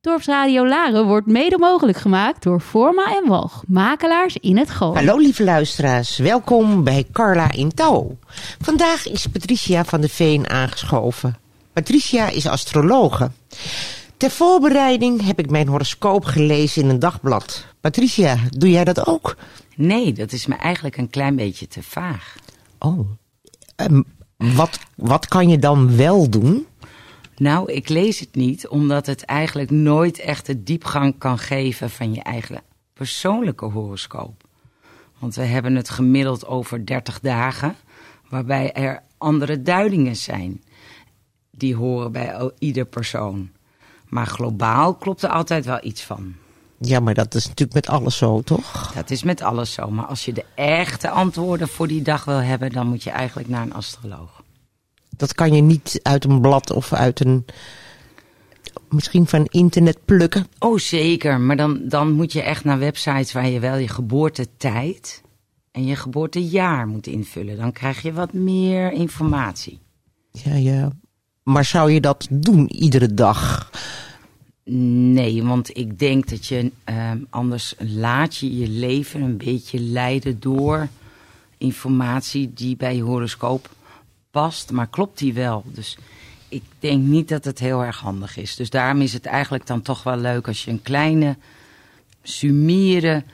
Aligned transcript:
Dorpsradio 0.00 0.66
Laren 0.66 1.06
wordt 1.06 1.26
mede 1.26 1.58
mogelijk 1.58 1.98
gemaakt 1.98 2.42
door 2.42 2.60
Forma 2.60 3.16
en 3.16 3.28
Walg, 3.28 3.62
makelaars 3.66 4.36
in 4.36 4.56
het 4.56 4.70
Gooi. 4.70 4.94
Hallo 4.94 5.16
lieve 5.18 5.44
luisteraars, 5.44 6.18
welkom 6.18 6.84
bij 6.84 7.06
Carla 7.12 7.52
in 7.52 7.74
Touw. 7.74 8.16
Vandaag 8.60 9.08
is 9.08 9.26
Patricia 9.26 9.84
van 9.84 10.00
de 10.00 10.08
Veen 10.08 10.48
aangeschoven. 10.48 11.36
Patricia 11.72 12.28
is 12.28 12.46
astrologe. 12.46 13.30
Ter 14.16 14.30
voorbereiding 14.30 15.26
heb 15.26 15.38
ik 15.38 15.50
mijn 15.50 15.68
horoscoop 15.68 16.24
gelezen 16.24 16.82
in 16.82 16.88
een 16.88 16.98
dagblad. 16.98 17.66
Patricia, 17.80 18.36
doe 18.50 18.70
jij 18.70 18.84
dat 18.84 19.06
ook? 19.06 19.36
Nee, 19.76 20.12
dat 20.12 20.32
is 20.32 20.46
me 20.46 20.54
eigenlijk 20.54 20.96
een 20.96 21.10
klein 21.10 21.36
beetje 21.36 21.68
te 21.68 21.82
vaag. 21.82 22.34
Oh, 22.78 23.10
um, 23.76 24.04
wat, 24.36 24.78
wat 24.96 25.26
kan 25.28 25.48
je 25.48 25.58
dan 25.58 25.96
wel 25.96 26.30
doen? 26.30 26.66
Nou, 27.38 27.72
ik 27.72 27.88
lees 27.88 28.20
het 28.20 28.34
niet, 28.34 28.68
omdat 28.68 29.06
het 29.06 29.24
eigenlijk 29.24 29.70
nooit 29.70 30.18
echt 30.18 30.46
de 30.46 30.62
diepgang 30.62 31.18
kan 31.18 31.38
geven 31.38 31.90
van 31.90 32.14
je 32.14 32.22
eigen 32.22 32.62
persoonlijke 32.92 33.64
horoscoop. 33.64 34.44
Want 35.18 35.34
we 35.34 35.42
hebben 35.42 35.74
het 35.74 35.90
gemiddeld 35.90 36.46
over 36.46 36.86
30 36.86 37.20
dagen, 37.20 37.76
waarbij 38.28 38.72
er 38.72 39.02
andere 39.18 39.62
duidingen 39.62 40.16
zijn. 40.16 40.62
Die 41.50 41.76
horen 41.76 42.12
bij 42.12 42.50
ieder 42.58 42.84
persoon. 42.84 43.50
Maar 44.08 44.26
globaal 44.26 44.94
klopt 44.94 45.22
er 45.22 45.30
altijd 45.30 45.64
wel 45.64 45.78
iets 45.82 46.02
van. 46.02 46.34
Ja, 46.80 47.00
maar 47.00 47.14
dat 47.14 47.34
is 47.34 47.46
natuurlijk 47.46 47.74
met 47.74 47.88
alles 47.88 48.16
zo, 48.16 48.40
toch? 48.40 48.92
Dat 48.92 49.10
is 49.10 49.22
met 49.22 49.42
alles 49.42 49.72
zo. 49.72 49.90
Maar 49.90 50.04
als 50.04 50.24
je 50.24 50.32
de 50.32 50.44
echte 50.54 51.10
antwoorden 51.10 51.68
voor 51.68 51.88
die 51.88 52.02
dag 52.02 52.24
wil 52.24 52.40
hebben, 52.40 52.70
dan 52.70 52.86
moet 52.86 53.02
je 53.02 53.10
eigenlijk 53.10 53.48
naar 53.48 53.62
een 53.62 53.74
astroloog. 53.74 54.42
Dat 55.18 55.34
kan 55.34 55.52
je 55.52 55.62
niet 55.62 56.00
uit 56.02 56.24
een 56.24 56.40
blad 56.40 56.72
of 56.72 56.92
uit 56.92 57.20
een. 57.20 57.44
Misschien 58.88 59.26
van 59.26 59.44
internet 59.44 60.04
plukken. 60.04 60.46
Oh, 60.58 60.78
zeker. 60.78 61.40
Maar 61.40 61.56
dan, 61.56 61.80
dan 61.84 62.12
moet 62.12 62.32
je 62.32 62.42
echt 62.42 62.64
naar 62.64 62.78
websites 62.78 63.32
waar 63.32 63.48
je 63.48 63.60
wel 63.60 63.76
je 63.76 63.88
geboortetijd 63.88 65.22
en 65.72 65.86
je 65.86 65.96
geboortejaar 65.96 66.86
moet 66.86 67.06
invullen. 67.06 67.56
Dan 67.56 67.72
krijg 67.72 68.02
je 68.02 68.12
wat 68.12 68.32
meer 68.32 68.92
informatie. 68.92 69.78
Ja, 70.30 70.54
ja. 70.54 70.92
Maar 71.42 71.64
zou 71.64 71.90
je 71.90 72.00
dat 72.00 72.26
doen 72.30 72.68
iedere 72.68 73.14
dag? 73.14 73.70
Nee, 74.64 75.42
want 75.42 75.76
ik 75.76 75.98
denk 75.98 76.28
dat 76.28 76.46
je 76.46 76.72
uh, 76.90 77.10
anders 77.30 77.74
laat 77.78 78.36
je 78.36 78.58
je 78.58 78.68
leven 78.68 79.22
een 79.22 79.36
beetje 79.36 79.80
leiden 79.80 80.40
door 80.40 80.88
informatie 81.58 82.52
die 82.54 82.76
bij 82.76 82.96
je 82.96 83.02
horoscoop 83.02 83.70
past, 84.38 84.70
maar 84.70 84.86
klopt 84.86 85.18
die 85.18 85.34
wel? 85.34 85.62
Dus 85.66 85.98
ik 86.48 86.62
denk 86.78 87.02
niet 87.02 87.28
dat 87.28 87.44
het 87.44 87.58
heel 87.58 87.84
erg 87.84 87.98
handig 87.98 88.36
is. 88.36 88.56
Dus 88.56 88.70
daarom 88.70 89.00
is 89.00 89.12
het 89.12 89.26
eigenlijk 89.26 89.66
dan 89.66 89.82
toch 89.82 90.02
wel 90.02 90.16
leuk 90.16 90.46
als 90.46 90.64
je 90.64 90.70
een 90.70 90.82
kleine, 90.82 91.36
summiere 92.22 93.24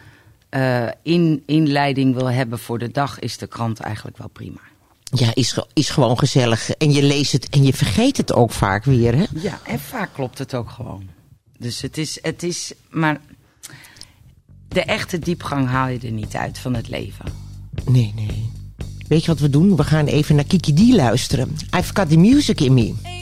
uh, 0.51 0.89
in, 1.03 1.43
inleiding 1.47 2.15
wil 2.15 2.31
hebben 2.31 2.59
voor 2.59 2.79
de 2.79 2.91
dag, 2.91 3.19
is 3.19 3.39
de 3.39 3.47
krant 3.47 3.81
eigenlijk 3.81 4.19
wel 4.19 4.29
prima. 4.29 4.61
Ja, 5.03 5.35
is, 5.35 5.59
is 5.73 5.91
gewoon 5.91 6.19
gezellig. 6.19 6.71
En 6.71 6.93
je 6.93 7.03
leest 7.03 7.33
het 7.33 7.49
en 7.49 7.65
je 7.65 7.73
vergeet 7.73 8.17
het 8.17 8.33
ook 8.33 8.51
vaak 8.51 8.85
weer, 8.85 9.15
hè? 9.17 9.25
Ja, 9.35 9.61
en 9.65 9.81
vaak 9.81 10.13
klopt 10.13 10.39
het 10.39 10.55
ook 10.55 10.71
gewoon. 10.71 11.09
Dus 11.59 11.81
het 11.81 11.99
is, 11.99 12.19
het 12.23 12.43
is, 12.43 12.73
maar 12.91 13.21
de 14.69 14.83
echte 14.83 15.19
diepgang 15.19 15.69
haal 15.69 15.89
je 15.89 15.99
er 15.99 16.11
niet 16.11 16.35
uit 16.35 16.59
van 16.59 16.75
het 16.75 16.89
leven. 16.89 17.25
Nee, 17.85 18.13
nee. 18.15 18.44
Weet 19.15 19.25
je 19.25 19.31
wat 19.31 19.41
we 19.41 19.51
doen? 19.51 19.77
We 19.77 19.85
gaan 19.85 20.07
even 20.07 20.35
naar 20.35 20.45
Kiki 20.45 20.75
D 20.75 20.95
luisteren. 20.95 21.57
I've 21.77 21.95
got 21.95 22.09
the 22.09 22.17
music 22.17 22.61
in 22.61 22.75
me. 22.75 23.14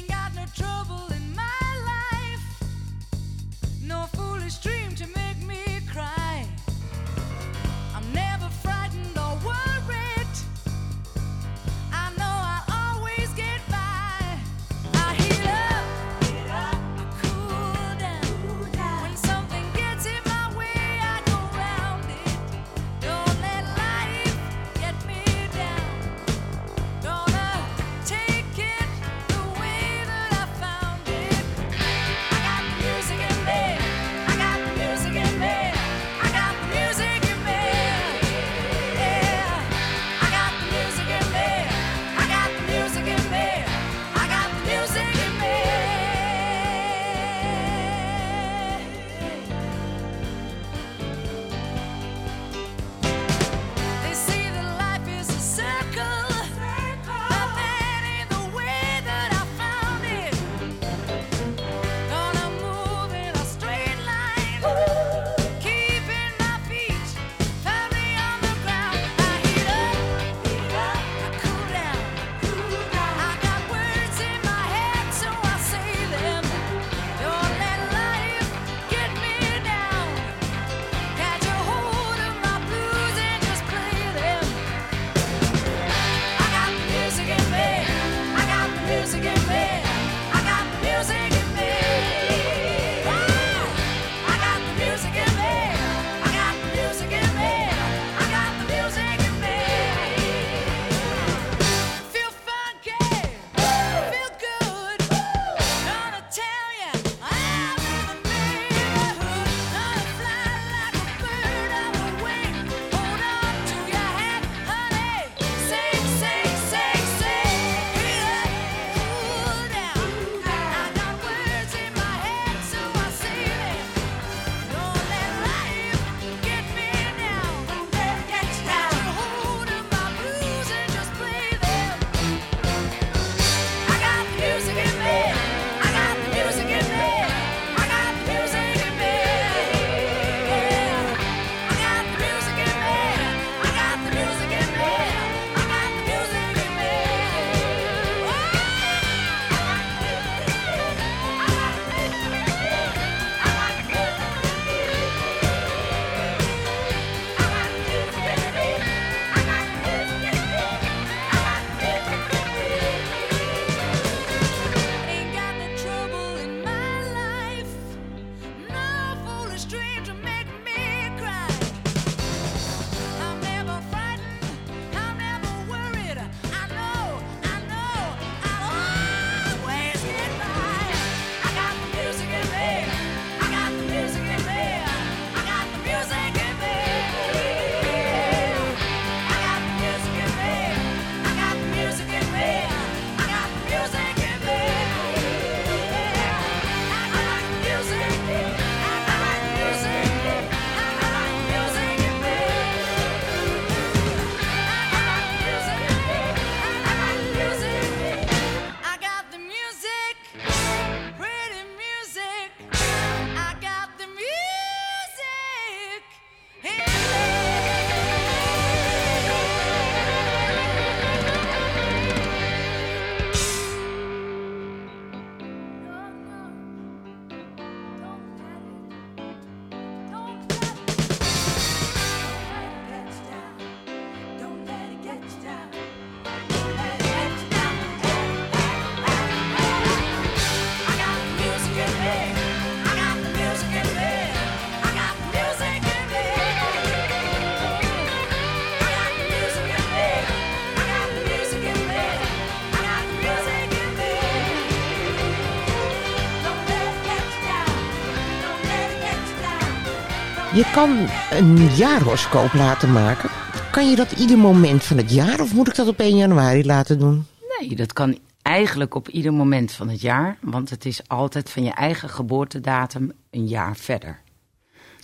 Je 260.62 260.70
kan 260.70 261.08
een 261.30 261.74
jaarhoroscoop 261.74 262.52
laten 262.52 262.92
maken. 262.92 263.30
Kan 263.70 263.90
je 263.90 263.96
dat 263.96 264.12
ieder 264.12 264.38
moment 264.38 264.84
van 264.84 264.96
het 264.96 265.10
jaar 265.12 265.40
of 265.40 265.54
moet 265.54 265.68
ik 265.68 265.74
dat 265.74 265.88
op 265.88 265.98
1 265.98 266.16
januari 266.16 266.64
laten 266.64 266.98
doen? 266.98 267.26
Nee, 267.58 267.76
dat 267.76 267.92
kan 267.92 268.18
eigenlijk 268.42 268.94
op 268.94 269.08
ieder 269.08 269.32
moment 269.32 269.72
van 269.72 269.88
het 269.88 270.00
jaar. 270.00 270.38
Want 270.40 270.70
het 270.70 270.84
is 270.84 271.00
altijd 271.08 271.50
van 271.50 271.62
je 271.62 271.70
eigen 271.70 272.08
geboortedatum 272.08 273.12
een 273.30 273.48
jaar 273.48 273.76
verder. 273.76 274.20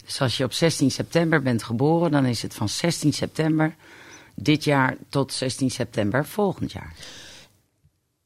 Dus 0.05 0.20
als 0.20 0.37
je 0.37 0.44
op 0.44 0.52
16 0.52 0.90
september 0.90 1.43
bent 1.43 1.62
geboren, 1.62 2.11
dan 2.11 2.25
is 2.25 2.43
het 2.43 2.54
van 2.54 2.69
16 2.69 3.12
september 3.12 3.75
dit 4.34 4.64
jaar 4.64 4.96
tot 5.08 5.32
16 5.32 5.70
september 5.70 6.26
volgend 6.26 6.72
jaar. 6.72 6.93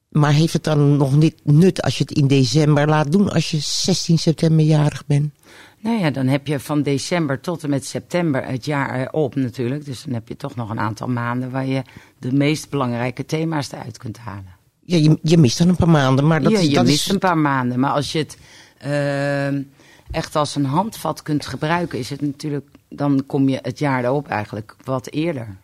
Maar 0.09 0.33
heeft 0.33 0.53
het 0.53 0.65
dan 0.65 0.97
nog 0.97 1.17
niet 1.17 1.41
nut 1.43 1.83
als 1.83 1.99
je 1.99 2.05
het 2.05 2.17
in 2.19 2.27
december 2.27 2.89
laat 2.89 3.13
doen 3.13 3.31
als 3.31 3.51
je 3.51 3.59
16 3.61 4.19
september 4.19 4.65
jarig 4.65 5.07
bent? 5.07 5.33
Nou 5.83 5.99
ja, 5.99 6.11
dan 6.11 6.27
heb 6.27 6.47
je 6.47 6.61
van 6.61 6.83
december 6.83 7.41
tot 7.41 7.63
en 7.63 7.71
met 7.71 7.87
september 7.87 8.45
het 8.47 8.65
jaar 8.65 9.01
erop 9.01 9.35
natuurlijk. 9.35 9.85
Dus 9.85 10.03
dan 10.03 10.15
heb 10.15 10.29
je 10.29 10.37
toch 10.37 10.55
nog 10.55 10.71
een 10.71 10.81
aantal 10.81 11.09
maanden 11.09 11.51
waar 11.51 11.67
je 11.67 11.83
de 12.19 12.33
meest 12.33 12.71
belangrijke 12.71 13.25
thema's 13.25 13.73
eruit 13.73 13.99
kunt 13.99 14.19
halen. 14.19 14.57
Ja, 14.85 14.97
je, 14.97 15.19
je 15.23 15.39
mist 15.39 15.59
dan 15.59 15.69
een 15.69 15.77
paar 15.77 15.89
maanden, 15.89 16.27
maar 16.27 16.43
dat, 16.43 16.53
ja, 16.53 16.59
je 16.59 16.75
dat 16.75 16.85
mist 16.85 17.07
is... 17.07 17.13
een 17.13 17.19
paar 17.19 17.39
maanden. 17.39 17.81
Maar 17.81 17.91
als 17.91 18.13
je 18.13 18.19
het 18.19 18.39
ehm, 18.79 19.63
echt 20.11 20.37
als 20.37 20.55
een 20.55 20.65
handvat 20.65 21.23
kunt 21.23 21.47
gebruiken, 21.47 21.99
is 21.99 22.11
het 22.11 22.21
natuurlijk, 22.21 22.69
dan 22.89 23.25
kom 23.27 23.49
je 23.49 23.59
het 23.63 23.79
jaar 23.79 24.05
erop 24.05 24.29
eigenlijk 24.29 24.77
wat 24.85 25.11
eerder. 25.11 25.57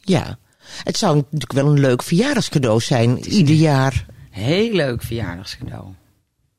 Ja, 0.00 0.38
het 0.84 0.96
zou 0.96 1.14
natuurlijk 1.16 1.52
wel 1.52 1.66
een 1.66 1.80
leuk 1.80 2.02
verjaardagscadeau 2.02 2.80
zijn, 2.80 3.18
ieder 3.18 3.54
jaar. 3.54 4.06
Heel 4.30 4.72
leuk 4.72 5.02
verjaardagscadeau. 5.02 5.86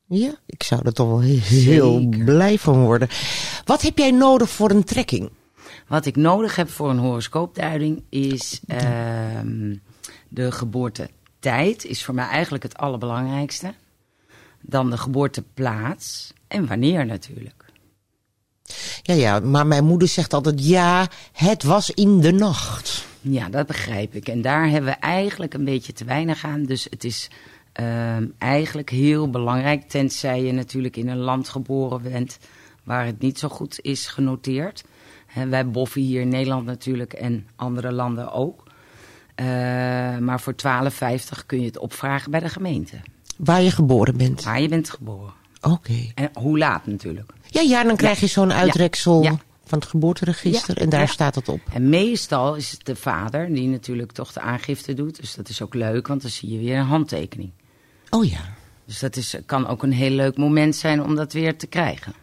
Ja, 0.09 0.35
ik 0.45 0.63
zou 0.63 0.81
er 0.85 0.93
toch 0.93 1.07
wel 1.07 1.21
heel, 1.21 1.99
Zeker. 1.99 2.23
blij 2.23 2.57
van 2.57 2.83
worden. 2.83 3.09
Wat 3.65 3.81
heb 3.81 3.97
jij 3.97 4.11
nodig 4.11 4.49
voor 4.49 4.69
een 4.71 4.83
trekking? 4.83 5.29
Wat 5.87 6.05
ik 6.05 6.15
nodig 6.15 6.55
heb 6.55 6.69
voor 6.69 6.89
een 6.89 6.97
horoscoopduiding 6.97 8.03
is 8.09 8.61
ehm, 8.67 9.75
de 10.27 10.51
geboortetijd. 10.51 11.85
Is 11.85 12.03
voor 12.03 12.13
mij 12.13 12.27
eigenlijk 12.27 12.63
het 12.63 12.77
allerbelangrijkste. 12.77 13.73
Dan 14.61 14.89
de 14.89 14.97
geboorteplaats 14.97 16.33
en 16.47 16.67
wanneer 16.67 17.05
natuurlijk. 17.05 17.65
Ja, 19.01 19.13
ja, 19.13 19.39
maar 19.39 19.67
mijn 19.67 19.85
moeder 19.85 20.07
zegt 20.07 20.33
altijd 20.33 20.67
ja, 20.67 21.07
het 21.33 21.63
was 21.63 21.89
in 21.89 22.19
de 22.19 22.31
nacht. 22.31 23.05
Ja, 23.21 23.49
dat 23.49 23.67
begrijp 23.67 24.15
ik. 24.15 24.27
En 24.27 24.41
daar 24.41 24.69
hebben 24.69 24.91
we 24.91 24.99
eigenlijk 24.99 25.53
een 25.53 25.65
beetje 25.65 25.93
te 25.93 26.05
weinig 26.05 26.43
aan. 26.45 26.63
Dus 26.63 26.87
het 26.89 27.03
is 27.03 27.29
ehm, 27.77 28.25
eigenlijk 28.37 28.89
heel 28.89 29.29
belangrijk, 29.29 29.89
tenzij 29.89 30.43
je 30.43 30.51
natuurlijk 30.51 30.97
in 30.97 31.07
een 31.07 31.17
land 31.17 31.49
geboren 31.49 32.01
bent 32.01 32.37
waar 32.83 33.05
het 33.05 33.19
niet 33.19 33.39
zo 33.39 33.49
goed 33.49 33.79
is 33.81 34.07
genoteerd. 34.07 34.83
Hè, 35.25 35.47
wij 35.47 35.69
boffen 35.69 36.01
hier 36.01 36.21
in 36.21 36.27
Nederland 36.29 36.65
natuurlijk 36.65 37.13
en 37.13 37.47
andere 37.55 37.91
landen 37.91 38.31
ook. 38.31 38.63
Eh, 39.35 39.45
maar 40.17 40.39
voor 40.41 40.55
12,50 40.55 41.45
kun 41.45 41.59
je 41.59 41.65
het 41.65 41.77
opvragen 41.77 42.31
bij 42.31 42.39
de 42.39 42.49
gemeente. 42.49 42.97
Waar 43.37 43.61
je 43.61 43.71
geboren 43.71 44.17
bent. 44.17 44.43
Waar 44.43 44.61
je 44.61 44.67
bent 44.67 44.89
geboren. 44.89 45.33
Oké. 45.61 46.11
En 46.15 46.29
hoe 46.33 46.57
laat 46.57 46.85
natuurlijk. 46.87 47.31
Ja, 47.47 47.61
ja, 47.61 47.83
dan 47.83 47.95
krijg 47.95 48.19
je 48.19 48.27
zo'n 48.27 48.53
uitreksel 48.53 49.23
Ja. 49.23 49.37
van 49.65 49.79
het 49.79 49.87
geboorteregister 49.87 50.77
en 50.77 50.89
daar 50.89 51.07
staat 51.09 51.35
het 51.35 51.49
op. 51.49 51.59
En 51.73 51.89
meestal 51.89 52.55
is 52.55 52.71
het 52.71 52.85
de 52.85 52.95
vader 52.95 53.53
die 53.53 53.67
natuurlijk 53.67 54.11
toch 54.11 54.33
de 54.33 54.39
aangifte 54.41 54.93
doet. 54.93 55.19
Dus 55.19 55.35
dat 55.35 55.49
is 55.49 55.61
ook 55.61 55.73
leuk, 55.73 56.07
want 56.07 56.21
dan 56.21 56.31
zie 56.31 56.51
je 56.51 56.59
weer 56.59 56.77
een 56.77 56.85
handtekening. 56.85 57.51
Oh 58.17 58.25
ja, 58.25 58.39
Dus 58.85 58.99
dat 58.99 59.15
is, 59.15 59.35
kan 59.45 59.67
ook 59.67 59.83
een 59.83 59.91
heel 59.91 60.09
leuk 60.11 60.37
moment 60.37 60.75
zijn 60.75 61.03
om 61.03 61.15
dat 61.15 61.33
weer 61.33 61.57
te 61.57 61.67
krijgen. 61.67 62.13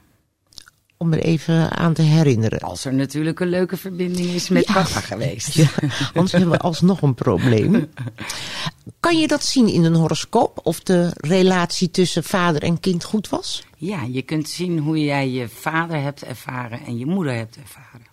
om 0.96 1.12
er 1.12 1.18
even 1.18 1.70
aan 1.70 1.94
te 1.94 2.02
herinneren. 2.02 2.60
Als 2.60 2.84
er 2.84 2.94
natuurlijk 2.94 3.40
een 3.40 3.48
leuke 3.48 3.76
verbinding 3.76 4.28
is 4.28 4.48
met 4.48 4.66
Ja. 4.66 4.72
papa 4.72 5.00
geweest. 5.00 5.54
Ja, 5.54 5.68
anders 6.14 6.32
hebben 6.32 6.50
we 6.50 6.58
alsnog 6.58 7.02
een 7.02 7.14
probleem. 7.14 7.90
Kan 9.00 9.18
je 9.18 9.26
dat 9.28 9.44
zien 9.44 9.68
in 9.68 9.84
een 9.84 9.94
horoscoop? 9.94 10.60
Of 10.62 10.80
de 10.80 11.10
relatie 11.14 11.90
tussen 11.90 12.24
vader 12.24 12.62
en 12.62 12.80
kind 12.80 13.04
goed 13.04 13.28
was? 13.28 13.62
Ja, 13.76 14.02
je 14.02 14.22
kunt 14.22 14.48
zien 14.48 14.78
hoe 14.78 14.98
jij 15.04 15.30
je 15.30 15.48
vader 15.48 16.00
hebt 16.00 16.22
ervaren 16.24 16.80
en 16.86 16.98
je 16.98 17.06
moeder 17.06 17.34
hebt 17.34 17.56
ervaren. 17.56 18.06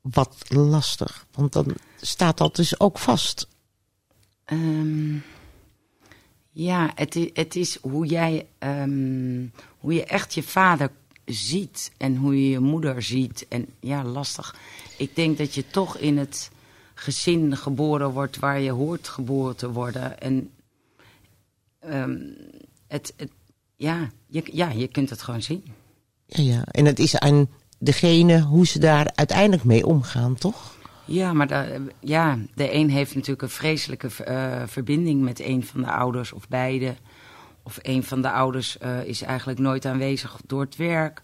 Wat 0.00 0.36
lastig, 0.48 1.26
want 1.34 1.52
dan 1.52 1.74
staat 2.00 2.38
dat 2.38 2.56
dus 2.56 2.80
ook 2.80 2.98
vast. 2.98 3.48
Ehm, 4.44 5.14
ja, 6.54 6.90
het 6.94 7.16
is, 7.16 7.30
het 7.32 7.56
is 7.56 7.78
hoe 7.80 8.06
jij, 8.06 8.46
ehm, 8.58 9.46
hoe 9.78 9.94
je 9.94 10.04
echt 10.04 10.34
je 10.34 10.42
vader 10.42 10.90
ziet 11.24 11.90
en 11.96 12.16
hoe 12.16 12.42
je 12.42 12.50
je 12.50 12.60
moeder 12.60 13.02
ziet. 13.02 13.46
En 13.48 13.66
ja, 13.80 14.04
lastig. 14.04 14.56
Ik 14.96 15.16
denk 15.16 15.38
dat 15.38 15.54
je 15.54 15.66
toch 15.66 15.96
in 15.96 16.18
het 16.18 16.50
gezin 16.94 17.56
geboren 17.56 18.10
wordt 18.10 18.38
waar 18.38 18.60
je 18.60 18.70
hoort 18.70 19.08
geboren 19.08 19.56
te 19.56 19.72
worden. 19.72 20.20
En 20.20 20.50
ehm, 21.78 22.16
het, 22.86 23.14
het, 23.16 23.30
ja, 23.76 24.10
je, 24.26 24.42
ja, 24.52 24.70
je 24.70 24.88
kunt 24.88 25.10
het 25.10 25.22
gewoon 25.22 25.42
zien. 25.42 25.64
Ja, 26.26 26.42
ja. 26.42 26.64
En 26.64 26.84
het 26.84 26.98
is 26.98 27.18
aan 27.18 27.48
degene 27.78 28.40
hoe 28.40 28.66
ze 28.66 28.78
daar 28.78 29.12
uiteindelijk 29.14 29.64
mee 29.64 29.86
omgaan, 29.86 30.34
toch? 30.34 30.73
Ja, 31.04 31.32
maar 31.32 31.46
da- 31.46 31.66
ja, 32.00 32.38
de 32.54 32.74
een 32.74 32.90
heeft 32.90 33.14
natuurlijk 33.14 33.42
een 33.42 33.48
vreselijke 33.48 34.24
eh, 34.24 34.62
verbinding 34.66 35.22
met 35.22 35.40
een 35.40 35.64
van 35.64 35.80
de 35.80 35.90
ouders 35.90 36.32
of 36.32 36.48
beide. 36.48 36.94
Of 37.62 37.78
een 37.82 38.02
van 38.02 38.22
de 38.22 38.30
ouders 38.30 38.78
eh, 38.78 39.04
is 39.04 39.22
eigenlijk 39.22 39.58
nooit 39.58 39.86
aanwezig 39.86 40.40
door 40.46 40.60
het 40.60 40.76
werk. 40.76 41.22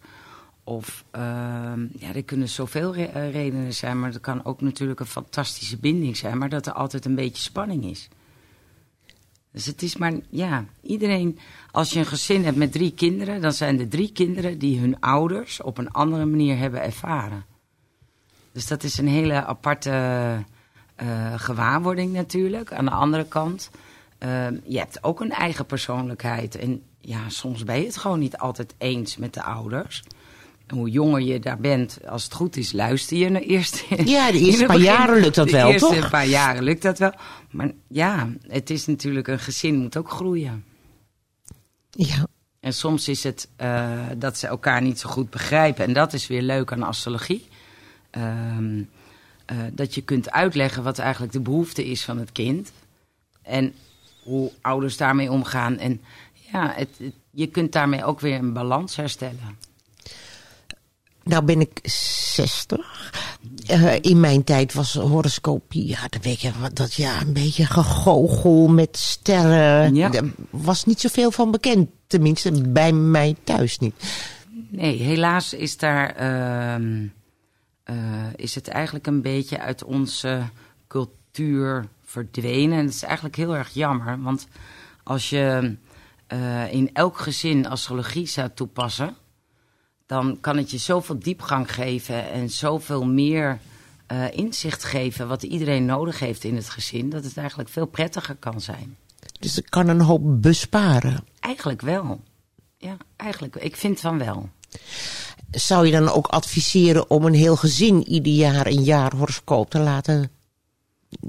Of 0.65 1.05
ehm, 1.11 1.81
ja, 1.99 2.15
er 2.15 2.25
kunnen 2.25 2.49
zoveel 2.49 2.95
eh, 2.95 3.31
redenen 3.33 3.75
zijn, 3.75 4.01
maar 4.01 4.13
er 4.15 4.21
kan 4.21 4.45
ook 4.45 4.61
natuurlijk 4.61 5.01
een 5.01 5.07
fantastische 5.07 5.79
binding 5.79 6.17
zijn, 6.17 6.39
maar 6.39 6.49
dat 6.49 6.67
er 6.67 6.73
altijd 6.73 7.05
een 7.05 7.15
beetje 7.15 7.43
spanning 7.43 7.85
is. 7.85 8.09
Dus 9.53 9.67
het 9.67 9.83
is 9.83 9.97
maar, 9.97 10.13
ja, 10.29 10.65
iedereen, 10.83 11.39
als 11.71 11.93
je 11.93 11.99
een 11.99 12.07
gezin 12.07 12.45
hebt 12.45 12.57
met 12.57 12.73
drie 12.73 12.93
kinderen, 12.93 13.41
dan 13.41 13.53
zijn 13.53 13.81
er 13.81 13.89
drie 13.89 14.13
kinderen 14.13 14.59
die 14.59 14.79
hun 14.81 15.01
ouders 15.01 15.63
op 15.63 15.79
een 15.79 15.91
andere 15.91 16.25
manier 16.25 16.59
hebben 16.59 16.83
ervaren. 16.83 17.45
Dus 18.53 18.67
dat 18.67 18.83
is 18.83 18.99
een 18.99 19.09
hele 19.09 19.45
aparte 19.45 19.91
eh, 20.97 21.35
gewaarwording 21.37 22.13
natuurlijk. 22.13 22.73
Aan 22.73 22.85
de 22.85 22.91
andere 22.91 23.25
kant, 23.25 23.71
eh, 24.19 24.47
je 24.65 24.79
hebt 24.79 25.05
ook 25.05 25.21
een 25.21 25.33
eigen 25.33 25.67
persoonlijkheid. 25.67 26.57
En 26.57 26.83
ja, 27.01 27.29
soms 27.29 27.65
ben 27.65 27.79
je 27.81 27.87
het 27.87 27.97
gewoon 27.97 28.19
niet 28.19 28.37
altijd 28.37 28.75
eens 28.79 29.17
met 29.17 29.35
de 29.35 29.43
ouders. 29.43 30.03
En 30.67 30.77
hoe 30.77 30.91
jonger 30.91 31.21
je 31.21 31.39
daar 31.41 31.59
bent, 31.59 31.99
als 32.09 32.25
het 32.25 32.33
goed 32.33 32.57
is, 32.57 32.73
luister 32.73 33.17
je 33.17 33.29
naar 33.29 33.43
eerst. 33.43 33.85
Ja, 34.05 34.33
de 34.33 34.39
eerste 34.39 34.65
paar 34.67 34.77
begin- 34.77 34.93
jaren 34.93 35.21
lukt 35.21 35.35
dat 35.35 35.47
de 35.47 35.53
wel, 35.53 35.71
eerste 35.71 35.95
toch? 35.95 36.11
paar 36.11 36.27
jaren 36.27 36.63
lukt 36.63 36.83
dat 36.83 36.99
wel. 36.99 37.13
Maar 37.51 37.71
ja, 37.89 38.29
het 38.49 38.71
is 38.71 38.87
natuurlijk 38.87 39.29
een 39.29 39.39
gezin 39.39 39.77
moet 39.77 39.97
ook 39.97 40.11
groeien. 40.11 40.65
Ja. 41.91 42.27
En 42.61 42.73
soms 42.73 43.09
is 43.09 43.23
het 43.23 43.49
eh, 43.57 43.99
dat 44.17 44.39
ze 44.39 44.47
elkaar 44.47 44.83
niet 44.83 44.99
zo 45.01 45.09
goed 45.09 45.31
begrijpen. 45.31 45.85
En 45.85 45.93
dat 45.93 46.13
is 46.13 46.27
weer 46.27 46.43
leuk 46.43 46.73
aan 46.73 46.83
astrologie. 46.83 47.49
Ehm, 48.11 48.83
eh, 49.45 49.57
dat 49.73 49.95
je 49.95 50.01
kunt 50.03 50.31
uitleggen 50.31 50.83
wat 50.83 50.99
eigenlijk 50.99 51.33
de 51.33 51.41
behoefte 51.41 51.87
is 51.87 52.05
van 52.05 52.19
het 52.19 52.33
kind. 52.33 52.73
En 53.43 53.75
hoe 54.23 54.51
ouders 54.61 54.97
daarmee 54.97 55.31
omgaan. 55.31 55.79
En 55.79 56.01
ja, 56.53 56.73
het, 56.77 56.89
het- 56.99 57.15
je 57.31 57.47
kunt 57.47 57.73
daarmee 57.73 58.05
ook 58.05 58.21
weer 58.21 58.35
een 58.39 58.53
balans 58.53 58.97
herstellen. 58.97 59.59
Nou 61.25 61.45
ben 61.45 61.61
ik 61.61 61.79
60. 61.83 63.13
Eh, 63.67 63.95
in 64.01 64.21
mijn 64.21 64.45
tijd 64.45 64.73
was 64.75 64.95
horoscopie, 64.95 65.87
ja, 65.89 65.99
dan 66.09 66.21
weet 66.23 66.41
je 66.41 66.51
dat 66.73 66.95
ja, 66.95 67.21
een 67.21 67.33
beetje 67.33 67.67
gegoochel 67.67 68.69
met 68.69 68.97
sterren. 68.97 69.95
Ja. 69.95 70.13
Er 70.13 70.33
was 70.51 70.85
niet 70.85 71.01
zoveel 71.01 71.31
van 71.31 71.51
bekend, 71.51 71.89
tenminste 72.07 72.69
bij 72.69 72.93
mij 72.93 73.37
thuis 73.45 73.79
niet. 73.79 73.95
Nee, 74.69 74.97
helaas 75.03 75.55
is 75.55 75.77
daar. 75.77 76.11
ehm, 76.17 77.03
eh, 77.03 77.09
is 78.37 78.55
het 78.55 78.69
eigenlijk 78.69 79.07
een 79.07 79.23
beetje 79.23 79.61
uit 79.61 79.85
onze 79.85 80.43
cultuur 80.87 81.89
verdwenen. 82.05 82.79
En 82.79 82.85
dat 82.85 82.95
is 82.95 83.03
eigenlijk 83.03 83.37
heel 83.37 83.57
erg 83.57 83.69
jammer. 83.75 84.23
Want 84.23 84.49
als 85.03 85.31
je 85.31 85.77
eh, 86.27 86.73
in 86.73 86.91
elk 86.93 87.19
gezin 87.19 87.67
astrologie 87.67 88.27
zou 88.27 88.51
toepassen. 88.55 89.17
dan 90.07 90.39
kan 90.41 90.57
het 90.57 90.71
je 90.71 90.79
zoveel 90.79 91.19
diepgang 91.19 91.73
geven. 91.75 92.31
en 92.31 92.51
zoveel 92.51 93.07
meer 93.07 93.59
eh, 94.07 94.33
inzicht 94.33 94.85
geven. 94.85 95.29
wat 95.29 95.43
iedereen 95.43 95.85
nodig 95.85 96.19
heeft 96.19 96.45
in 96.45 96.57
het 96.57 96.69
gezin. 96.69 97.11
dat 97.11 97.25
het 97.25 97.37
eigenlijk 97.37 97.69
veel 97.69 97.87
prettiger 97.87 98.37
kan 98.37 98.61
zijn. 98.61 98.97
Dus 99.39 99.59
ik 99.59 99.67
kan 99.69 99.89
een 99.89 100.01
hoop 100.01 100.43
besparen. 100.43 101.25
Eigenlijk 101.41 101.81
wel. 101.81 102.21
Ja, 102.77 102.97
eigenlijk. 103.17 103.57
Ik 103.57 103.77
vind 103.77 104.01
van 104.01 104.19
wel. 104.19 104.49
Zou 105.51 105.87
je 105.87 105.93
dan 105.93 106.11
ook 106.11 106.27
adviseren 106.27 107.11
om 107.11 107.25
een 107.25 107.35
heel 107.35 107.57
gezin 107.57 108.09
ieder 108.09 108.33
jaar 108.33 108.67
een 108.67 108.83
jaar 108.83 109.17
horoscoop 109.17 109.71
te 109.71 109.79
laten 109.79 110.31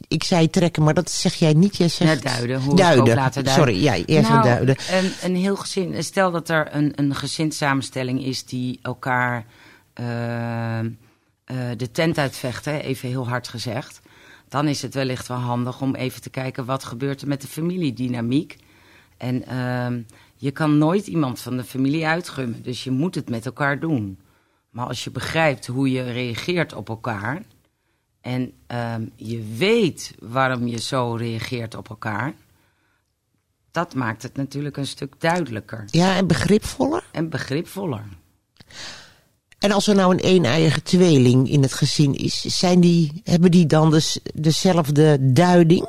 ik 0.08 0.24
zei 0.24 0.50
trekken, 0.50 0.84
maar 0.84 0.94
dat 0.94 1.12
zeg 1.12 1.34
jij 1.34 1.54
niet. 1.54 1.78
Jij 1.78 1.88
zegt 1.90 2.24
Ja, 2.24 2.30
duiden. 2.30 2.76
Duiden. 2.76 3.16
laten 3.16 3.44
duiden. 3.44 3.66
Sorry, 3.66 3.84
ja, 3.84 4.06
eerst 4.06 4.30
nou, 4.30 4.44
duiden. 4.44 4.76
Een, 4.92 5.12
een 5.22 5.36
heel 5.36 5.56
gezin. 5.56 6.04
Stel 6.04 6.32
dat 6.32 6.50
er 6.50 6.76
een, 6.76 6.94
een 6.96 7.16
gezinssamenstelling 7.16 8.24
is 8.24 8.46
die 8.46 8.80
elkaar 8.82 9.46
eh, 9.94 10.80
eh, 10.80 10.86
de 11.78 11.92
tent 11.92 12.18
uitvechten, 12.18 12.84
even 12.84 13.10
heel 13.10 13.28
hard 13.28 13.48
gezegd. 13.48 14.02
Dan 14.50 14.68
is 14.68 14.82
het 14.82 14.94
wellicht 14.94 15.28
wel 15.28 15.38
handig 15.38 15.82
om 15.82 15.96
even 15.96 16.22
te 16.22 16.30
kijken 16.30 16.66
wat 16.66 16.84
gebeurt 16.84 17.22
er 17.22 17.28
met 17.28 17.42
de 17.42 17.48
familiedynamiek. 17.48 18.58
En 19.18 19.46
ehm, 19.48 20.02
je 20.42 20.52
kan 20.52 20.78
nooit 20.78 21.08
iemand 21.08 21.40
van 21.40 21.58
de 21.58 21.64
familie 21.64 22.06
uitgummen, 22.06 22.64
dus 22.64 22.84
je 22.84 22.92
moet 22.92 23.16
het 23.16 23.30
met 23.30 23.46
elkaar 23.46 23.80
doen. 23.80 24.20
Maar 24.70 24.88
als 24.88 25.04
je 25.04 25.12
begrijpt 25.12 25.68
hoe 25.68 25.92
je 25.92 26.02
reageert 26.12 26.74
op 26.74 26.90
elkaar 26.90 27.42
en 28.22 28.52
ehm, 28.68 29.06
je 29.16 29.56
weet 29.58 30.16
waarom 30.20 30.68
je 30.68 30.80
zo 30.80 31.14
reageert 31.14 31.76
op 31.76 31.90
elkaar, 31.90 32.34
dat 33.72 33.94
maakt 33.96 34.24
het 34.24 34.36
natuurlijk 34.36 34.78
een 34.78 34.88
stuk 34.88 35.14
duidelijker 35.18 35.84
Ja, 35.86 36.16
en 36.16 36.28
begripvoller. 36.28 37.04
en 37.12 37.30
begripvoller. 37.30 38.04
En 39.60 39.72
als 39.72 39.88
er 39.88 39.96
nou 39.96 40.14
een 40.14 40.26
een-eiige 40.36 40.82
tweeling 40.82 41.50
in 41.50 41.62
het 41.62 41.74
gezin 41.74 42.14
is, 42.14 42.42
zijn 42.42 42.80
die, 42.80 43.22
hebben 43.24 43.52
die 43.52 43.66
dan 43.66 43.92
dus 43.92 44.20
dezelfde 44.34 45.34
duiding? 45.34 45.86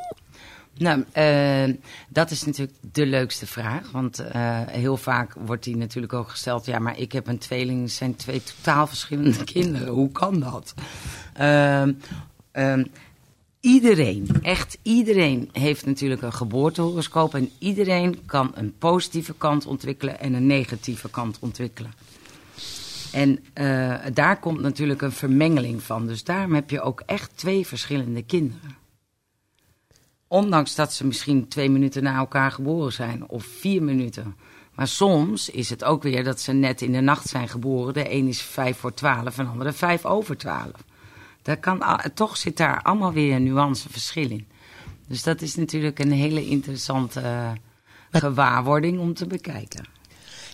Nou, 0.78 1.04
eh, 1.12 1.74
dat 2.08 2.30
is 2.30 2.44
natuurlijk 2.44 2.78
de 2.92 3.06
leukste 3.06 3.46
vraag. 3.46 3.90
Want 3.90 4.18
eh, 4.18 4.60
heel 4.66 4.96
vaak 4.96 5.34
wordt 5.34 5.64
die 5.64 5.76
natuurlijk 5.76 6.12
ook 6.12 6.28
gesteld... 6.28 6.66
ja, 6.66 6.78
maar 6.78 6.98
ik 6.98 7.12
heb 7.12 7.26
een 7.26 7.38
tweeling, 7.38 7.82
het 7.82 7.92
zijn 7.92 8.16
twee 8.16 8.42
totaal 8.42 8.86
verschillende 8.86 9.44
kinderen. 9.54 9.88
Hoe 9.88 10.12
kan 10.12 10.40
dat? 10.40 10.74
Ehm, 11.32 11.92
ehm, 12.50 12.84
iedereen, 13.60 14.28
echt 14.42 14.78
iedereen 14.82 15.48
heeft 15.52 15.86
natuurlijk 15.86 16.22
een 16.22 16.32
geboortehoroscoop... 16.32 17.34
en 17.34 17.50
iedereen 17.58 18.24
kan 18.26 18.52
een 18.54 18.74
positieve 18.78 19.34
kant 19.38 19.66
ontwikkelen 19.66 20.20
en 20.20 20.34
een 20.34 20.46
negatieve 20.46 21.10
kant 21.10 21.38
ontwikkelen. 21.40 21.92
En 23.12 23.38
eh, 23.52 23.94
daar 24.12 24.38
komt 24.38 24.60
natuurlijk 24.60 25.02
een 25.02 25.12
vermengeling 25.12 25.82
van. 25.82 26.06
Dus 26.06 26.24
daarom 26.24 26.54
heb 26.54 26.70
je 26.70 26.80
ook 26.80 27.02
echt 27.06 27.30
twee 27.34 27.66
verschillende 27.66 28.22
kinderen. 28.22 28.81
Ondanks 30.32 30.74
dat 30.74 30.92
ze 30.92 31.06
misschien 31.06 31.48
twee 31.48 31.70
minuten 31.70 32.02
na 32.02 32.16
elkaar 32.16 32.52
geboren 32.52 32.92
zijn, 32.92 33.28
of 33.28 33.44
vier 33.44 33.82
minuten. 33.82 34.36
Maar 34.74 34.88
soms 34.88 35.48
is 35.48 35.70
het 35.70 35.84
ook 35.84 36.02
weer 36.02 36.24
dat 36.24 36.40
ze 36.40 36.52
net 36.52 36.82
in 36.82 36.92
de 36.92 37.00
nacht 37.00 37.28
zijn 37.28 37.48
geboren. 37.48 37.94
De 37.94 38.12
een 38.12 38.28
is 38.28 38.42
vijf 38.42 38.78
voor 38.78 38.94
twaalf 38.94 39.38
en 39.38 39.44
de 39.44 39.50
andere 39.50 39.72
vijf 39.72 40.04
over 40.04 40.36
twaalf. 40.36 40.84
Daar 41.42 41.56
kan, 41.56 41.82
toch 42.14 42.36
zit 42.36 42.56
daar 42.56 42.82
allemaal 42.82 43.12
weer 43.12 43.34
een 43.34 43.42
nuanceverschil 43.42 44.30
in. 44.30 44.46
Dus 45.08 45.22
dat 45.22 45.42
is 45.42 45.54
natuurlijk 45.54 45.98
een 45.98 46.12
hele 46.12 46.46
interessante 46.46 47.20
eh, 47.20 47.50
gewaarwording 48.10 48.98
om 48.98 49.14
te 49.14 49.26
bekijken. 49.26 49.84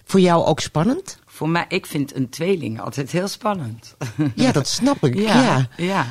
Voor 0.05 0.21
jou 0.21 0.45
ook 0.45 0.61
spannend? 0.61 1.19
Voor 1.27 1.49
mij, 1.49 1.65
ik 1.69 1.87
vind 1.87 2.15
een 2.15 2.29
tweeling 2.29 2.81
altijd 2.81 3.11
heel 3.11 3.29
spannend. 3.29 3.97
Ja, 4.35 4.53
dat 4.53 4.69
snap 4.69 5.05
ik. 5.05 5.15
ja. 5.29 5.43
ja. 5.43 5.69
ja. 5.77 6.07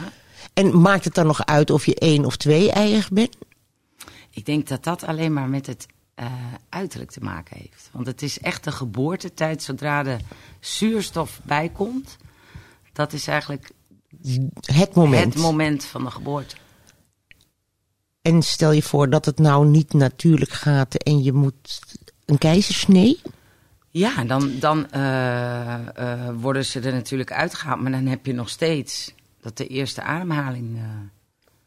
En 0.54 0.82
maakt 0.82 1.04
het 1.04 1.14
dan 1.14 1.28
nog 1.28 1.46
uit 1.46 1.70
of 1.70 1.86
je 1.86 1.96
één 1.96 2.26
of 2.26 2.38
twee-eiig 2.38 3.10
bent? 3.10 3.38
Ik 4.38 4.46
denk 4.46 4.68
dat 4.68 4.84
dat 4.84 5.04
alleen 5.04 5.34
maar 5.34 5.50
met 5.50 5.66
het 5.66 5.88
eh, 6.16 6.26
uiterlijk 6.70 7.12
te 7.12 7.20
maken 7.20 7.58
heeft. 7.58 7.90
Want 7.92 8.08
het 8.08 8.22
is 8.22 8.40
echt 8.40 8.64
de 8.64 8.72
geboortetijd, 8.72 9.64
zodra 9.64 10.04
de 10.04 10.18
zuurstof 10.60 11.40
bijkomt. 11.44 12.18
Dat 12.94 13.14
is 13.14 13.28
eigenlijk 13.28 13.72
Het 14.62 14.94
moment. 14.94 15.34
het 15.34 15.44
moment 15.44 15.86
van 15.86 16.04
de 16.04 16.12
geboorte. 16.12 16.56
En 18.22 18.42
stel 18.42 18.72
je 18.72 18.84
voor 18.84 19.10
dat 19.10 19.26
het 19.26 19.40
nou 19.40 19.68
niet 19.68 19.94
natuurlijk 19.94 20.52
gaat 20.52 20.96
en 20.96 21.24
je 21.24 21.34
moet 21.34 21.82
een 22.26 22.38
keizersnee. 22.38 23.22
Ja, 23.90 24.24
dan, 24.24 24.52
dan 24.60 24.92
eh, 24.92 25.74
eh, 25.74 26.36
worden 26.40 26.66
ze 26.66 26.80
er 26.80 26.94
natuurlijk 26.94 27.32
uitgehaald. 27.32 27.82
Maar 27.82 27.92
dan 27.92 28.06
heb 28.06 28.26
je 28.26 28.34
nog 28.34 28.50
steeds 28.50 29.14
dat 29.42 29.58
de 29.58 29.68
eerste 29.68 30.02
ademhaling... 30.02 30.80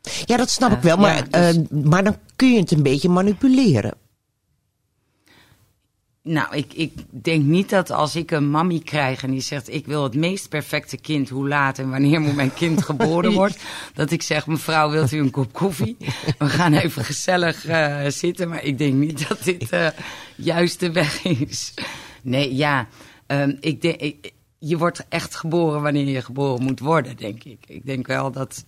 eh, 0.02 0.12
Ja, 0.24 0.36
dat 0.36 0.50
snap 0.50 0.72
ik 0.72 0.82
wel, 0.82 0.96
maar, 0.96 1.14
ja, 1.30 1.52
dus- 1.52 1.56
eh, 1.56 1.82
maar 1.84 2.04
dan 2.04 2.16
kun 2.36 2.52
je 2.52 2.58
het 2.60 2.70
een 2.70 2.82
beetje 2.82 3.08
manipuleren. 3.08 3.94
Nou, 6.22 6.56
ik, 6.56 6.72
ik 6.74 6.92
denk 7.10 7.44
niet 7.44 7.68
dat 7.70 7.90
als 7.90 8.16
ik 8.16 8.30
een 8.30 8.50
mammy 8.50 8.78
krijg 8.78 9.22
en 9.22 9.30
die 9.30 9.40
zegt: 9.40 9.72
Ik 9.72 9.86
wil 9.86 10.02
het 10.02 10.14
meest 10.14 10.48
perfecte 10.48 10.96
kind, 10.96 11.28
hoe 11.28 11.48
laat 11.48 11.78
en 11.78 11.90
wanneer 11.90 12.20
moet 12.20 12.34
mijn 12.34 12.54
kind 12.54 12.82
geboren 12.82 13.32
wordt. 13.40 13.58
dat 13.94 14.10
ik 14.10 14.22
zeg: 14.22 14.46
Mevrouw, 14.46 14.90
wilt 14.90 15.12
u 15.12 15.18
een 15.18 15.30
kop 15.30 15.52
koffie? 15.52 15.96
We 16.38 16.48
gaan 16.48 16.72
even 16.74 17.04
gezellig 17.04 17.66
eh, 17.66 18.06
zitten. 18.06 18.48
Maar 18.48 18.64
ik 18.64 18.78
denk 18.78 18.94
niet 18.94 19.28
dat 19.28 19.44
dit 19.44 19.70
de 19.70 19.92
juiste 20.36 20.90
weg 20.90 21.24
is. 21.24 21.74
Nee, 22.22 22.54
ja. 22.54 22.88
ehm, 23.26 23.56
ik 23.60 23.82
denk, 23.82 23.96
ik- 24.00 24.32
je 24.58 24.78
wordt 24.78 25.04
echt 25.08 25.34
geboren 25.34 25.82
wanneer 25.82 26.06
je 26.08 26.22
geboren 26.22 26.62
moet 26.62 26.80
worden, 26.80 27.16
denk 27.16 27.44
ik. 27.44 27.58
Ik 27.66 27.86
denk 27.86 28.06
wel 28.06 28.30
dat. 28.32 28.64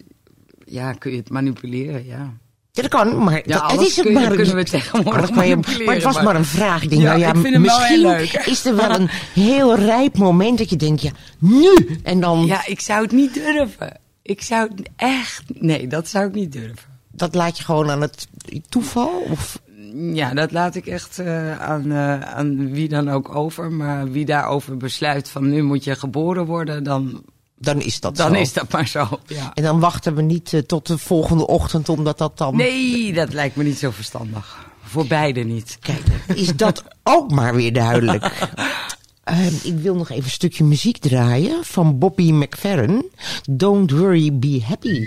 Ja, 0.72 0.92
kun 0.92 1.10
je 1.10 1.16
het 1.16 1.30
manipuleren, 1.30 2.06
ja. 2.06 2.32
Ja, 2.74 2.82
dat 2.82 2.90
kan, 2.90 3.22
maar 3.24 3.34
Ja, 3.34 3.58
dat, 3.60 3.70
het 3.70 3.80
is 3.80 3.96
het 3.96 4.04
kun 4.06 4.14
je- 4.14 4.20
maar. 4.20 4.36
kunnen 4.36 4.54
we 4.54 4.64
tegenwoordig 4.64 5.30
manipuleren, 5.30 5.84
maar 5.86 5.94
het 5.94 6.04
was 6.04 6.14
maar- 6.14 6.24
maar 6.24 6.36
een 6.36 6.44
vraag. 6.44 6.86
Denk, 6.86 7.02
Ja, 7.02 7.16
nou 7.16 7.58
misschien 7.58 8.42
is 8.44 8.64
er 8.64 8.76
wel 8.76 8.90
een 9.00 9.08
heel 9.34 9.74
rijp 9.76 10.18
moment 10.18 10.58
dat 10.58 10.70
je 10.70 10.76
denkt, 10.76 11.02
ja, 11.02 11.10
nu! 11.38 11.98
En 12.02 12.20
dan, 12.20 12.46
Ja, 12.46 12.66
ik 12.66 12.80
zou 12.80 13.02
het 13.02 13.12
niet 13.12 13.34
durven. 13.34 14.00
Ik 14.22 14.42
zou 14.42 14.68
het 14.74 14.88
echt. 14.96 15.42
Nee, 15.54 15.86
dat 15.86 16.08
zou 16.08 16.26
ik 16.26 16.34
niet 16.34 16.52
durven. 16.52 16.88
dat 17.10 17.34
laat 17.34 17.56
je 17.58 17.64
gewoon 17.64 17.90
aan 17.90 18.00
het 18.00 18.28
toeval? 18.68 19.26
Of, 19.30 19.60
Ja, 19.94 20.34
dat 20.34 20.52
laat 20.52 20.74
ik 20.74 20.86
echt 20.86 21.18
eh, 21.18 21.60
aan, 21.60 21.92
eh, 21.92 22.20
aan 22.20 22.70
wie 22.72 22.88
dan 22.88 23.08
ook 23.10 23.34
over. 23.34 23.72
Maar 23.72 24.10
wie 24.10 24.24
daarover 24.24 24.76
besluit 24.76 25.28
van 25.28 25.50
nu 25.50 25.62
moet 25.62 25.84
je 25.84 25.94
geboren 25.94 26.46
worden, 26.46 26.84
dan, 26.84 27.22
dan 27.62 27.80
is 27.80 28.00
dat 28.00 28.16
dan 28.16 28.34
zo. 28.34 28.40
is 28.40 28.52
dat 28.52 28.72
maar 28.72 28.86
zo. 28.86 29.08
Ja. 29.26 29.50
En 29.54 29.62
dan 29.62 29.80
wachten 29.80 30.14
we 30.14 30.22
niet 30.22 30.52
eh, 30.52 30.60
tot 30.60 30.86
de 30.86 30.98
volgende 30.98 31.46
ochtend, 31.46 31.88
omdat 31.88 32.18
dat 32.18 32.38
dan... 32.38 32.56
Nee, 32.56 33.12
dat 33.12 33.32
lijkt 33.32 33.56
me 33.56 33.64
niet 33.64 33.78
zo 33.78 33.90
verstandig. 33.90 34.70
Voor 34.82 35.06
beide 35.06 35.40
niet. 35.40 35.76
Kijk, 35.80 36.02
is 36.34 36.56
dat 36.56 36.84
ook 37.02 37.30
maar 37.30 37.54
weer 37.54 37.72
duidelijk. 37.72 38.30
Ehm, 39.24 39.54
ik 39.62 39.78
wil 39.78 39.94
nog 39.94 40.10
even 40.10 40.24
een 40.24 40.30
stukje 40.30 40.64
muziek 40.64 40.98
draaien 40.98 41.64
van 41.64 41.98
Bobby 41.98 42.32
McFerrin. 42.32 43.10
Don't 43.50 43.90
worry, 43.90 44.38
be 44.38 44.60
happy. 44.64 45.06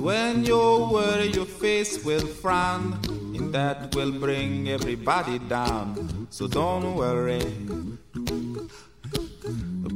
Cause 0.00 0.06
when 0.06 0.44
you 0.46 0.88
worry, 0.90 1.26
your 1.26 1.44
face 1.44 2.02
will 2.02 2.26
frown, 2.26 2.98
and 3.36 3.52
that 3.52 3.94
will 3.94 4.10
bring 4.10 4.70
everybody 4.70 5.38
down. 5.40 6.26
So 6.30 6.48
don't 6.48 6.94
worry. 6.94 7.44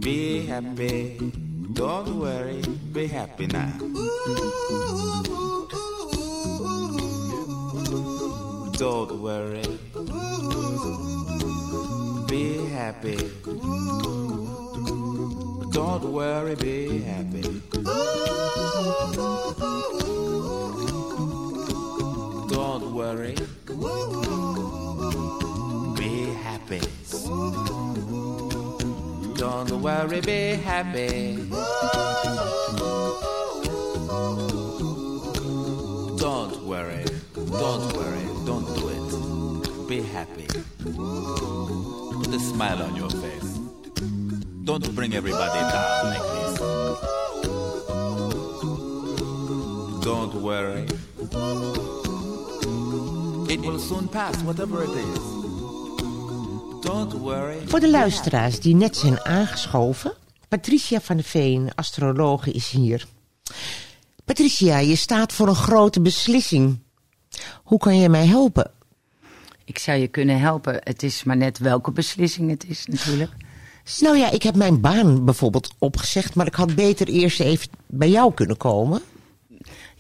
Be 0.00 0.44
happy. 0.44 1.32
Don't 1.72 2.20
worry. 2.20 2.60
Be 2.92 3.06
happy 3.06 3.46
now. 3.46 3.72
Don't 8.76 9.22
worry. 9.22 9.64
Be 12.28 12.66
happy. 12.76 13.16
Don't 15.72 16.04
worry, 16.12 16.54
be 16.56 16.98
happy. 17.00 17.53
Don't 22.48 22.94
worry. 22.94 23.34
Be 25.96 26.12
happy. 26.42 26.80
Don't 29.36 29.70
worry, 29.82 30.20
be 30.20 30.54
happy. 30.62 31.36
Don't 36.18 36.56
worry. 36.66 37.04
Don't 37.34 37.92
worry. 37.96 38.24
Don't 38.46 38.66
do 38.76 38.88
it. 38.88 39.88
Be 39.88 40.00
happy. 40.00 40.46
Put 40.82 42.34
a 42.34 42.40
smile 42.40 42.82
on 42.82 42.96
your 42.96 43.10
face. 43.10 43.58
Don't 44.64 44.94
bring 44.94 45.14
everybody 45.14 45.60
down 45.60 46.06
like 46.06 46.22
this. 46.22 47.23
Don't 50.04 50.32
worry. 50.40 50.84
It 53.46 53.60
will 53.60 53.78
soon 53.78 54.08
pass, 54.08 54.42
whatever 54.42 54.82
it 54.82 54.90
is. 54.90 55.18
Don't 56.80 57.12
worry. 57.12 57.56
Voor 57.66 57.80
de 57.80 57.90
luisteraars 57.90 58.60
die 58.60 58.74
net 58.74 58.96
zijn 58.96 59.24
aangeschoven, 59.24 60.12
Patricia 60.48 61.00
van 61.00 61.16
der 61.16 61.24
Veen, 61.24 61.70
astrologe, 61.74 62.50
is 62.50 62.70
hier. 62.70 63.06
Patricia, 64.24 64.78
je 64.78 64.96
staat 64.96 65.32
voor 65.32 65.48
een 65.48 65.54
grote 65.54 66.00
beslissing. 66.00 66.78
Hoe 67.62 67.78
kan 67.78 67.98
je 67.98 68.08
mij 68.08 68.26
helpen? 68.26 68.70
Ik 69.64 69.78
zou 69.78 69.98
je 69.98 70.08
kunnen 70.08 70.40
helpen. 70.40 70.80
Het 70.82 71.02
is 71.02 71.24
maar 71.24 71.36
net 71.36 71.58
welke 71.58 71.90
beslissing 71.90 72.50
het 72.50 72.64
is 72.68 72.86
natuurlijk. 72.86 73.32
Nou 74.00 74.16
ja, 74.16 74.30
ik 74.30 74.42
heb 74.42 74.54
mijn 74.54 74.80
baan 74.80 75.24
bijvoorbeeld 75.24 75.74
opgezegd, 75.78 76.34
maar 76.34 76.46
ik 76.46 76.54
had 76.54 76.74
beter 76.74 77.08
eerst 77.08 77.40
even 77.40 77.68
bij 77.86 78.10
jou 78.10 78.34
kunnen 78.34 78.56
komen. 78.56 79.02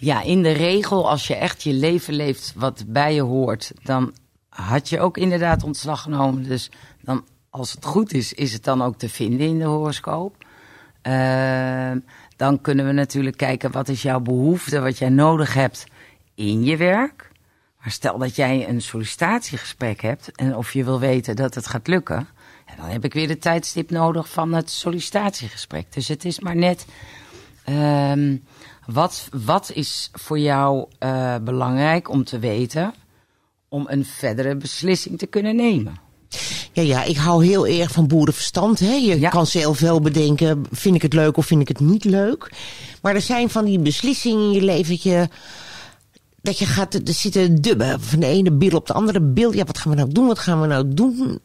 Ja, 0.04 0.22
in 0.22 0.42
de 0.42 0.52
regel, 0.52 1.10
als 1.10 1.26
je 1.26 1.34
echt 1.34 1.62
je 1.62 1.72
leven 1.72 2.14
leeft 2.14 2.52
wat 2.56 2.84
bij 2.86 3.14
je 3.14 3.20
hoort, 3.22 3.72
dan 3.82 4.14
had 4.48 4.88
je 4.88 5.00
ook 5.00 5.16
inderdaad 5.16 5.62
ontslag 5.62 6.02
genomen. 6.02 6.42
Dus 6.42 6.70
dan, 7.00 7.24
als 7.50 7.72
het 7.72 7.84
goed 7.84 8.12
is, 8.12 8.32
is 8.32 8.52
het 8.52 8.64
dan 8.64 8.82
ook 8.82 8.98
te 8.98 9.08
vinden 9.08 9.46
in 9.46 9.58
de 9.58 9.64
horoscoop. 9.64 10.44
Ehm, 11.02 11.98
dan 12.36 12.60
kunnen 12.60 12.86
we 12.86 12.92
natuurlijk 12.92 13.36
kijken 13.36 13.70
wat 13.70 13.88
is 13.88 14.02
jouw 14.02 14.20
behoefte, 14.20 14.80
wat 14.80 14.98
jij 14.98 15.08
nodig 15.08 15.54
hebt 15.54 15.84
in 16.34 16.64
je 16.64 16.76
werk. 16.76 17.30
Maar 17.80 17.90
stel 17.90 18.18
dat 18.18 18.36
jij 18.36 18.68
een 18.68 18.82
sollicitatiegesprek 18.82 20.00
hebt 20.00 20.32
en 20.32 20.56
of 20.56 20.72
je 20.72 20.84
wil 20.84 21.00
weten 21.00 21.36
dat 21.36 21.54
het 21.54 21.66
gaat 21.66 21.86
lukken, 21.86 22.28
dan 22.76 22.86
heb 22.86 23.04
ik 23.04 23.12
weer 23.12 23.28
de 23.28 23.38
tijdstip 23.38 23.90
nodig 23.90 24.28
van 24.28 24.52
het 24.52 24.70
sollicitatiegesprek. 24.70 25.92
Dus 25.92 26.08
het 26.08 26.24
is 26.24 26.40
maar 26.40 26.56
net. 26.56 26.86
ehm, 27.64 28.36
wat, 28.86 29.28
wat 29.44 29.70
is 29.74 30.10
voor 30.12 30.38
jou 30.38 30.86
eh, 30.98 31.34
belangrijk 31.42 32.10
om 32.10 32.24
te 32.24 32.38
weten 32.38 32.94
om 33.68 33.84
een 33.88 34.04
verdere 34.04 34.56
beslissing 34.56 35.18
te 35.18 35.26
kunnen 35.26 35.56
nemen? 35.56 36.02
Ja, 36.72 36.82
ja, 36.82 37.02
ik 37.04 37.16
hou 37.16 37.44
heel 37.46 37.66
erg 37.66 37.90
van 37.90 38.06
boerenverstand. 38.06 38.78
Hè? 38.78 38.92
Je 38.92 39.20
Ja. 39.20 39.28
kan 39.30 39.46
zelf 39.46 39.80
wel 39.80 40.00
bedenken, 40.00 40.64
vind 40.70 40.94
ik 40.94 41.02
het 41.02 41.12
leuk 41.12 41.36
of 41.36 41.46
vind 41.46 41.60
ik 41.60 41.68
het 41.68 41.80
niet 41.80 42.04
leuk. 42.04 42.52
Maar 43.02 43.14
er 43.14 43.20
zijn 43.20 43.50
van 43.50 43.64
die 43.64 43.78
beslissingen 43.78 44.38
in 44.44 44.52
je 44.52 44.62
leven 44.62 44.90
dat 44.90 45.02
je, 45.02 45.28
dat 46.42 46.58
je 46.58 46.66
gaat, 46.66 46.94
er 46.94 47.00
zitten 47.04 47.60
dubben 47.62 48.00
van 48.00 48.20
de 48.20 48.26
ene 48.26 48.50
bil 48.52 48.76
op 48.76 48.86
de 48.86 48.92
andere 48.92 49.20
bil. 49.20 49.52
Ja, 49.52 49.64
wat 49.64 49.78
gaan 49.78 49.90
we 49.90 49.96
nou 49.96 50.12
doen, 50.12 50.26
wat 50.26 50.38
gaan 50.38 50.60
we 50.60 50.66
nou 50.66 50.88
doen? 50.94 51.38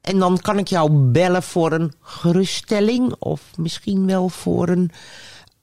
En 0.00 0.18
dan 0.18 0.38
kan 0.38 0.58
ik 0.58 0.68
jou 0.68 0.90
bellen 0.90 1.42
voor 1.42 1.72
een 1.72 1.92
geruststelling 2.00 3.14
of 3.18 3.40
misschien 3.56 4.06
wel 4.06 4.28
voor 4.28 4.68
een 4.68 4.90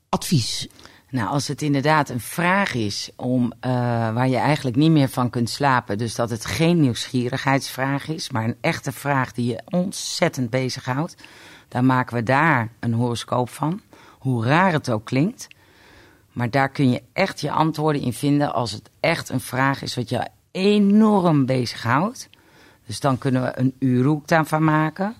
advies. 0.09 0.67
Nou, 1.09 1.29
als 1.29 1.47
het 1.47 1.61
inderdaad 1.61 2.09
een 2.09 2.19
vraag 2.19 2.73
is 2.73 3.09
om, 3.15 3.53
eh, 3.59 3.71
waar 4.13 4.27
je 4.27 4.37
eigenlijk 4.37 4.75
niet 4.75 4.91
meer 4.91 5.09
van 5.09 5.29
kunt 5.29 5.49
slapen, 5.49 5.97
dus 5.97 6.15
dat 6.15 6.29
het 6.29 6.45
geen 6.45 6.79
nieuwsgierigheidsvraag 6.79 8.07
is, 8.07 8.29
maar 8.29 8.43
een 8.43 8.57
echte 8.61 8.91
vraag 8.91 9.31
die 9.31 9.45
je 9.45 9.61
ontzettend 9.69 10.49
bezighoudt, 10.49 11.15
dan 11.67 11.85
maken 11.85 12.15
we 12.15 12.23
daar 12.23 12.69
een 12.79 12.93
horoscoop 12.93 13.49
van. 13.49 13.81
Hoe 14.19 14.45
raar 14.45 14.71
het 14.71 14.89
ook 14.89 15.05
klinkt. 15.05 15.47
Maar 16.31 16.49
daar 16.49 16.69
kun 16.69 16.89
je 16.89 17.03
echt 17.13 17.41
je 17.41 17.51
antwoorden 17.51 18.01
in 18.01 18.13
vinden 18.13 18.53
als 18.53 18.71
het 18.71 18.89
echt 18.99 19.29
een 19.29 19.39
vraag 19.39 19.81
is 19.81 19.95
wat 19.95 20.09
je 20.09 20.27
enorm 20.51 21.45
bezighoudt. 21.45 22.29
Dus 22.85 22.99
dan 22.99 23.17
kunnen 23.17 23.41
we 23.41 23.59
een 23.59 23.75
uurhoek 23.79 24.27
daarvan 24.27 24.63
maken. 24.63 25.15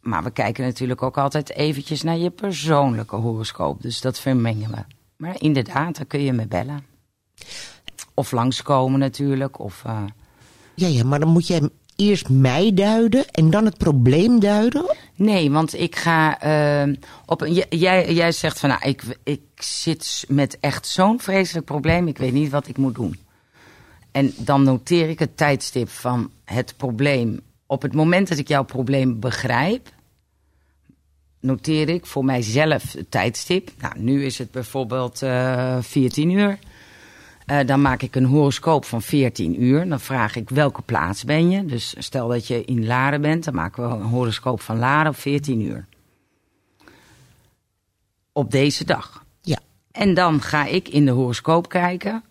Maar 0.00 0.22
we 0.22 0.30
kijken 0.30 0.64
natuurlijk 0.64 1.02
ook 1.02 1.18
altijd 1.18 1.50
eventjes 1.50 2.02
naar 2.02 2.16
je 2.16 2.30
persoonlijke 2.30 3.16
horoscoop. 3.16 3.82
Dus 3.82 4.00
dat 4.00 4.20
vermengen 4.20 4.70
we. 4.70 4.99
Maar 5.20 5.42
inderdaad, 5.42 5.96
daar 5.96 6.06
kun 6.06 6.20
je 6.22 6.32
me 6.32 6.46
bellen. 6.46 6.84
Of 8.14 8.32
langskomen 8.32 9.00
natuurlijk. 9.00 9.58
Of, 9.58 9.82
eh, 9.86 10.02
Ja, 10.74 10.86
ja, 10.86 11.04
maar 11.04 11.20
dan 11.20 11.28
moet 11.28 11.46
jij 11.46 11.68
eerst 11.96 12.28
mij 12.28 12.74
duiden 12.74 13.28
en 13.30 13.50
dan 13.50 13.64
het 13.64 13.76
probleem 13.78 14.40
duiden. 14.40 14.96
Nee, 15.14 15.50
want 15.50 15.74
ik 15.74 15.96
ga 15.96 16.40
eh, 16.40 16.94
op 17.26 17.40
een. 17.40 17.52
Jij, 17.68 18.12
jij 18.12 18.32
zegt 18.32 18.58
van 18.58 18.68
nou, 18.68 18.80
ik, 18.84 19.02
ik 19.24 19.40
zit 19.54 20.24
met 20.28 20.58
echt 20.60 20.86
zo'n 20.86 21.20
vreselijk 21.20 21.66
probleem. 21.66 22.08
Ik 22.08 22.18
weet 22.18 22.32
niet 22.32 22.50
wat 22.50 22.68
ik 22.68 22.76
moet 22.76 22.94
doen. 22.94 23.18
En 24.10 24.32
dan 24.36 24.62
noteer 24.62 25.08
ik 25.08 25.18
het 25.18 25.36
tijdstip 25.36 25.88
van 25.88 26.30
het 26.44 26.74
probleem. 26.76 27.40
Op 27.66 27.82
het 27.82 27.94
moment 27.94 28.28
dat 28.28 28.38
ik 28.38 28.48
jouw 28.48 28.64
probleem 28.64 29.20
begrijp, 29.20 29.88
noteer 31.40 31.88
ik 31.88 32.06
voor 32.06 32.24
mijzelf 32.24 32.92
het 32.92 33.10
tijdstip. 33.10 33.70
Nou, 33.78 33.98
nu 33.98 34.24
is 34.24 34.38
het 34.38 34.50
bijvoorbeeld 34.50 35.22
eh 35.22 35.76
14 35.80 36.30
uur. 36.30 36.58
Eh, 37.50 37.66
dan 37.66 37.82
maak 37.82 38.02
ik 38.02 38.14
een 38.14 38.24
horoscoop 38.24 38.84
van 38.84 39.02
14 39.02 39.62
uur. 39.62 39.88
Dan 39.88 40.00
vraag 40.00 40.36
ik 40.36 40.50
welke 40.50 40.82
plaats 40.82 41.24
ben 41.24 41.50
je. 41.50 41.64
Dus 41.64 41.94
stel 41.98 42.28
dat 42.28 42.46
je 42.46 42.64
in 42.64 42.86
Laren 42.86 43.20
bent, 43.20 43.44
dan 43.44 43.54
maken 43.54 43.88
we 43.88 43.94
een 43.94 44.02
horoscoop 44.02 44.60
van 44.60 44.78
Laren 44.78 45.10
op 45.10 45.16
14 45.16 45.60
uur. 45.60 45.86
Op 48.32 48.50
deze 48.50 48.84
dag. 48.84 49.24
Ja. 49.42 49.58
En 49.92 50.14
dan 50.14 50.40
ga 50.40 50.66
ik 50.66 50.88
in 50.88 51.04
de 51.04 51.10
horoscoop 51.10 51.68
kijken. 51.68 52.22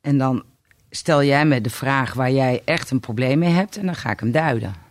En 0.00 0.18
dan 0.18 0.44
stel 0.90 1.22
jij 1.22 1.46
me 1.46 1.60
de 1.60 1.70
vraag 1.70 2.14
waar 2.14 2.32
jij 2.32 2.62
echt 2.64 2.90
een 2.90 3.00
probleem 3.00 3.38
mee 3.38 3.52
hebt. 3.52 3.76
En 3.76 3.86
dan 3.86 3.94
ga 3.94 4.10
ik 4.10 4.20
hem 4.20 4.30
duiden. 4.30 4.83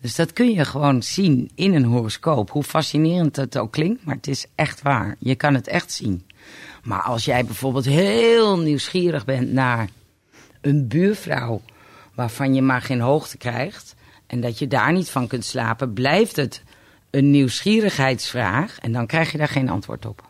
Dus 0.00 0.14
dat 0.14 0.32
kun 0.32 0.50
je 0.50 0.64
gewoon 0.64 1.02
zien 1.02 1.50
in 1.54 1.74
een 1.74 1.84
horoscoop. 1.84 2.50
Hoe 2.50 2.62
fascinerend 2.62 3.36
het 3.36 3.58
ook 3.58 3.72
klinkt, 3.72 4.04
maar 4.04 4.14
het 4.14 4.26
is 4.26 4.46
echt 4.54 4.82
waar. 4.82 5.16
Je 5.18 5.34
kan 5.34 5.54
het 5.54 5.68
echt 5.68 5.92
zien. 5.92 6.26
Maar 6.82 7.02
als 7.02 7.24
jij 7.24 7.44
bijvoorbeeld 7.44 7.84
heel 7.84 8.58
nieuwsgierig 8.58 9.24
bent 9.24 9.52
naar 9.52 9.88
een 10.60 10.88
buurvrouw 10.88 11.62
waarvan 12.14 12.54
je 12.54 12.62
maar 12.62 12.82
geen 12.82 13.00
hoogte 13.00 13.36
krijgt 13.36 13.94
en 14.26 14.40
dat 14.40 14.58
je 14.58 14.66
daar 14.66 14.92
niet 14.92 15.10
van 15.10 15.26
kunt 15.26 15.44
slapen, 15.44 15.92
blijft 15.92 16.36
het 16.36 16.62
een 17.10 17.30
nieuwsgierigheidsvraag 17.30 18.78
en 18.78 18.92
dan 18.92 19.06
krijg 19.06 19.32
je 19.32 19.38
daar 19.38 19.48
geen 19.48 19.68
antwoord 19.68 20.06
op. 20.06 20.26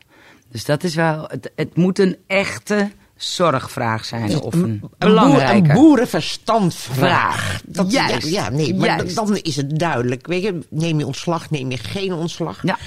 Dus 0.51 0.65
dat 0.65 0.85
is 0.85 0.95
wel, 0.95 1.25
het, 1.29 1.53
het 1.55 1.77
moet 1.77 1.99
een 1.99 2.17
echte 2.27 2.91
zorgvraag 3.19 4.05
zijn 4.05 4.41
of 4.41 4.55
een 4.55 4.83
Een, 4.99 5.15
boer, 5.15 5.43
een 5.43 5.63
boerenverstandvraag. 5.73 7.41
vraag. 7.43 7.61
Dat, 7.67 7.93
Juist. 7.93 8.29
Ja, 8.29 8.43
ja, 8.45 8.51
nee, 8.51 8.75
maar 8.75 8.87
Juist. 8.87 9.15
dan 9.17 9.37
is 9.37 9.57
het 9.57 9.79
duidelijk. 9.79 10.27
Weet 10.27 10.43
je, 10.43 10.59
neem 10.71 10.99
je 10.99 11.07
ontslag, 11.07 11.51
neem 11.51 11.71
je 11.71 11.77
geen 11.79 12.13
ontslag. 12.13 12.63
Ja. 12.63 12.79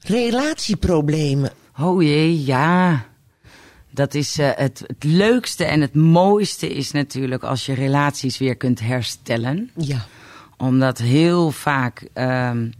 Relatieproblemen. 0.00 1.50
Oh 1.78 2.02
jee, 2.02 2.44
ja. 2.44 3.04
Dat 3.90 4.14
is 4.14 4.38
eh, 4.38 4.50
het, 4.54 4.84
het 4.86 5.04
leukste 5.04 5.64
en 5.64 5.80
het 5.80 5.94
mooiste 5.94 6.68
is 6.74 6.90
natuurlijk 6.90 7.42
als 7.42 7.66
je 7.66 7.74
relaties 7.74 8.38
weer 8.38 8.56
kunt 8.56 8.80
herstellen. 8.80 9.70
Ja. 9.76 10.06
Omdat 10.56 10.98
heel 10.98 11.50
vaak, 11.50 12.08
ehm, 12.12 12.70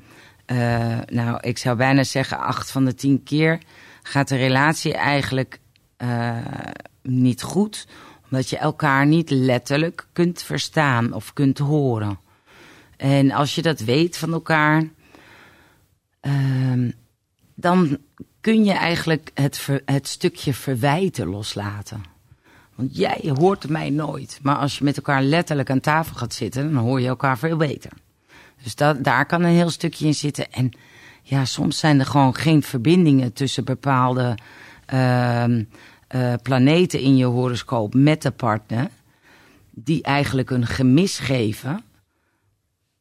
eh, 0.46 0.98
nou 1.06 1.38
ik 1.40 1.58
zou 1.58 1.76
bijna 1.76 2.04
zeggen 2.04 2.38
acht 2.38 2.70
van 2.70 2.84
de 2.84 2.94
tien 2.94 3.22
keer, 3.22 3.58
gaat 4.02 4.28
de 4.28 4.36
relatie 4.36 4.94
eigenlijk 4.94 5.58
eh, 5.98 6.36
niet 7.02 7.42
goed. 7.42 7.86
Omdat 8.24 8.50
je 8.50 8.56
elkaar 8.56 9.06
niet 9.06 9.30
letterlijk 9.30 10.06
kunt 10.12 10.42
verstaan 10.42 11.12
of 11.12 11.32
kunt 11.32 11.58
horen. 11.58 12.18
En 12.96 13.30
als 13.30 13.54
je 13.54 13.62
dat 13.62 13.80
weet 13.80 14.16
van 14.16 14.32
elkaar, 14.32 14.88
ehm, 16.20 16.90
dan 17.54 17.98
kun 18.40 18.64
je 18.64 18.72
eigenlijk 18.72 19.30
het, 19.34 19.68
het 19.84 20.08
stukje 20.08 20.54
verwijten 20.54 21.26
loslaten. 21.26 22.02
Want 22.74 22.96
jij 22.96 23.32
hoort 23.34 23.68
mij 23.68 23.90
nooit. 23.90 24.38
Maar 24.42 24.56
als 24.56 24.78
je 24.78 24.84
met 24.84 24.96
elkaar 24.96 25.22
letterlijk 25.22 25.70
aan 25.70 25.80
tafel 25.80 26.16
gaat 26.16 26.34
zitten, 26.34 26.72
dan 26.72 26.84
hoor 26.84 27.00
je 27.00 27.08
elkaar 27.08 27.38
veel 27.38 27.56
beter. 27.56 27.90
Dus 28.62 28.74
dat, 28.74 29.04
daar 29.04 29.26
kan 29.26 29.42
een 29.42 29.54
heel 29.54 29.70
stukje 29.70 30.06
in 30.06 30.14
zitten. 30.14 30.52
En 30.52 30.70
ja, 31.22 31.44
soms 31.44 31.78
zijn 31.78 32.00
er 32.00 32.06
gewoon 32.06 32.34
geen 32.34 32.62
verbindingen 32.62 33.32
tussen 33.32 33.64
bepaalde 33.64 34.34
planeten 36.42 37.00
in 37.00 37.16
je 37.16 37.24
horoscoop 37.24 37.94
met 37.94 38.22
de 38.22 38.30
partner. 38.30 38.88
Die 39.70 40.02
eigenlijk 40.02 40.50
een 40.50 40.66
gemis 40.66 41.18
geven. 41.18 41.82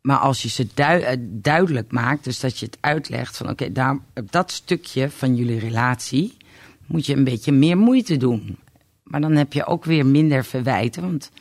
Maar 0.07 0.17
als 0.17 0.41
je 0.41 0.49
ze 0.49 0.67
eh, 0.75 1.17
duidelijk 1.21 1.91
maakt, 1.91 2.23
dus 2.23 2.39
dat 2.39 2.59
je 2.59 2.65
het 2.65 2.77
uitlegt 2.81 3.37
van 3.37 3.49
oké, 3.49 3.71
daar 3.71 3.99
op 4.15 4.31
dat 4.31 4.51
stukje 4.51 5.09
van 5.09 5.35
jullie 5.35 5.59
relatie 5.59 6.37
moet 6.85 7.05
je 7.05 7.15
een 7.15 7.23
beetje 7.23 7.51
meer 7.51 7.77
moeite 7.77 8.17
doen. 8.17 8.57
Maar 9.03 9.21
dan 9.21 9.35
heb 9.35 9.53
je 9.53 9.65
ook 9.65 9.85
weer 9.85 10.05
minder 10.05 10.45
verwijten, 10.45 11.01
want 11.01 11.31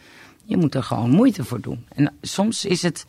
je 0.44 0.56
moet 0.56 0.74
er 0.74 0.82
gewoon 0.82 1.11
moeite 1.11 1.44
voor 1.44 1.61
doen. 1.61 1.87
En 1.88 2.12
soms 2.20 2.64
is 2.64 2.82
het, 2.82 3.06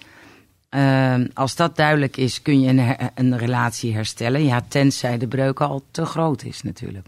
eh, 0.70 1.16
als 1.34 1.56
dat 1.56 1.76
duidelijk 1.76 2.18
is, 2.18 2.42
kun 2.42 2.62
je 2.62 2.70
een, 2.70 3.12
een 3.16 3.38
relatie 3.38 3.94
herstellen. 3.94 4.44
Ja, 4.44 4.62
tenzij 4.68 5.18
de 5.18 5.28
breuk 5.28 5.62
al 5.62 5.84
te 5.92 6.06
groot 6.06 6.44
is 6.44 6.62
natuurlijk. 6.62 7.08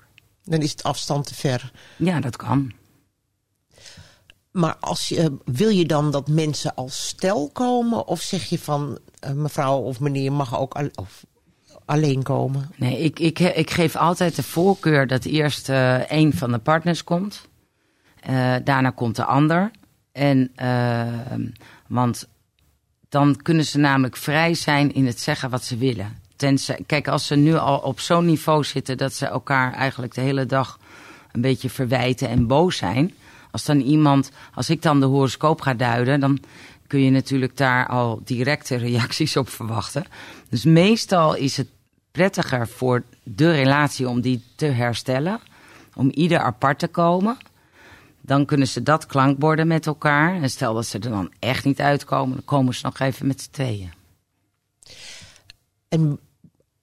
Dan 0.50 0.60
is 0.62 0.72
het 0.72 0.84
afstand 0.84 1.26
te 1.28 1.36
ver. 1.36 1.72
Ja, 1.98 2.20
dat 2.20 2.36
kan. 2.36 2.72
Maar 4.52 4.76
als 4.80 5.08
je, 5.08 5.38
wil 5.46 5.70
je 5.70 5.86
dan 5.86 6.12
dat 6.12 6.28
mensen 6.28 6.76
als 6.76 7.08
stel 7.08 7.50
komen? 7.54 8.08
Of 8.08 8.22
zeg 8.22 8.46
je 8.46 8.60
van 8.60 9.00
eh, 9.20 9.32
mevrouw 9.32 9.78
of 9.80 10.00
meneer 10.00 10.32
mag 10.32 10.60
ook 10.60 10.74
al- 10.74 10.90
of 10.96 11.26
alleen 11.86 12.24
komen? 12.24 12.72
Nee, 12.76 13.00
ik, 13.00 13.20
ik, 13.20 13.40
ik 13.40 13.70
geef 13.70 13.96
altijd 13.96 14.36
de 14.36 14.44
voorkeur 14.44 15.08
dat 15.08 15.26
eerst 15.26 15.70
eh 15.70 16.10
een 16.12 16.34
van 16.34 16.52
de 16.52 16.58
partners 16.58 17.04
komt. 17.04 17.48
Eh, 18.20 18.56
daarna 18.64 18.90
komt 18.90 19.16
de 19.16 19.26
ander. 19.26 19.72
En, 20.12 20.52
eh, 20.56 21.08
want 21.88 22.28
dan 23.10 23.36
kunnen 23.36 23.66
ze 23.66 23.78
namelijk 23.78 24.18
vrij 24.18 24.54
zijn 24.54 24.94
in 24.94 25.06
het 25.06 25.20
zeggen 25.20 25.50
wat 25.50 25.64
ze 25.64 25.78
willen. 25.78 26.19
Kijk, 26.86 27.08
als 27.08 27.28
ze 27.28 27.36
nu 27.36 27.56
al 27.56 27.78
op 27.78 28.00
zo'n 28.00 28.26
niveau 28.26 28.64
zitten 28.64 28.98
dat 28.98 29.14
ze 29.14 29.26
elkaar 29.26 29.74
eigenlijk 29.74 30.14
de 30.14 30.22
hele 30.22 30.46
dag 30.46 30.80
een 31.32 31.42
beetje 31.42 31.70
verwijten 31.70 32.30
en 32.30 32.48
boos 32.48 32.78
zijn. 32.78 33.14
Als 33.52 33.66
dan 33.66 33.80
iemand, 33.80 34.32
als 34.54 34.70
ik 34.70 34.82
dan 34.82 35.00
de 35.00 35.06
horoscoop 35.06 35.62
ga 35.62 35.74
duiden, 35.74 36.20
dan 36.20 36.40
kun 36.88 37.04
je 37.04 37.12
natuurlijk 37.12 37.58
daar 37.58 37.88
al 37.88 38.22
directe 38.24 38.76
reacties 38.76 39.38
op 39.38 39.50
verwachten. 39.50 40.06
Dus 40.50 40.64
meestal 40.64 41.36
is 41.36 41.58
het 41.58 41.68
prettiger 42.12 42.68
voor 42.68 43.04
de 43.24 43.52
relatie 43.52 44.10
om 44.10 44.22
die 44.22 44.44
te 44.56 44.66
herstellen, 44.66 45.40
om 45.96 46.10
ieder 46.10 46.40
apart 46.40 46.80
te 46.80 46.88
komen. 46.88 47.38
Dan 48.22 48.46
kunnen 48.46 48.68
ze 48.68 48.84
dat 48.84 49.06
klankborden 49.06 49.68
met 49.68 49.88
elkaar. 49.88 50.42
En 50.42 50.50
stel 50.50 50.74
dat 50.74 50.86
ze 50.86 51.00
er 51.00 51.10
dan 51.10 51.32
echt 51.40 51.66
niet 51.66 51.80
uitkomen, 51.80 52.36
dan 52.36 52.46
komen 52.46 52.74
ze 52.74 52.86
nog 52.86 53.00
even 53.00 53.28
met 53.28 53.42
z'n 53.42 53.52
tweeën. 53.52 53.92
En 55.90 56.20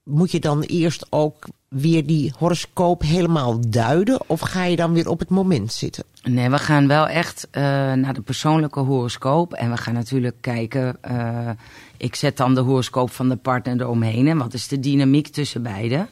moet 0.06 0.30
je 0.30 0.40
dan 0.40 0.62
eerst 0.62 1.06
ook 1.10 1.44
weer 1.68 2.06
die 2.06 2.32
horoscoop 2.38 3.02
helemaal 3.02 3.60
duiden? 3.70 4.20
Of 4.26 4.40
ga 4.40 4.64
je 4.64 4.76
dan 4.76 4.92
weer 4.92 5.08
op 5.08 5.18
het 5.18 5.28
moment 5.28 5.72
zitten? 5.72 6.04
Nee, 6.22 6.50
we 6.50 6.58
gaan 6.58 6.86
wel 6.88 7.08
echt 7.08 7.48
eh, 7.50 7.62
naar 7.92 8.14
de 8.14 8.20
persoonlijke 8.20 8.80
horoscoop. 8.80 9.52
En 9.52 9.70
we 9.70 9.76
gaan 9.76 9.94
natuurlijk 9.94 10.36
kijken. 10.40 10.96
eh, 11.00 11.50
ik 11.96 12.14
zet 12.14 12.36
dan 12.36 12.54
de 12.54 12.60
horoscoop 12.60 13.10
van 13.10 13.28
de 13.28 13.36
partner 13.36 13.80
eromheen. 13.80 14.26
En 14.28 14.38
wat 14.38 14.54
is 14.54 14.68
de 14.68 14.80
dynamiek 14.80 15.28
tussen 15.28 15.62
beiden? 15.62 16.08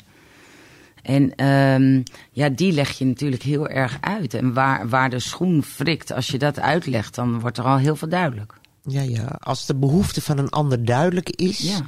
En 1.02 1.34
ehm, 1.34 2.02
ja, 2.30 2.48
die 2.48 2.72
leg 2.72 2.90
je 2.98 3.04
natuurlijk 3.04 3.42
heel 3.42 3.68
erg 3.68 3.98
uit. 4.00 4.34
En 4.34 4.52
waar, 4.52 4.88
waar 4.88 5.10
de 5.10 5.18
schoen 5.18 5.64
wrikt, 5.78 6.12
als 6.12 6.26
je 6.26 6.38
dat 6.38 6.60
uitlegt, 6.60 7.14
dan 7.14 7.40
wordt 7.40 7.58
er 7.58 7.64
al 7.64 7.76
heel 7.76 7.96
veel 7.96 8.08
duidelijk. 8.08 8.54
Ja, 8.82 9.00
ja. 9.02 9.36
Als 9.40 9.66
de 9.66 9.74
behoefte 9.74 10.22
van 10.22 10.38
een 10.38 10.48
ander 10.50 10.84
duidelijk 10.84 11.30
is, 11.30 11.58
Ja. 11.58 11.80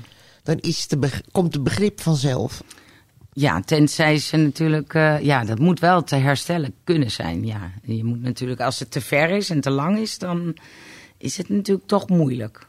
Dan 0.46 0.58
is 0.60 0.86
de 0.88 0.98
beg- 0.98 1.20
komt 1.32 1.54
het 1.54 1.62
begrip 1.62 2.00
vanzelf. 2.00 2.62
Ja, 3.32 3.60
tenzij 3.60 4.18
ze 4.18 4.36
natuurlijk, 4.36 4.94
eh, 4.94 5.20
ja, 5.20 5.44
dat 5.44 5.58
moet 5.58 5.80
wel 5.80 6.02
te 6.04 6.16
herstellen 6.16 6.74
kunnen 6.84 7.10
zijn. 7.10 7.46
Ja, 7.46 7.70
je 7.82 8.04
moet 8.04 8.22
natuurlijk, 8.22 8.60
als 8.60 8.78
het 8.78 8.90
te 8.90 9.00
ver 9.00 9.30
is 9.30 9.50
en 9.50 9.60
te 9.60 9.70
lang 9.70 9.98
is, 9.98 10.18
dan 10.18 10.56
is 11.18 11.36
het 11.36 11.48
natuurlijk 11.48 11.86
toch 11.86 12.08
moeilijk. 12.08 12.66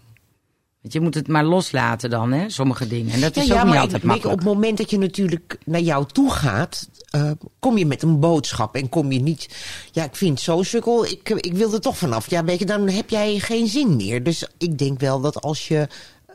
Want 0.81 0.93
je 0.93 1.01
moet 1.01 1.13
het 1.15 1.27
maar 1.27 1.43
loslaten 1.45 2.09
dan, 2.09 2.31
hè, 2.31 2.49
sommige 2.49 2.87
dingen. 2.87 3.13
En 3.13 3.21
dat 3.21 3.35
is 3.35 3.41
ook 3.43 3.47
ja, 3.49 3.63
niet 3.63 3.71
maar 3.73 3.81
altijd 3.81 4.01
ik- 4.01 4.07
makkelijk. 4.07 4.39
op 4.39 4.45
het 4.45 4.53
moment 4.55 4.77
dat 4.77 4.89
je 4.89 4.97
natuurlijk 4.97 5.57
naar 5.65 5.81
jou 5.81 6.05
toe 6.11 6.31
gaat, 6.31 6.89
eh, 7.09 7.31
kom 7.59 7.77
je 7.77 7.85
met 7.85 8.01
een 8.03 8.19
boodschap 8.19 8.75
en 8.75 8.89
kom 8.89 9.11
je 9.11 9.19
niet. 9.19 9.57
Ja, 9.91 10.03
ik 10.03 10.15
vind 10.15 10.31
het 10.31 10.39
zo 10.39 10.63
sukkel, 10.63 11.05
ik, 11.05 11.29
ik 11.29 11.53
wil 11.53 11.73
er 11.73 11.81
toch 11.81 11.97
vanaf. 11.97 12.29
Ja, 12.29 12.43
weet 12.43 12.59
je, 12.59 12.65
dan 12.65 12.89
heb 12.89 13.09
jij 13.09 13.39
geen 13.39 13.67
zin 13.67 13.95
meer. 13.95 14.23
Dus 14.23 14.47
ik 14.57 14.77
denk 14.77 14.99
wel 14.99 15.21
dat 15.21 15.41
als 15.41 15.67
je 15.67 15.87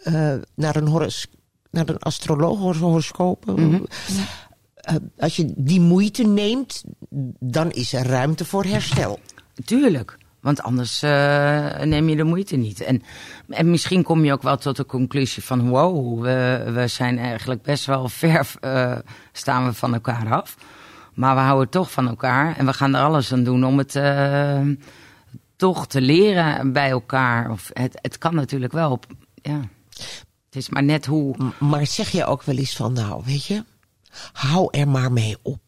eh, 0.02 0.32
naar 0.54 0.76
een 0.76 0.86
horos, 0.88 1.26
naar 1.70 1.88
een 1.88 1.98
astroloog 1.98 2.58
hor- 2.58 2.76
horoscoop, 2.76 3.44
Mhm. 3.46 3.80
eh, 4.74 4.94
als 5.18 5.36
je 5.36 5.52
die 5.56 5.80
moeite 5.80 6.22
neemt, 6.26 6.84
dan 7.40 7.70
is 7.70 7.92
er 7.92 8.06
ruimte 8.06 8.44
voor 8.44 8.64
herstel. 8.64 9.18
Tuurlijk. 9.64 10.18
Want 10.40 10.62
anders 10.62 11.02
eh, 11.02 11.80
neem 11.82 12.08
je 12.08 12.16
de 12.16 12.24
moeite 12.24 12.56
niet. 12.56 12.80
En, 12.80 13.02
en 13.48 13.70
misschien 13.70 14.02
kom 14.02 14.24
je 14.24 14.32
ook 14.32 14.42
wel 14.42 14.56
tot 14.56 14.76
de 14.76 14.86
conclusie 14.86 15.42
van... 15.44 15.68
wow, 15.68 16.22
we, 16.22 16.70
we 16.74 16.86
zijn 16.86 17.18
eigenlijk 17.18 17.62
best 17.62 17.84
wel 17.86 18.08
ver 18.08 18.50
staan 19.32 19.64
we 19.64 19.72
van 19.72 19.94
elkaar 19.94 20.32
af. 20.34 20.56
Maar 21.14 21.34
we 21.34 21.40
houden 21.40 21.68
toch 21.68 21.90
van 21.92 22.08
elkaar. 22.08 22.56
En 22.56 22.66
we 22.66 22.72
gaan 22.72 22.94
er 22.94 23.02
alles 23.02 23.32
aan 23.32 23.44
doen 23.44 23.64
om 23.64 23.78
het 23.78 23.92
toch 25.56 25.86
te 25.86 26.00
leren 26.00 26.72
bij 26.72 26.90
elkaar. 26.90 27.50
Of 27.50 27.70
het, 27.72 27.98
het 28.00 28.18
kan 28.18 28.34
natuurlijk 28.34 28.72
wel. 28.72 28.90
Op, 28.90 29.06
ja. 29.34 29.60
Het 30.46 30.56
is 30.56 30.68
maar 30.68 30.82
net 30.82 31.06
hoe... 31.06 31.36
Maar 31.58 31.86
zeg 31.86 32.10
je 32.10 32.24
ook 32.24 32.42
wel 32.42 32.56
eens 32.56 32.76
van, 32.76 32.92
nou, 32.92 33.22
weet 33.24 33.44
je, 33.44 33.64
hou 34.32 34.68
er 34.70 34.88
maar 34.88 35.12
mee 35.12 35.36
op. 35.42 35.60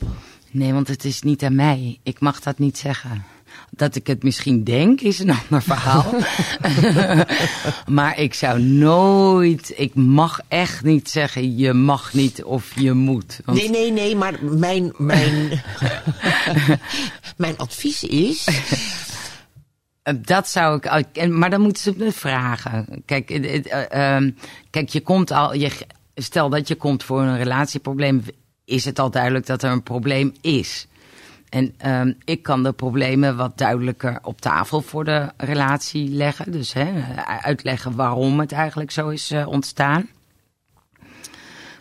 Nee, 0.51 0.73
want 0.73 0.88
het 0.88 1.05
is 1.05 1.23
niet 1.23 1.42
aan 1.42 1.55
mij. 1.55 1.99
Ik 2.03 2.20
mag 2.20 2.40
dat 2.40 2.59
niet 2.59 2.79
zeggen. 2.79 3.25
Dat 3.70 3.94
ik 3.94 4.07
het 4.07 4.23
misschien 4.23 4.64
denk 4.64 5.01
is 5.01 5.18
een 5.18 5.31
ander 5.40 5.62
verhaal. 5.62 6.14
maar 7.97 8.18
ik 8.18 8.35
zou 8.35 8.62
nooit, 8.62 9.73
ik 9.77 9.94
mag 9.94 10.40
echt 10.49 10.83
niet 10.83 11.11
zeggen 11.11 11.57
je 11.57 11.73
mag 11.73 12.12
niet 12.12 12.44
of 12.44 12.81
je 12.81 12.92
moet. 12.92 13.40
Want 13.44 13.59
Nee, 13.59 13.70
nee, 13.70 13.92
nee, 13.92 14.16
maar 14.16 14.44
mijn, 14.44 14.92
mijn, 14.97 15.62
mijn 17.37 17.59
advies 17.59 18.03
is. 18.03 18.49
Eh, 20.05 20.14
dat 20.21 20.49
zou 20.49 20.81
ik, 21.12 21.29
maar 21.29 21.51
dan 21.51 21.61
moeten 21.61 21.83
ze 21.83 21.95
me 21.97 22.12
vragen. 22.12 22.87
Kijk, 23.05 23.31
eh, 23.31 24.14
ehm, 24.14 24.31
kijk, 24.71 24.88
je 24.88 25.01
komt 25.01 25.31
al, 25.31 25.55
je, 25.55 25.71
stel 26.14 26.49
dat 26.49 26.69
je 26.69 26.75
komt 26.75 27.05
voor 27.05 27.21
een 27.21 27.37
relatieprobleem, 27.37 28.23
is 28.64 28.85
het 28.85 28.99
al 28.99 29.11
duidelijk 29.11 29.47
dat 29.47 29.62
er 29.62 29.71
een 29.71 29.83
probleem 29.83 30.35
is. 30.40 30.87
En 31.49 31.75
ehm, 31.77 32.12
ik 32.25 32.43
kan 32.43 32.62
de 32.62 32.73
problemen 32.73 33.37
wat 33.37 33.59
duidelijker 33.59 34.19
op 34.23 34.40
tafel 34.40 34.81
voor 34.81 35.05
de 35.05 35.29
relatie 35.37 36.09
leggen. 36.09 36.53
Dus 36.53 36.73
hè, 36.73 36.93
uitleggen 37.43 37.97
waarom 37.97 38.40
het 38.40 38.53
eigenlijk 38.53 38.90
zo 38.90 39.09
is 39.09 39.31
eh, 39.31 39.49
ontstaan. 39.49 40.09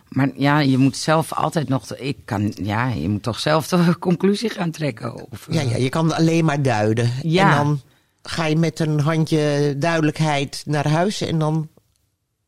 Maar 0.08 0.30
ja, 0.34 0.58
je 0.58 0.78
moet 0.78 0.96
zelf 0.96 1.32
altijd 1.32 1.68
nog. 1.68 1.94
Ik 1.94 2.16
kan, 2.24 2.52
ja, 2.62 2.88
je 2.88 3.08
moet 3.08 3.22
toch 3.22 3.38
zelf 3.38 3.68
de 3.68 3.98
conclusie 3.98 4.50
gaan 4.50 4.70
trekken. 4.70 5.14
Of, 5.30 5.46
Ja, 5.50 5.60
ja, 5.60 5.76
je 5.76 5.88
kan 5.88 6.14
alleen 6.14 6.44
maar 6.44 6.62
duiden. 6.62 7.12
Ja. 7.22 7.50
En 7.50 7.56
dan 7.56 7.80
ga 8.28 8.46
je 8.46 8.56
met 8.56 8.80
een 8.80 9.00
handje 9.00 9.74
duidelijkheid 9.78 10.62
naar 10.66 10.88
huis 10.88 11.20
en 11.20 11.38
dan... 11.38 11.68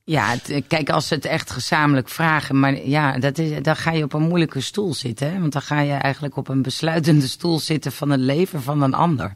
Ja, 0.04 0.30
het- 0.30 0.62
kijk, 0.68 0.90
als 0.90 1.06
ze 1.06 1.14
het 1.14 1.24
echt 1.24 1.50
gezamenlijk 1.50 2.08
vragen. 2.08 2.60
Maar 2.60 2.86
ja, 2.86 3.18
dat 3.18 3.38
is, 3.38 3.62
dan 3.62 3.76
ga 3.76 3.92
je 3.92 4.02
op 4.04 4.12
een 4.12 4.22
moeilijke 4.28 4.60
stoel 4.60 4.94
zitten. 4.94 5.32
Hè? 5.32 5.40
Want 5.40 5.52
dan 5.52 5.62
ga 5.62 5.80
je 5.80 5.92
eigenlijk 5.92 6.36
op 6.36 6.48
een 6.48 6.62
besluitende 6.62 7.26
stoel 7.26 7.58
zitten 7.58 7.92
van 7.92 8.10
het 8.10 8.20
leven 8.20 8.62
van 8.62 8.82
een 8.82 8.94
ander. 8.94 9.32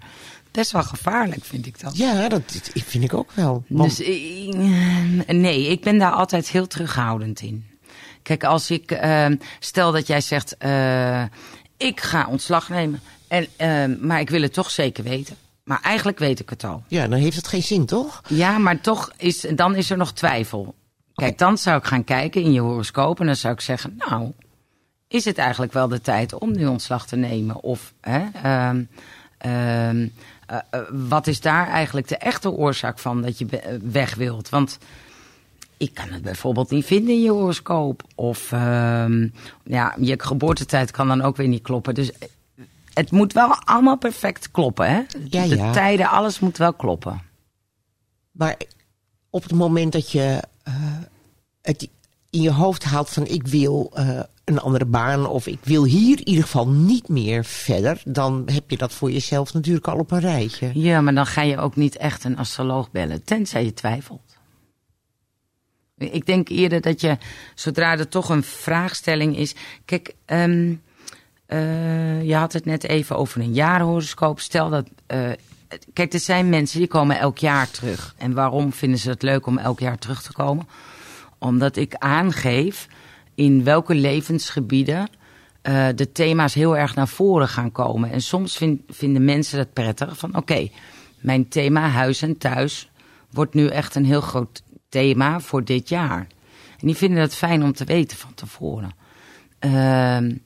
Best 0.50 0.70
wel 0.72 0.82
gevaarlijk, 0.82 1.44
vind 1.44 1.66
ik 1.66 1.80
dat. 1.80 1.96
Ja, 1.96 2.28
dat 2.28 2.42
vind 2.74 3.04
ik 3.04 3.14
ook 3.14 3.32
wel. 3.32 3.64
Want, 3.68 3.96
Dus 3.96 4.06
nee, 5.26 5.66
ik 5.66 5.80
ben 5.80 5.98
daar 5.98 6.12
altijd 6.12 6.48
heel 6.48 6.66
terughoudend 6.66 7.40
in. 7.40 7.64
Kijk, 8.22 8.44
als 8.44 8.70
ik 8.70 8.90
eh, 8.90 9.26
stel 9.58 9.92
dat 9.92 10.06
jij 10.06 10.20
zegt, 10.20 10.56
eh, 10.56 11.22
ik 11.76 12.00
ga 12.00 12.26
ontslag 12.28 12.68
nemen, 12.68 13.00
en, 13.28 13.46
eh, 13.56 13.84
maar 14.00 14.20
ik 14.20 14.30
wil 14.30 14.42
het 14.42 14.52
toch 14.52 14.70
zeker 14.70 15.04
weten. 15.04 15.36
Maar 15.64 15.80
eigenlijk 15.82 16.18
weet 16.18 16.40
ik 16.40 16.50
het 16.50 16.64
al. 16.64 16.82
ja, 16.88 17.08
dan 17.08 17.18
heeft 17.18 17.36
het 17.36 17.48
geen 17.48 17.62
zin, 17.62 17.86
toch? 17.86 18.22
Ja, 18.28 18.58
maar 18.58 18.80
toch 18.80 19.12
is, 19.16 19.46
dan 19.54 19.74
is 19.74 19.90
er 19.90 19.96
nog 19.96 20.12
twijfel. 20.12 20.74
Kijk, 21.14 21.38
dan 21.38 21.58
zou 21.58 21.78
ik 21.78 21.84
gaan 21.84 22.04
kijken 22.04 22.42
in 22.42 22.52
je 22.52 22.60
horoscoop 22.60 23.20
en 23.20 23.26
dan 23.26 23.36
zou 23.36 23.54
ik 23.54 23.60
zeggen, 23.60 23.94
nou, 23.96 24.32
is 25.08 25.24
het 25.24 25.38
eigenlijk 25.38 25.72
wel 25.72 25.88
de 25.88 26.00
tijd 26.00 26.34
om 26.34 26.52
nu 26.52 26.66
ontslag 26.66 27.06
te 27.06 27.16
nemen? 27.16 27.62
Of 27.62 27.92
hè, 28.00 28.26
ehm, 28.42 28.84
ehm, 29.38 30.06
eh, 30.46 30.58
eh, 30.70 30.80
wat 30.90 31.26
is 31.26 31.40
daar 31.40 31.68
eigenlijk 31.68 32.08
de 32.08 32.16
echte 32.16 32.50
oorzaak 32.50 32.98
van 32.98 33.22
dat 33.22 33.38
je 33.38 33.46
eh, 33.46 33.74
weg 33.82 34.14
wilt? 34.14 34.48
Want 34.48 34.78
ik 35.76 35.94
kan 35.94 36.08
het 36.08 36.22
bijvoorbeeld 36.22 36.70
niet 36.70 36.84
vinden 36.84 37.14
in 37.14 37.22
je 37.22 37.30
horoscoop. 37.30 38.02
Of 38.14 38.52
ehm, 38.52 39.28
ja, 39.64 39.94
je 40.00 40.22
geboortetijd 40.22 40.90
kan 40.90 41.08
dan 41.08 41.22
ook 41.22 41.36
weer 41.36 41.48
niet 41.48 41.62
kloppen. 41.62 41.94
Dus 41.94 42.10
het 42.92 43.10
moet 43.10 43.32
wel 43.32 43.54
allemaal 43.64 43.98
perfect 43.98 44.50
kloppen, 44.50 44.90
hè? 44.90 45.02
Ja, 45.28 45.46
de 45.46 45.56
ja. 45.56 45.72
tijden, 45.72 46.08
alles 46.08 46.38
moet 46.40 46.56
wel 46.56 46.74
kloppen. 46.74 47.22
Maar 48.30 48.56
op 49.30 49.42
het 49.42 49.52
moment 49.52 49.92
dat 49.92 50.10
je 50.10 50.42
eh, 50.62 50.74
het 51.62 51.88
in 52.30 52.42
je 52.42 52.50
hoofd 52.50 52.84
haalt 52.84 53.10
van 53.10 53.26
ik 53.26 53.46
wil 53.46 53.90
eh, 53.94 54.20
een 54.44 54.58
andere 54.58 54.84
baan 54.84 55.26
of 55.26 55.46
ik 55.46 55.58
wil 55.62 55.84
hier 55.84 56.18
in 56.18 56.28
ieder 56.28 56.44
geval 56.44 56.68
niet 56.68 57.08
meer 57.08 57.44
verder, 57.44 58.02
dan 58.04 58.42
heb 58.52 58.70
je 58.70 58.76
dat 58.76 58.92
voor 58.92 59.10
jezelf 59.10 59.54
natuurlijk 59.54 59.88
al 59.88 59.98
op 59.98 60.10
een 60.10 60.20
rijtje. 60.20 60.70
Ja, 60.74 61.00
maar 61.00 61.14
dan 61.14 61.26
ga 61.26 61.42
je 61.42 61.58
ook 61.58 61.76
niet 61.76 61.96
echt 61.96 62.24
een 62.24 62.36
astroloog 62.36 62.90
bellen, 62.90 63.24
tenzij 63.24 63.64
je 63.64 63.74
twijfelt. 63.74 64.38
Ik 65.96 66.26
denk 66.26 66.48
eerder 66.48 66.80
dat 66.80 67.00
je, 67.00 67.18
zodra 67.54 67.98
er 67.98 68.08
toch 68.08 68.28
een 68.28 68.42
vraagstelling 68.42 69.36
is. 69.36 69.54
Kijk, 69.84 70.14
ehm, 70.24 70.74
eh, 71.50 72.22
je 72.22 72.34
had 72.34 72.52
het 72.52 72.64
net 72.64 72.84
even 72.84 73.16
over 73.16 73.40
een 73.40 73.52
jaarhoroscoop. 73.54 74.40
Stel 74.40 74.70
dat. 74.70 74.88
eh, 75.06 75.30
kijk, 75.92 76.12
er 76.12 76.20
zijn 76.20 76.48
mensen 76.48 76.78
die 76.78 76.88
komen 76.88 77.18
elk 77.18 77.38
jaar 77.38 77.70
terug. 77.70 78.14
En 78.18 78.32
waarom 78.34 78.72
vinden 78.72 78.98
ze 78.98 79.10
het 79.10 79.22
leuk 79.22 79.46
om 79.46 79.58
elk 79.58 79.80
jaar 79.80 79.98
terug 79.98 80.22
te 80.22 80.32
komen? 80.32 80.68
Omdat 81.38 81.76
ik 81.76 81.94
aangeef 81.94 82.86
in 83.34 83.64
welke 83.64 83.94
levensgebieden 83.94 85.08
eh, 85.62 85.86
de 85.94 86.12
thema's 86.12 86.54
heel 86.54 86.76
erg 86.76 86.94
naar 86.94 87.08
voren 87.08 87.48
gaan 87.48 87.72
komen. 87.72 88.10
En 88.10 88.20
soms 88.22 88.56
vind- 88.56 88.80
vinden 88.88 89.24
mensen 89.24 89.58
het 89.58 89.72
prettig 89.72 90.18
van 90.18 90.36
oké, 90.36 90.68
mijn 91.20 91.48
thema 91.48 91.88
huis 91.88 92.22
en 92.22 92.38
thuis 92.38 92.90
wordt 93.30 93.54
nu 93.54 93.66
echt 93.66 93.94
een 93.94 94.04
heel 94.04 94.20
groot 94.20 94.62
thema 94.88 95.40
voor 95.40 95.64
dit 95.64 95.88
jaar. 95.88 96.26
En 96.80 96.86
die 96.86 96.96
vinden 96.96 97.20
het 97.20 97.34
fijn 97.34 97.62
om 97.62 97.72
te 97.72 97.84
weten 97.84 98.16
van 98.16 98.34
tevoren. 98.34 98.90
Ehm, 99.58 100.36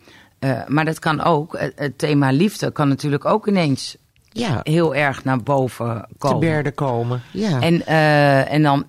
eh, 0.45 0.67
maar 0.67 0.85
dat 0.85 0.99
kan 0.99 1.21
ook, 1.21 1.59
het, 1.75 1.99
thema 1.99 2.31
liefde 2.33 2.71
kan 2.73 2.89
natuurlijk 2.89 3.25
ook 3.25 3.47
ineens 3.49 3.97
Ja, 4.29 4.61
heel 4.63 4.95
erg 4.95 5.25
naar 5.25 5.43
boven 5.43 6.07
te 6.09 6.15
komen. 6.19 6.41
berde 6.41 6.73
komen. 6.73 7.23
Ja. 7.33 7.61
En, 7.61 7.87
eh, 7.87 8.53
en 8.53 8.63
dan 8.63 8.87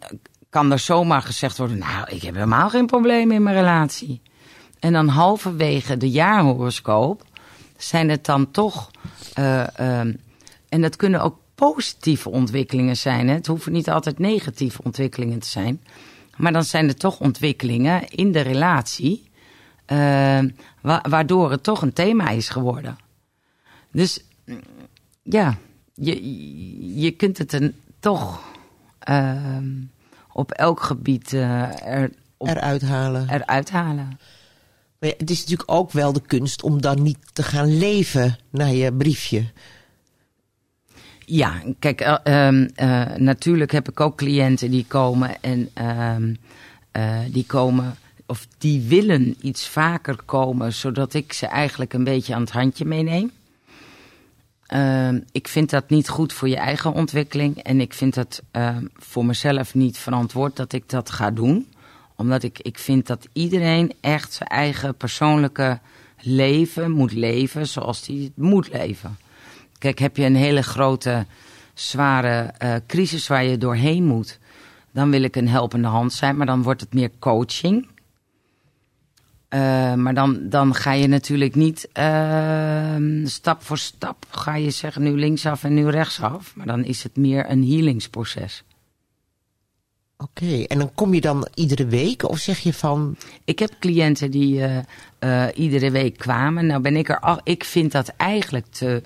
kan 0.49 0.71
er 0.71 0.79
zomaar 0.79 1.21
gezegd 1.21 1.57
worden: 1.57 1.77
Nou, 1.77 2.09
ik 2.09 2.21
heb 2.21 2.33
helemaal 2.33 2.69
geen 2.69 2.85
probleem 2.85 3.31
in 3.31 3.43
mijn 3.43 3.55
relatie. 3.55 4.21
En 4.79 4.93
dan 4.93 5.07
halverwege 5.07 5.97
de 5.97 6.09
jaarhoroscoop 6.09 7.23
zijn 7.77 8.09
het 8.09 8.25
dan 8.25 8.51
toch. 8.51 8.91
eh, 9.33 9.79
ehm, 9.79 10.13
en 10.69 10.81
dat 10.81 10.95
kunnen 10.95 11.21
ook 11.21 11.37
positieve 11.55 12.29
ontwikkelingen 12.29 12.97
zijn. 12.97 13.27
Hè? 13.27 13.33
Het 13.33 13.47
hoeven 13.47 13.71
niet 13.71 13.89
altijd 13.89 14.19
negatieve 14.19 14.81
ontwikkelingen 14.83 15.39
te 15.39 15.49
zijn. 15.49 15.81
Maar 16.37 16.53
dan 16.53 16.63
zijn 16.63 16.87
er 16.87 16.95
toch 16.95 17.19
ontwikkelingen 17.19 18.09
in 18.09 18.31
de 18.31 18.41
relatie. 18.41 19.33
Eh, 19.85 20.39
wa- 20.81 21.05
waardoor 21.09 21.51
het 21.51 21.63
toch 21.63 21.81
een 21.81 21.93
thema 21.93 22.29
is 22.29 22.49
geworden. 22.49 22.97
Dus 23.91 24.23
ja, 25.23 25.57
je, 25.93 27.01
je 27.01 27.11
kunt 27.11 27.37
het 27.37 27.53
er 27.53 27.73
toch 27.99 28.41
ehm, 28.99 29.71
op 30.31 30.51
elk 30.51 30.81
gebied 30.81 31.33
eh, 31.33 31.81
er, 31.85 32.11
op, 32.37 32.47
Eruit 32.47 32.81
halen. 32.81 33.29
eruit 33.29 33.69
halen. 33.69 34.19
Maar 34.99 35.09
ja, 35.09 35.15
het 35.17 35.29
is 35.29 35.39
natuurlijk 35.39 35.71
ook 35.71 35.91
wel 35.91 36.13
de 36.13 36.21
kunst 36.21 36.63
om 36.63 36.81
dan 36.81 37.01
niet 37.03 37.17
te 37.33 37.43
gaan 37.43 37.77
leven 37.77 38.37
naar 38.49 38.73
je 38.73 38.93
briefje. 38.93 39.45
Ja, 41.25 41.61
kijk, 41.79 42.01
eh, 42.01 42.17
ehm, 42.23 42.67
eh, 42.75 43.15
natuurlijk 43.15 43.71
heb 43.71 43.89
ik 43.89 43.99
ook 43.99 44.17
cliënten 44.17 44.71
die 44.71 44.85
komen 44.87 45.41
en 45.41 45.69
ehm, 45.73 46.33
die 47.31 47.45
komen 47.45 47.95
of 48.25 48.47
die 48.57 48.81
willen 48.81 49.35
iets 49.41 49.67
vaker 49.67 50.23
komen, 50.25 50.73
zodat 50.73 51.13
ik 51.13 51.33
ze 51.33 51.45
eigenlijk 51.45 51.93
een 51.93 52.03
beetje 52.03 52.33
aan 52.33 52.41
het 52.41 52.51
handje 52.51 52.85
meeneem. 52.85 53.31
Ehm, 54.65 55.19
ik 55.31 55.47
vind 55.47 55.69
dat 55.69 55.89
niet 55.89 56.09
goed 56.09 56.33
voor 56.33 56.49
je 56.49 56.57
eigen 56.57 56.93
ontwikkeling 56.93 57.57
en 57.57 57.81
ik 57.81 57.93
vind 57.93 58.15
het 58.15 58.43
ehm, 58.51 58.85
voor 58.95 59.25
mezelf 59.25 59.73
niet 59.73 59.97
verantwoord 59.97 60.55
dat 60.55 60.73
ik 60.73 60.89
dat 60.89 61.09
ga 61.09 61.31
doen. 61.31 61.67
Omdat 62.15 62.43
ik, 62.43 62.59
ik 62.59 62.79
vind 62.79 63.07
dat 63.07 63.27
iedereen 63.33 63.93
echt 64.01 64.33
zijn 64.33 64.49
eigen 64.49 64.95
persoonlijke 64.95 65.79
leven 66.21 66.91
moet 66.91 67.11
leven 67.11 67.67
zoals 67.67 68.07
hij 68.07 68.15
het 68.15 68.37
moet 68.37 68.71
leven. 68.71 69.17
Kijk, 69.77 69.99
heb 69.99 70.17
je 70.17 70.25
een 70.25 70.35
hele 70.35 70.63
grote, 70.63 71.25
zware 71.73 72.53
eh, 72.57 72.75
crisis 72.87 73.27
waar 73.27 73.43
je 73.43 73.57
doorheen 73.57 74.05
moet, 74.05 74.39
dan 74.91 75.11
wil 75.11 75.21
ik 75.21 75.35
een 75.35 75.47
helpende 75.47 75.87
hand 75.87 76.13
zijn, 76.13 76.37
maar 76.37 76.45
dan 76.45 76.63
wordt 76.63 76.81
het 76.81 76.93
meer 76.93 77.11
coaching. 77.19 77.87
Eh, 79.55 79.93
maar 79.93 80.13
dan, 80.13 80.49
dan 80.49 80.73
ga 80.73 80.91
je 80.91 81.07
natuurlijk 81.07 81.55
niet 81.55 81.89
ehm, 81.91 83.25
stap 83.25 83.63
voor 83.63 83.77
stap 83.77 84.25
ga 84.29 84.55
je 84.55 84.69
zeggen 84.69 85.03
nu 85.03 85.17
linksaf 85.17 85.63
en 85.63 85.73
nu 85.73 85.89
rechtsaf. 85.89 86.55
Maar 86.55 86.65
dan 86.65 86.83
is 86.83 87.03
het 87.03 87.15
meer 87.15 87.49
een 87.49 87.63
healingsproces. 87.63 88.63
Oké, 90.17 90.63
en 90.63 90.77
dan 90.77 90.91
kom 90.95 91.13
je 91.13 91.21
dan 91.21 91.47
iedere 91.53 91.85
week 91.85 92.29
of 92.29 92.37
zeg 92.37 92.59
je 92.59 92.73
van... 92.73 93.15
Ik 93.43 93.59
heb 93.59 93.75
cliënten 93.79 94.31
die 94.31 94.63
eh, 94.63 94.77
eh, 95.19 95.57
iedere 95.57 95.91
week 95.91 96.17
kwamen. 96.17 96.65
Nou 96.65 96.81
ben 96.81 96.95
ik 96.95 97.09
er 97.09 97.19
al. 97.19 97.39
Ik 97.43 97.63
vind 97.63 97.91
dat 97.91 98.07
eigenlijk 98.17 98.65
te 98.69 99.03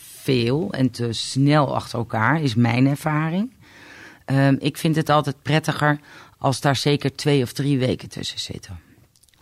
veel 0.00 0.72
en 0.72 0.90
te 0.90 1.12
snel 1.12 1.74
achter 1.74 1.98
elkaar, 1.98 2.42
is 2.42 2.54
mijn 2.54 2.86
ervaring. 2.86 3.52
Ehm, 4.24 4.56
ik 4.58 4.76
vind 4.76 4.96
het 4.96 5.08
altijd 5.08 5.42
prettiger 5.42 6.00
als 6.38 6.60
daar 6.60 6.76
zeker 6.76 7.14
twee 7.14 7.42
of 7.42 7.52
drie 7.52 7.78
weken 7.78 8.08
tussen 8.08 8.38
zitten. 8.38 8.88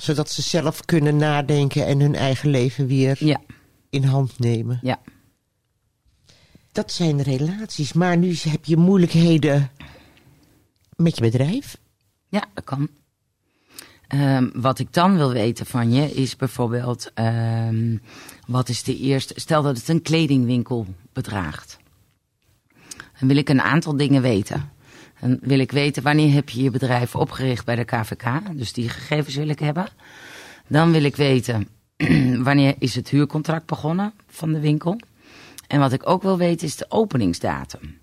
Zodat 0.00 0.30
ze 0.30 0.42
zelf 0.42 0.84
kunnen 0.84 1.16
nadenken 1.16 1.87
en 1.87 2.00
hun 2.00 2.14
eigen 2.14 2.50
leven 2.50 2.87
weer 2.87 3.24
Ja, 3.24 3.40
in 3.90 4.04
hand 4.04 4.38
nemen. 4.38 4.78
ja. 4.82 4.98
Dat 6.72 6.92
zijn 6.92 7.22
relaties, 7.22 7.92
maar 7.92 8.16
nu 8.16 8.34
heb 8.40 8.64
je 8.64 8.76
moeilijkheden 8.76 9.70
met 10.96 11.14
je 11.16 11.20
bedrijf. 11.22 11.76
Ja, 12.28 12.44
dat 12.54 12.64
kan. 12.64 12.88
Ehm, 14.08 14.48
wat 14.52 14.78
ik 14.78 14.92
dan 14.92 15.16
wil 15.16 15.32
weten 15.32 15.66
van 15.66 15.92
je 15.92 16.11
is 16.14 16.37
bijvoorbeeld, 16.37 17.11
ehm, 17.14 17.96
wat 18.46 18.68
is 18.68 18.82
de 18.82 18.96
eerste, 18.98 19.34
stel 19.37 19.62
dat 19.62 19.76
het 19.76 19.88
een 19.88 20.02
kledingwinkel 20.02 20.87
bedraagt. 21.12 21.76
Dan 23.18 23.28
wil 23.28 23.37
ik 23.37 23.48
een 23.48 23.61
aantal 23.62 23.96
dingen 23.96 24.22
weten. 24.22 24.70
Dan 25.20 25.38
wil 25.40 25.59
ik 25.59 25.72
weten 25.72 26.02
wanneer 26.02 26.33
heb 26.33 26.48
je 26.48 26.62
je 26.62 26.70
bedrijf 26.70 27.16
opgericht 27.16 27.64
bij 27.64 27.76
de 27.76 27.85
KVK, 27.85 28.24
dus 28.52 28.72
die 28.72 28.88
gegevens 28.88 29.35
wil 29.35 29.48
ik 29.48 29.59
hebben. 29.59 29.87
Dan 30.66 30.92
wil 30.92 31.02
ik 31.02 31.16
weten 31.16 31.68
wanneer 32.48 32.74
is 32.78 32.94
het 32.94 33.09
huurcontract 33.09 33.66
begonnen 33.66 34.12
van 34.28 34.52
de 34.52 34.61
winkel. 34.61 35.00
En 35.66 35.81
wat 35.81 35.92
ik 35.92 36.09
ook 36.09 36.22
wil 36.22 36.37
weten 36.37 36.66
is 36.66 36.76
de 36.76 36.87
openingsdatum. 36.88 37.98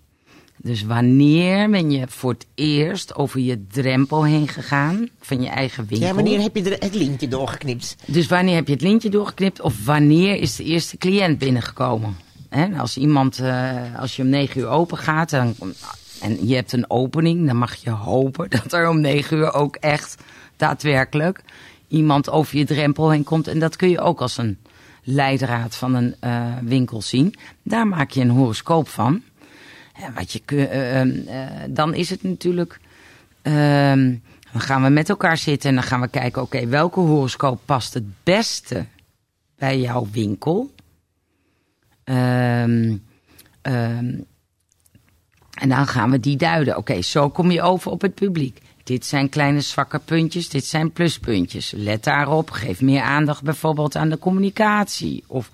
Dus 0.56 0.82
wanneer 0.82 1.70
ben 1.70 1.90
je 1.90 2.06
voor 2.08 2.32
het 2.32 2.46
eerst 2.54 3.14
over 3.14 3.40
je 3.40 3.66
drempel 3.66 4.24
heen 4.24 4.48
gegaan 4.48 5.08
van 5.20 5.42
je 5.42 5.48
eigen 5.48 5.86
winkel? 5.86 6.08
Ja, 6.08 6.14
wanneer 6.14 6.40
heb 6.40 6.56
je 6.56 6.62
het 6.62 6.94
lintje 6.94 7.28
doorgeknipt? 7.28 7.96
Dus 8.06 8.26
wanneer 8.26 8.54
heb 8.54 8.66
je 8.66 8.72
het 8.72 8.82
lintje 8.82 9.08
doorgeknipt 9.08 9.60
of 9.60 9.84
wanneer 9.84 10.34
is 10.34 10.56
de 10.56 10.64
eerste 10.64 10.96
cliënt 10.96 11.38
binnengekomen? 11.38 12.16
Als 12.76 12.96
iemand, 12.96 13.38
eh, 13.38 13.98
als 13.98 14.16
je 14.16 14.22
om 14.22 14.28
negen 14.28 14.60
uur 14.60 14.68
open 14.68 14.98
gaat 14.98 15.30
dan, 15.30 15.54
en 16.20 16.46
je 16.48 16.54
hebt 16.54 16.72
een 16.72 16.90
opening, 16.90 17.46
dan 17.46 17.56
mag 17.56 17.74
je 17.74 17.90
hopen 17.90 18.50
dat 18.50 18.72
er 18.72 18.88
om 18.88 19.00
negen 19.00 19.36
uur 19.36 19.52
ook 19.52 19.76
echt 19.76 20.22
daadwerkelijk 20.56 21.42
iemand 21.88 22.30
over 22.30 22.58
je 22.58 22.64
drempel 22.64 23.10
heen 23.10 23.24
komt. 23.24 23.48
En 23.48 23.58
dat 23.58 23.76
kun 23.76 23.90
je 23.90 24.00
ook 24.00 24.20
als 24.20 24.38
een 24.38 24.58
leidraad 25.02 25.76
van 25.76 25.94
een 25.94 26.14
eh, 26.20 26.56
winkel 26.62 27.02
zien. 27.02 27.34
Daar 27.62 27.86
maak 27.86 28.10
je 28.10 28.20
een 28.20 28.30
horoscoop 28.30 28.88
van. 28.88 29.22
En 29.92 30.14
wat 30.14 30.32
je 30.32 30.40
eh, 30.66 31.70
dan 31.70 31.94
is 31.94 32.10
het 32.10 32.22
natuurlijk. 32.22 32.80
ehm, 33.42 34.14
dan 34.52 34.60
gaan 34.60 34.82
we 34.82 34.88
met 34.88 35.08
elkaar 35.08 35.36
zitten 35.36 35.68
en 35.68 35.74
dan 35.74 35.84
gaan 35.84 36.00
we 36.00 36.08
kijken: 36.08 36.42
oké, 36.42 36.66
welke 36.66 37.00
horoscoop 37.00 37.60
past 37.64 37.94
het 37.94 38.04
beste 38.22 38.86
bij 39.58 39.80
jouw 39.80 40.08
winkel? 40.12 40.74
Ehm, 42.04 42.96
ehm, 43.62 44.18
en 45.56 45.68
dan 45.68 45.86
gaan 45.86 46.10
we 46.10 46.20
die 46.20 46.36
duiden. 46.36 46.76
Oké, 46.76 47.02
zo 47.02 47.28
kom 47.28 47.50
je 47.50 47.62
over 47.62 47.90
op 47.90 48.00
het 48.00 48.14
publiek. 48.14 48.58
Dit 48.84 49.06
zijn 49.06 49.28
kleine 49.28 49.60
zwakke 49.60 49.98
puntjes, 49.98 50.48
dit 50.48 50.64
zijn 50.64 50.92
pluspuntjes. 50.92 51.70
Let 51.76 52.04
daarop, 52.04 52.50
geef 52.50 52.80
meer 52.80 53.02
aandacht 53.02 53.42
bijvoorbeeld 53.42 53.96
aan 53.96 54.08
de 54.08 54.18
communicatie. 54.18 55.24
Of, 55.26 55.50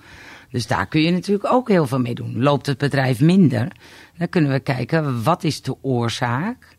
dus 0.51 0.67
daar 0.67 0.87
kun 0.87 1.01
je 1.01 1.11
natuurlijk 1.11 1.53
ook 1.53 1.69
heel 1.69 1.87
veel 1.87 2.01
mee 2.01 2.15
doen. 2.15 2.43
Loopt 2.43 2.67
het 2.67 2.79
bedrijf 2.79 3.21
minder, 3.21 3.73
dan 4.17 4.29
kunnen 4.29 4.51
we 4.51 4.61
kijken 4.61 5.23
wat 5.23 5.45
is 5.45 5.62
de 5.62 5.77
oorzaak. 5.81 6.77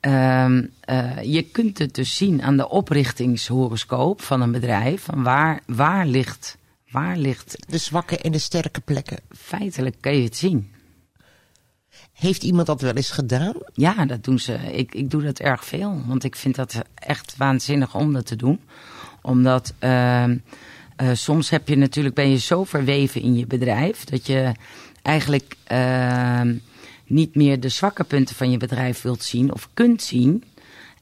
Ehm, 0.00 0.64
eh, 0.80 1.22
je 1.22 1.42
kunt 1.42 1.78
het 1.78 1.94
dus 1.94 2.16
zien 2.16 2.42
aan 2.42 2.56
de 2.56 2.68
oprichtingshoroscoop 2.68 4.22
van 4.22 4.40
een 4.40 4.52
bedrijf. 4.52 5.02
Van 5.02 5.22
waar, 5.22 5.60
waar, 5.66 6.06
ligt, 6.06 6.58
waar 6.90 7.16
ligt, 7.16 7.56
De 7.68 7.78
zwakke 7.78 8.18
en 8.18 8.32
de 8.32 8.38
sterke 8.38 8.80
plekken. 8.80 9.18
feitelijk 9.36 9.96
kun 10.00 10.16
je 10.16 10.22
het 10.22 10.36
zien. 10.36 10.74
Heeft 12.16 12.42
iemand 12.42 12.66
dat 12.66 12.80
wel 12.80 12.94
eens 12.94 13.10
gedaan? 13.10 13.54
Ja, 13.74 14.06
dat 14.06 14.24
doen 14.24 14.38
ze. 14.38 14.54
Ik, 14.72 14.94
ik 14.94 15.10
doe 15.10 15.22
dat 15.22 15.38
erg 15.38 15.64
veel. 15.64 16.02
Want 16.06 16.24
ik 16.24 16.36
vind 16.36 16.54
dat 16.54 16.82
echt 16.94 17.34
waanzinnig 17.36 17.94
om 17.94 18.12
dat 18.12 18.26
te 18.26 18.36
doen. 18.36 18.60
Omdat 19.22 19.74
ehm, 19.78 20.36
eh, 20.96 21.10
soms 21.12 21.50
heb 21.50 21.68
je 21.68 21.76
natuurlijk, 21.76 22.14
ben 22.14 22.30
je 22.30 22.38
zo 22.38 22.64
verweven 22.64 23.20
in 23.20 23.36
je 23.36 23.46
bedrijf 23.46 24.04
dat 24.04 24.26
je 24.26 24.52
eigenlijk 25.02 25.56
ehm, 25.64 26.54
niet 27.06 27.34
meer 27.34 27.60
de 27.60 27.68
zwakke 27.68 28.04
punten 28.04 28.34
van 28.34 28.50
je 28.50 28.56
bedrijf 28.56 29.02
wilt 29.02 29.22
zien 29.22 29.52
of 29.52 29.68
kunt 29.74 30.02
zien. 30.02 30.44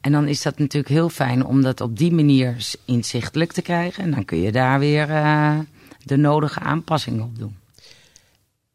En 0.01 0.11
dan 0.11 0.27
is 0.27 0.41
dat 0.41 0.59
natuurlijk 0.59 0.93
heel 0.93 1.09
fijn 1.09 1.45
om 1.45 1.61
dat 1.61 1.81
op 1.81 1.97
die 1.97 2.11
manier 2.11 2.55
inzichtelijk 2.85 3.51
te 3.51 3.61
krijgen. 3.61 4.03
En 4.03 4.11
dan 4.11 4.25
kun 4.25 4.37
je 4.37 4.51
daar 4.51 4.79
weer 4.79 5.09
eh, 5.09 5.59
de 6.03 6.17
nodige 6.17 6.59
aanpassingen 6.59 7.23
op 7.23 7.37
doen. 7.37 7.55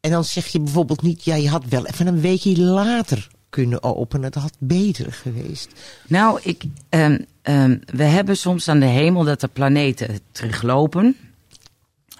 En 0.00 0.10
dan 0.10 0.24
zeg 0.24 0.46
je 0.46 0.60
bijvoorbeeld 0.60 1.02
niet, 1.02 1.24
ja, 1.24 1.34
je 1.34 1.48
had 1.48 1.64
wel 1.68 1.86
even 1.86 2.06
een 2.06 2.20
weekje 2.20 2.60
later 2.60 3.28
kunnen 3.50 3.82
openen. 3.82 4.32
Dat 4.32 4.42
had 4.42 4.56
beter 4.58 5.12
geweest. 5.12 5.68
Nou, 6.06 6.40
ik, 6.42 6.64
ehm, 6.88 7.18
ehm, 7.42 7.78
we 7.86 8.04
hebben 8.04 8.36
soms 8.36 8.68
aan 8.68 8.80
de 8.80 8.86
hemel 8.86 9.24
dat 9.24 9.40
de 9.40 9.48
planeten 9.48 10.20
teruglopen. 10.32 11.16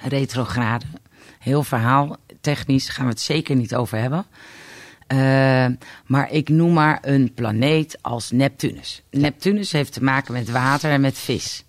Retrograde. 0.00 0.86
Heel 1.38 1.62
verhaal. 1.62 2.16
Technisch 2.40 2.88
gaan 2.88 3.04
we 3.04 3.10
het 3.10 3.20
zeker 3.20 3.56
niet 3.56 3.74
over 3.74 3.98
hebben. 3.98 4.26
Ehm, 5.06 5.74
maar 6.06 6.30
ik 6.30 6.48
noem 6.48 6.72
maar 6.72 6.98
een 7.02 7.32
planeet 7.34 7.98
als 8.00 8.30
Neptunus. 8.30 9.02
Neptunus 9.10 9.72
heeft 9.72 9.92
te 9.92 10.02
maken 10.02 10.32
met 10.32 10.50
water 10.50 10.90
en 10.90 11.00
met 11.00 11.18
vis. 11.18 11.64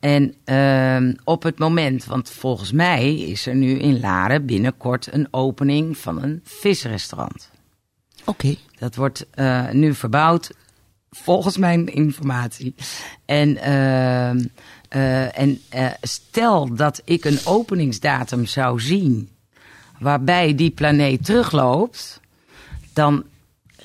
En 0.00 0.34
ehm, 0.44 1.14
op 1.24 1.42
het 1.42 1.58
moment, 1.58 2.04
want 2.04 2.30
volgens 2.30 2.72
mij 2.72 3.14
is 3.14 3.46
er 3.46 3.54
nu 3.54 3.78
in 3.78 4.00
Laren 4.00 4.46
binnenkort 4.46 5.12
een 5.12 5.28
opening 5.30 5.98
van 5.98 6.22
een 6.22 6.40
visrestaurant. 6.44 7.50
Oké. 8.24 8.54
Dat 8.78 8.94
wordt 8.94 9.26
eh, 9.30 9.70
nu 9.70 9.94
verbouwd, 9.94 10.50
volgens 11.10 11.56
mijn 11.56 11.86
informatie. 11.86 12.74
En, 13.24 13.56
ehm, 13.56 14.46
eh, 14.88 15.38
en 15.38 15.60
eh, 15.68 15.86
stel 16.00 16.74
dat 16.74 17.02
ik 17.04 17.24
een 17.24 17.38
openingsdatum 17.44 18.46
zou 18.46 18.80
zien 18.80 19.28
waarbij 19.98 20.54
die 20.54 20.70
planeet 20.70 21.24
terugloopt, 21.24 22.20
dan 22.92 23.24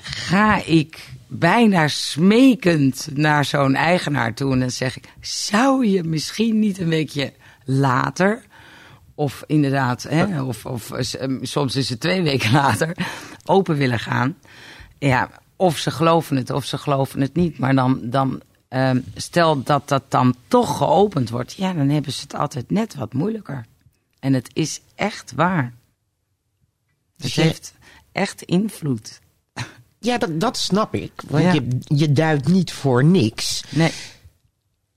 ga 0.00 0.64
ik 0.64 1.14
bijna 1.26 1.88
smekend 1.88 3.08
naar 3.14 3.44
zo'n 3.44 3.74
eigenaar 3.74 4.34
toe 4.34 4.52
en 4.52 4.60
dan 4.60 4.70
zeg 4.70 4.96
ik: 4.96 5.08
zou 5.20 5.86
je 5.86 6.02
misschien 6.02 6.58
niet 6.58 6.78
een 6.78 6.88
weekje 6.88 7.32
later 7.64 8.42
of 9.14 9.44
inderdaad, 9.46 10.02
hè, 10.02 10.42
of, 10.42 10.66
of 10.66 10.90
eh, 10.90 11.38
soms 11.42 11.76
is 11.76 11.88
het 11.88 12.00
twee 12.00 12.22
weken 12.22 12.52
later, 12.62 12.96
open 13.44 13.76
willen 13.76 13.98
gaan. 13.98 14.36
Ja, 14.98 15.30
of 15.56 15.78
ze 15.78 15.90
geloven 15.90 16.36
het 16.36 16.50
of 16.50 16.64
ze 16.64 16.78
geloven 16.78 17.20
het 17.20 17.34
niet. 17.34 17.58
Maar 17.58 17.74
dan, 17.74 18.00
dan 18.02 18.40
ehm, 18.68 19.00
stel 19.14 19.62
dat 19.62 19.88
dat 19.88 20.02
dan 20.08 20.34
toch 20.48 20.76
geopend 20.76 21.30
wordt, 21.30 21.52
ja, 21.52 21.72
dan 21.72 21.88
hebben 21.88 22.12
ze 22.12 22.20
het 22.22 22.34
altijd 22.34 22.70
net 22.70 22.94
wat 22.94 23.12
moeilijker. 23.12 23.66
En 24.20 24.32
het 24.32 24.50
is 24.52 24.80
echt 24.94 25.32
waar. 25.34 25.62
Het 25.62 25.72
Dus 27.16 27.34
heeft 27.34 27.74
echt 28.12 28.42
invloed. 28.42 29.20
Ja, 30.06 30.18
dat, 30.18 30.40
dat 30.40 30.56
snap 30.56 30.94
ik. 30.94 31.12
Want 31.28 31.44
Ja. 31.44 31.52
je, 31.52 31.78
je 31.84 32.12
duidt 32.12 32.48
niet 32.48 32.72
voor 32.72 33.04
niks. 33.04 33.62
Nee, 33.68 33.90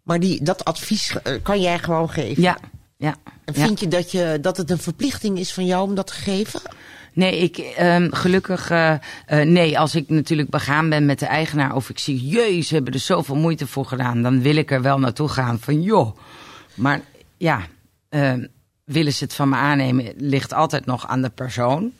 Maar 0.03 0.19
die, 0.19 0.43
dat 0.43 0.65
advies 0.65 1.21
eh, 1.23 1.33
kan 1.43 1.61
jij 1.61 1.79
gewoon 1.79 2.09
geven. 2.09 2.41
ja, 2.43 2.57
ja. 2.97 3.15
En 3.45 3.53
ja. 3.57 3.65
vind 3.65 3.79
je 3.79 3.87
dat, 3.87 4.11
je 4.11 4.37
dat 4.41 4.57
het 4.57 4.69
een 4.71 4.77
verplichting 4.79 5.39
is 5.39 5.53
van 5.53 5.65
jou 5.65 5.87
om 5.89 5.95
dat 5.95 6.07
te 6.07 6.13
geven? 6.13 6.61
Nee, 7.13 7.37
ik 7.39 7.57
ehm, 7.57 8.11
gelukkig 8.11 8.69
eh, 8.69 8.91
eh, 8.91 8.99
nee. 9.47 9.79
Als 9.79 9.95
ik 9.95 10.09
natuurlijk 10.09 10.49
begaan 10.49 10.89
ben 10.89 11.05
met 11.05 11.19
de 11.19 11.25
eigenaar 11.25 11.75
of 11.75 11.89
ik 11.89 11.99
zie, 11.99 12.27
jezus, 12.27 12.67
ze 12.67 12.73
hebben 12.73 12.93
er 12.93 12.99
zoveel 12.99 13.35
moeite 13.35 13.67
voor 13.67 13.85
gedaan, 13.85 14.21
dan 14.21 14.41
wil 14.41 14.55
ik 14.55 14.71
er 14.71 14.81
wel 14.81 14.99
naartoe 14.99 15.29
gaan 15.29 15.59
van 15.59 15.81
joh. 15.81 16.17
Maar 16.73 17.01
ja, 17.37 17.61
ehm, 18.09 18.45
willen 18.83 19.13
ze 19.13 19.23
het 19.23 19.33
van 19.33 19.49
me 19.49 19.55
aannemen, 19.55 20.13
ligt 20.17 20.53
altijd 20.53 20.85
nog 20.85 21.07
aan 21.07 21.21
de 21.21 21.29
persoon. 21.29 21.91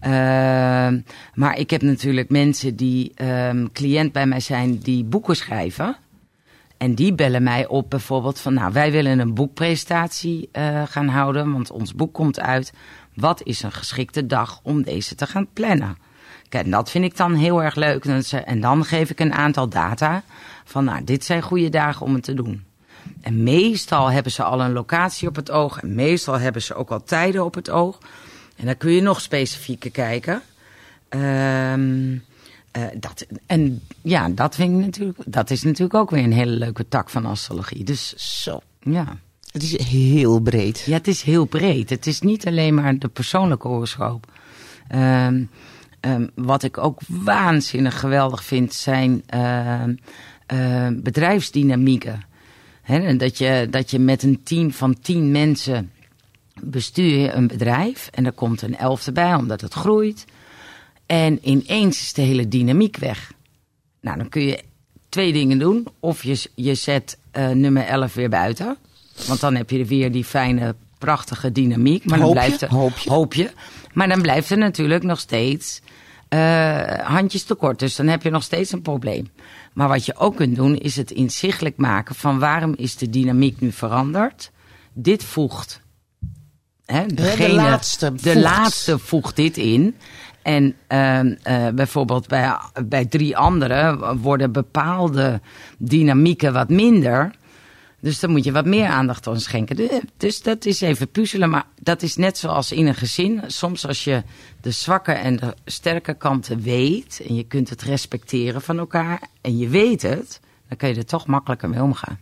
Ehm, 0.00 1.00
maar 1.34 1.58
ik 1.58 1.70
heb 1.70 1.82
natuurlijk 1.82 2.30
mensen 2.30 2.76
die 2.76 3.12
ehm, 3.14 3.66
cliënt 3.72 4.12
bij 4.12 4.26
mij 4.26 4.40
zijn 4.40 4.78
die 4.78 5.04
boeken 5.04 5.36
schrijven. 5.36 5.96
En 6.76 6.94
die 6.94 7.14
bellen 7.14 7.42
mij 7.42 7.66
op 7.66 7.90
bijvoorbeeld 7.90 8.40
van, 8.40 8.54
nou, 8.54 8.72
wij 8.72 8.92
willen 8.92 9.18
een 9.18 9.34
boekpresentatie 9.34 10.48
eh, 10.52 10.82
gaan 10.86 11.08
houden, 11.08 11.52
want 11.52 11.70
ons 11.70 11.94
boek 11.94 12.12
komt 12.12 12.40
uit. 12.40 12.72
Wat 13.14 13.42
is 13.42 13.62
een 13.62 13.72
geschikte 13.72 14.26
dag 14.26 14.60
om 14.62 14.82
deze 14.82 15.14
te 15.14 15.26
gaan 15.26 15.48
plannen? 15.52 15.96
Kijk, 16.48 16.64
en 16.64 16.70
dat 16.70 16.90
vind 16.90 17.04
ik 17.04 17.16
dan 17.16 17.34
heel 17.34 17.62
erg 17.62 17.74
leuk. 17.74 18.04
En 18.44 18.60
dan 18.60 18.84
geef 18.84 19.10
ik 19.10 19.20
een 19.20 19.32
aantal 19.32 19.68
data 19.68 20.22
van, 20.64 20.84
nou, 20.84 21.04
dit 21.04 21.24
zijn 21.24 21.42
goede 21.42 21.68
dagen 21.68 22.06
om 22.06 22.14
het 22.14 22.22
te 22.22 22.34
doen. 22.34 22.64
En 23.20 23.42
meestal 23.42 24.10
hebben 24.10 24.32
ze 24.32 24.42
al 24.42 24.60
een 24.60 24.72
locatie 24.72 25.28
op 25.28 25.36
het 25.36 25.50
oog. 25.50 25.82
En 25.82 25.94
meestal 25.94 26.38
hebben 26.38 26.62
ze 26.62 26.74
ook 26.74 26.90
al 26.90 27.02
tijden 27.02 27.44
op 27.44 27.54
het 27.54 27.70
oog. 27.70 27.98
En 28.60 28.66
dan 28.66 28.76
kun 28.76 28.92
je 28.92 29.00
nog 29.00 29.20
specifieker 29.20 29.90
kijken. 29.90 30.42
Ehm, 31.08 32.16
eh, 32.70 32.82
dat, 32.96 33.26
en 33.46 33.82
ja, 34.00 34.28
dat, 34.28 34.54
vind 34.54 34.78
ik 34.78 34.84
natuurlijk, 34.84 35.18
dat 35.26 35.50
is 35.50 35.62
natuurlijk 35.62 35.94
ook 35.94 36.10
weer 36.10 36.24
een 36.24 36.32
hele 36.32 36.56
leuke 36.56 36.88
tak 36.88 37.10
van 37.10 37.26
astrologie. 37.26 37.84
Dus 37.84 38.14
Zo. 38.42 38.60
ja. 38.80 39.18
Het 39.52 39.62
is 39.62 39.84
heel 39.84 40.40
breed. 40.40 40.82
Ja, 40.86 40.96
het 40.96 41.08
is 41.08 41.22
heel 41.22 41.44
breed. 41.44 41.90
Het 41.90 42.06
is 42.06 42.20
niet 42.20 42.46
alleen 42.46 42.74
maar 42.74 42.98
de 42.98 43.08
persoonlijke 43.08 43.68
horoscoop. 43.68 44.26
Ehm, 44.88 45.44
ehm, 46.00 46.26
wat 46.34 46.62
ik 46.62 46.78
ook 46.78 47.00
waanzinnig 47.08 48.00
geweldig 48.00 48.44
vind, 48.44 48.74
zijn 48.74 49.22
ehm, 49.26 49.94
ehm, 50.46 51.00
bedrijfsdynamieken. 51.02 52.22
Hè, 52.82 52.98
en 52.98 53.18
dat, 53.18 53.38
je, 53.38 53.66
dat 53.70 53.90
je 53.90 53.98
met 53.98 54.22
een 54.22 54.42
team 54.42 54.72
van 54.72 55.00
tien 55.00 55.30
mensen 55.30 55.90
bestuur 56.62 57.18
je 57.18 57.32
een 57.32 57.46
bedrijf. 57.46 58.08
En 58.12 58.26
er 58.26 58.32
komt 58.32 58.62
een 58.62 58.76
elfde 58.76 59.12
bij, 59.12 59.34
omdat 59.34 59.60
het 59.60 59.72
groeit. 59.72 60.24
En 61.06 61.48
ineens 61.48 62.00
is 62.00 62.12
de 62.12 62.22
hele 62.22 62.48
dynamiek 62.48 62.96
weg. 62.96 63.32
Nou, 64.00 64.18
dan 64.18 64.28
kun 64.28 64.42
je 64.42 64.62
twee 65.08 65.32
dingen 65.32 65.58
doen. 65.58 65.86
Of 66.00 66.22
je, 66.22 66.48
je 66.54 66.74
zet 66.74 67.18
eh, 67.30 67.48
nummer 67.48 67.86
11 67.86 68.14
weer 68.14 68.28
buiten. 68.28 68.76
Want 69.26 69.40
dan 69.40 69.54
heb 69.54 69.70
je 69.70 69.84
weer 69.84 70.12
die 70.12 70.24
fijne, 70.24 70.74
prachtige 70.98 71.52
dynamiek. 71.52 72.04
Maar 72.04 72.18
dan 72.18 72.26
Hoop 72.26 72.36
je, 72.36 72.42
blijft 72.42 72.62
er, 72.62 72.68
hoop 72.68 72.98
je. 72.98 73.10
hoop 73.10 73.34
je. 73.34 73.50
Maar 73.92 74.08
dan 74.08 74.22
blijft 74.22 74.50
er 74.50 74.58
natuurlijk 74.58 75.02
nog 75.02 75.20
steeds 75.20 75.80
eh, 76.28 76.98
handjes 76.98 77.44
tekort. 77.44 77.78
Dus 77.78 77.96
dan 77.96 78.06
heb 78.06 78.22
je 78.22 78.30
nog 78.30 78.42
steeds 78.42 78.72
een 78.72 78.82
probleem. 78.82 79.28
Maar 79.72 79.88
wat 79.88 80.06
je 80.06 80.16
ook 80.16 80.36
kunt 80.36 80.56
doen, 80.56 80.76
is 80.76 80.96
het 80.96 81.10
inzichtelijk 81.10 81.76
maken 81.76 82.14
van 82.14 82.38
waarom 82.38 82.74
is 82.76 82.96
de 82.96 83.10
dynamiek 83.10 83.60
nu 83.60 83.72
veranderd. 83.72 84.50
Dit 84.92 85.24
voegt. 85.24 85.79
Hè, 86.90 87.06
degene, 87.06 87.54
laatste 87.54 88.12
de 88.12 88.18
voegt. 88.18 88.34
laatste 88.36 88.98
voegt 88.98 89.36
dit 89.36 89.56
in. 89.56 89.96
En 90.42 90.74
ehm, 90.86 91.34
eh, 91.42 91.68
bijvoorbeeld 91.68 92.28
bij, 92.28 92.56
bij 92.84 93.04
drie 93.06 93.36
anderen 93.36 94.16
worden 94.20 94.52
bepaalde 94.52 95.40
dynamieken 95.78 96.52
wat 96.52 96.68
minder. 96.68 97.30
Dus 98.00 98.20
dan 98.20 98.30
moet 98.30 98.44
je 98.44 98.52
wat 98.52 98.64
meer 98.66 98.86
aandacht 98.86 99.26
aan 99.26 99.40
schenken. 99.40 99.76
De- 99.76 100.02
Dus 100.16 100.42
dat 100.42 100.64
is 100.64 100.80
even 100.80 101.10
puzzelen. 101.10 101.50
Maar 101.50 101.64
dat 101.80 102.02
is 102.02 102.16
net 102.16 102.38
zoals 102.38 102.72
in 102.72 102.86
een 102.86 102.94
gezin. 102.94 103.42
Soms 103.46 103.86
als 103.86 104.04
je 104.04 104.22
de 104.60 104.70
zwakke 104.70 105.12
en 105.12 105.36
de 105.36 105.54
sterke 105.64 106.14
kanten 106.14 106.62
weet. 106.62 107.22
En 107.28 107.34
je 107.34 107.42
kunt 107.44 107.68
het 107.70 107.82
respecteren 107.82 108.62
van 108.62 108.78
elkaar. 108.78 109.22
En 109.40 109.58
je 109.58 109.68
weet 109.68 110.02
het. 110.02 110.40
Dan 110.68 110.76
kan 110.76 110.88
je 110.88 110.94
er 110.94 111.04
toch 111.06 111.26
makkelijker 111.26 111.68
mee 111.68 111.82
omgaan. 111.82 112.18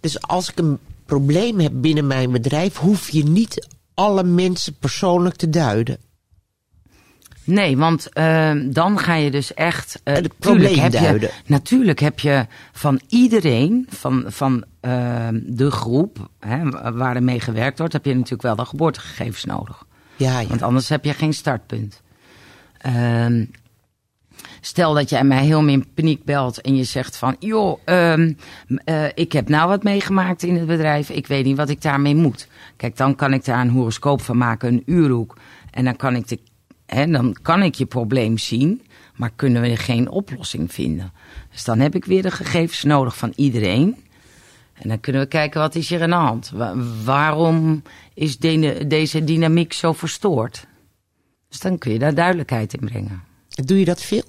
Dus 0.00 0.22
als 0.22 0.50
ik 0.50 0.58
een 0.58 0.78
probleem 1.06 1.60
heb 1.60 1.72
binnen 1.74 2.06
mijn 2.06 2.30
bedrijf, 2.30 2.76
hoef 2.76 3.08
je 3.10 3.24
niet 3.24 3.66
alle 3.96 4.24
mensen 4.24 4.76
persoonlijk 4.78 5.36
te 5.36 5.50
duiden. 5.50 5.98
Nee, 7.44 7.76
want 7.76 8.08
uh, 8.14 8.52
dan 8.64 8.98
ga 8.98 9.14
je 9.14 9.30
dus 9.30 9.54
echt. 9.54 10.00
Uh, 10.04 10.14
het 10.14 10.38
probleem 10.38 10.78
heb 10.78 10.92
duiden. 10.92 11.30
Je, 11.44 11.52
natuurlijk 11.52 12.00
heb 12.00 12.20
je 12.20 12.46
van 12.72 13.00
iedereen, 13.08 13.86
van, 13.90 14.24
van 14.26 14.64
uh, 14.80 15.28
de 15.32 15.70
groep 15.70 16.30
hè, 16.40 16.70
waar 16.92 17.16
er 17.16 17.22
mee 17.22 17.40
gewerkt 17.40 17.78
wordt, 17.78 17.92
heb 17.92 18.04
je 18.04 18.14
natuurlijk 18.14 18.42
wel 18.42 18.56
de 18.56 18.64
geboortegegevens 18.64 19.44
nodig. 19.44 19.84
Ja, 20.16 20.40
ja. 20.40 20.48
Want 20.48 20.62
anders 20.62 20.88
heb 20.88 21.04
je 21.04 21.12
geen 21.12 21.34
startpunt. 21.34 22.02
Stel 24.60 24.94
dat 24.94 25.10
jij 25.10 25.24
mij 25.24 25.44
heel 25.44 25.66
in 25.66 25.86
paniek 25.94 26.24
belt 26.24 26.60
en 26.60 26.76
je 26.76 26.84
zegt 26.84 27.16
van, 27.16 27.36
joh, 27.38 27.78
um, 27.84 28.36
ik 29.14 29.32
heb 29.32 29.48
nou 29.48 29.68
wat 29.68 29.82
meegemaakt 29.82 30.42
in 30.42 30.56
het 30.56 30.66
bedrijf, 30.66 31.10
ik 31.10 31.26
weet 31.26 31.44
niet 31.44 31.56
wat 31.56 31.68
ik 31.68 31.82
daarmee 31.82 32.14
moet. 32.14 32.48
Kijk, 32.76 32.96
dan 32.96 33.14
kan 33.14 33.32
ik 33.32 33.44
daar 33.44 33.60
een 33.60 33.70
horoscoop 33.70 34.20
van 34.20 34.36
maken, 34.36 34.72
een 34.72 34.82
uurhoek. 34.86 35.36
En 35.70 35.84
dan 35.84 35.96
kan 35.96 36.16
ik 36.16 36.28
de 36.28 36.38
He, 36.86 37.06
dan 37.06 37.36
kan 37.42 37.62
ik 37.62 37.74
je 37.74 37.86
probleem 37.86 38.38
zien, 38.38 38.82
maar 39.14 39.30
kunnen 39.36 39.62
we 39.62 39.76
geen 39.76 40.10
oplossing 40.10 40.72
vinden. 40.72 41.12
Dus 41.50 41.64
dan 41.64 41.78
heb 41.78 41.94
ik 41.94 42.04
weer 42.04 42.22
de 42.22 42.30
gegevens 42.30 42.82
nodig 42.82 43.16
van 43.16 43.32
iedereen. 43.36 43.96
En 44.72 44.88
dan 44.88 45.00
kunnen 45.00 45.22
we 45.22 45.28
kijken 45.28 45.60
wat 45.60 45.74
is 45.74 45.88
hier 45.88 46.02
aan 46.02 46.10
de 46.10 46.16
hand. 46.16 46.52
waarom 47.04 47.82
is 48.14 48.38
de, 48.38 48.84
deze 48.86 49.24
dynamiek 49.24 49.72
zo 49.72 49.92
verstoord? 49.92 50.66
Dus 51.48 51.60
dan 51.60 51.78
kun 51.78 51.92
je 51.92 51.98
daar 51.98 52.14
duidelijkheid 52.14 52.74
in 52.74 52.86
brengen. 52.86 53.22
Doe 53.64 53.78
je 53.78 53.84
dat 53.84 54.02
veel? 54.02 54.22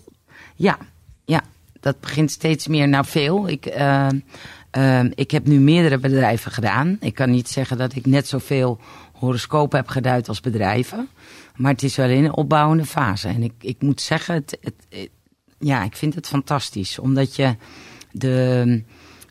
Ja, 0.55 0.77
ja 1.25 1.43
dat 1.79 1.99
begint 1.99 2.31
steeds 2.31 2.67
meer 2.67 2.87
naar 2.87 3.05
veel. 3.05 3.49
Ik, 3.49 3.77
uh, 3.77 4.07
uh, 4.77 5.03
ik 5.15 5.31
heb 5.31 5.47
nu 5.47 5.59
meerdere 5.59 5.97
bedrijven 5.97 6.51
gedaan. 6.51 6.97
Ik 6.99 7.13
kan 7.13 7.29
niet 7.29 7.49
zeggen 7.49 7.77
dat 7.77 7.95
ik 7.95 8.05
net 8.05 8.27
zoveel 8.27 8.79
horoscopen 9.13 9.79
heb 9.79 9.87
geduid 9.87 10.27
als 10.27 10.41
bedrijven. 10.41 11.07
Maar 11.55 11.71
het 11.71 11.83
is 11.83 11.95
wel 11.95 12.09
in 12.09 12.23
een 12.23 12.33
opbouwende 12.33 12.85
fase. 12.85 13.27
En 13.27 13.43
ik, 13.43 13.53
ik 13.59 13.81
moet 13.81 14.01
zeggen, 14.01 14.35
het, 14.35 14.57
het, 14.61 15.09
ja, 15.59 15.83
ik 15.83 15.95
vind 15.95 16.15
het 16.15 16.27
fantastisch. 16.27 16.99
Omdat 16.99 17.35
je 17.35 17.55
de, 18.11 18.81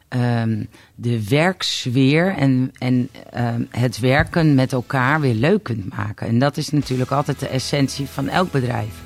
um, 0.09 0.69
de 0.95 1.29
werksfeer 1.29 2.35
en, 2.35 2.73
en 2.79 3.09
um, 3.37 3.69
het 3.71 3.99
werken 3.99 4.55
met 4.55 4.73
elkaar 4.73 5.21
weer 5.21 5.35
leuk 5.35 5.63
kunt 5.63 5.97
maken. 5.97 6.27
En 6.27 6.39
dat 6.39 6.57
is 6.57 6.71
natuurlijk 6.71 7.11
altijd 7.11 7.41
de 7.41 7.49
essentie 7.49 8.07
van 8.07 8.29
elk 8.29 8.51
bedrijf. 8.51 9.03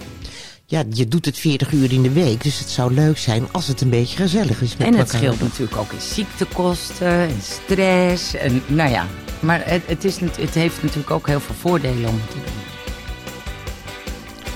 Ja, 0.71 0.83
je 0.93 1.09
doet 1.09 1.25
het 1.25 1.39
40 1.39 1.73
uur 1.73 1.93
in 1.93 2.03
de 2.03 2.13
week, 2.13 2.43
dus 2.43 2.59
het 2.59 2.69
zou 2.69 2.95
leuk 2.95 3.19
zijn 3.19 3.49
als 3.53 3.67
het 3.67 3.81
een 3.81 3.91
beetje 3.91 4.17
gezellig 4.17 4.63
is 4.63 4.77
met 4.77 4.87
En 4.87 4.95
het 4.95 5.03
elkaar. 5.03 5.21
scheelt 5.21 5.41
natuurlijk 5.41 5.77
ook 5.77 5.93
in 5.93 6.01
ziektekosten 6.01 7.07
en 7.07 7.41
stress. 7.43 8.35
En, 8.35 8.63
nou 8.67 8.91
ja, 8.91 9.07
maar 9.41 9.63
het, 9.65 9.83
het, 9.87 10.05
is, 10.05 10.21
het 10.21 10.55
heeft 10.55 10.83
natuurlijk 10.83 11.11
ook 11.11 11.27
heel 11.27 11.41
veel 11.41 11.55
voordelen 11.55 12.09
om 12.09 12.21
het 12.21 12.31
te 12.31 12.37
doen. 12.37 12.63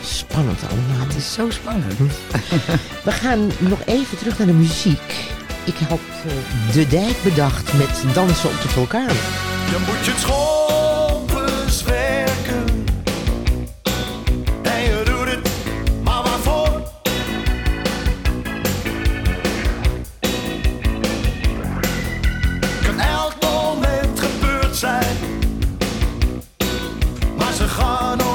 Spannend 0.02 0.60
allemaal. 0.70 1.06
Het 1.06 1.16
is 1.16 1.32
zo 1.32 1.50
spannend. 1.50 1.98
We 3.04 3.12
gaan 3.12 3.50
nog 3.58 3.78
even 3.84 4.18
terug 4.18 4.38
naar 4.38 4.46
de 4.46 4.52
muziek. 4.52 5.28
Ik 5.64 5.76
had 5.88 6.00
uh, 6.26 6.72
De 6.74 6.86
Dijk 6.86 7.22
bedacht 7.22 7.72
met 7.72 8.14
Dansen 8.14 8.48
op 8.50 8.62
de 8.62 8.68
Vulkaan. 8.68 9.08
Je 9.70 9.84
moet 9.86 10.04
je 10.04 10.12
schompens 10.18 10.93
Maar 27.76 28.33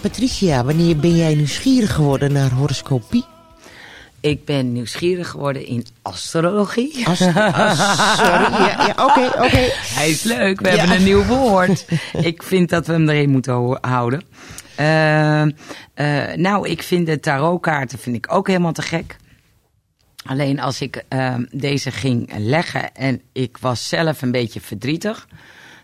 Patricia, 0.00 0.64
wanneer 0.64 0.96
ben 0.96 1.16
jij 1.16 1.34
nieuwsgierig 1.34 1.94
geworden 1.94 2.32
naar 2.32 2.50
horoscopie? 2.50 3.24
Ik 4.20 4.44
ben 4.44 4.72
nieuwsgierig 4.72 5.28
geworden 5.28 5.66
in 5.66 5.86
astrologie. 6.02 7.06
As- 7.06 7.20
as- 7.20 8.16
sorry, 8.16 8.52
ja, 8.52 8.92
ja, 8.96 9.04
oké, 9.06 9.26
oké. 9.44 9.68
Hij 9.94 10.10
is 10.10 10.22
leuk, 10.22 10.60
we 10.60 10.68
Ja. 10.70 10.76
hebben 10.76 10.96
een 10.96 11.04
nieuw 11.04 11.24
woord. 11.24 11.84
ik 12.12 12.42
vind 12.42 12.68
dat 12.68 12.86
we 12.86 12.92
hem 12.92 13.08
erin 13.08 13.30
moeten 13.30 13.52
ho- 13.52 13.78
houden. 13.80 14.22
Eh, 14.74 15.42
eh, 15.42 16.36
nou, 16.36 16.68
ik 16.68 16.82
vind 16.82 17.06
de 17.06 17.20
tarotkaarten 17.20 17.98
vind 17.98 18.16
ik 18.16 18.32
ook 18.32 18.46
helemaal 18.46 18.72
te 18.72 18.82
gek. 18.82 19.16
Alleen 20.24 20.60
als 20.60 20.80
ik 20.80 21.04
eh, 21.08 21.34
deze 21.50 21.90
ging 21.90 22.32
leggen 22.36 22.94
en 22.94 23.20
ik 23.32 23.56
was 23.60 23.88
zelf 23.88 24.22
een 24.22 24.30
beetje 24.32 24.60
verdrietig, 24.60 25.26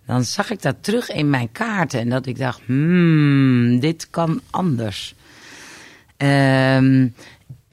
dan 0.06 0.24
zag 0.24 0.50
ik 0.50 0.62
dat 0.62 0.76
terug 0.80 1.10
in 1.10 1.30
mijn 1.30 1.52
kaarten 1.52 2.00
en 2.00 2.08
dat 2.08 2.26
ik 2.26 2.38
dacht, 2.38 2.60
hmm, 2.66 3.80
dit 3.80 4.10
kan 4.10 4.40
anders. 4.50 5.14
Ehm, 6.16 7.08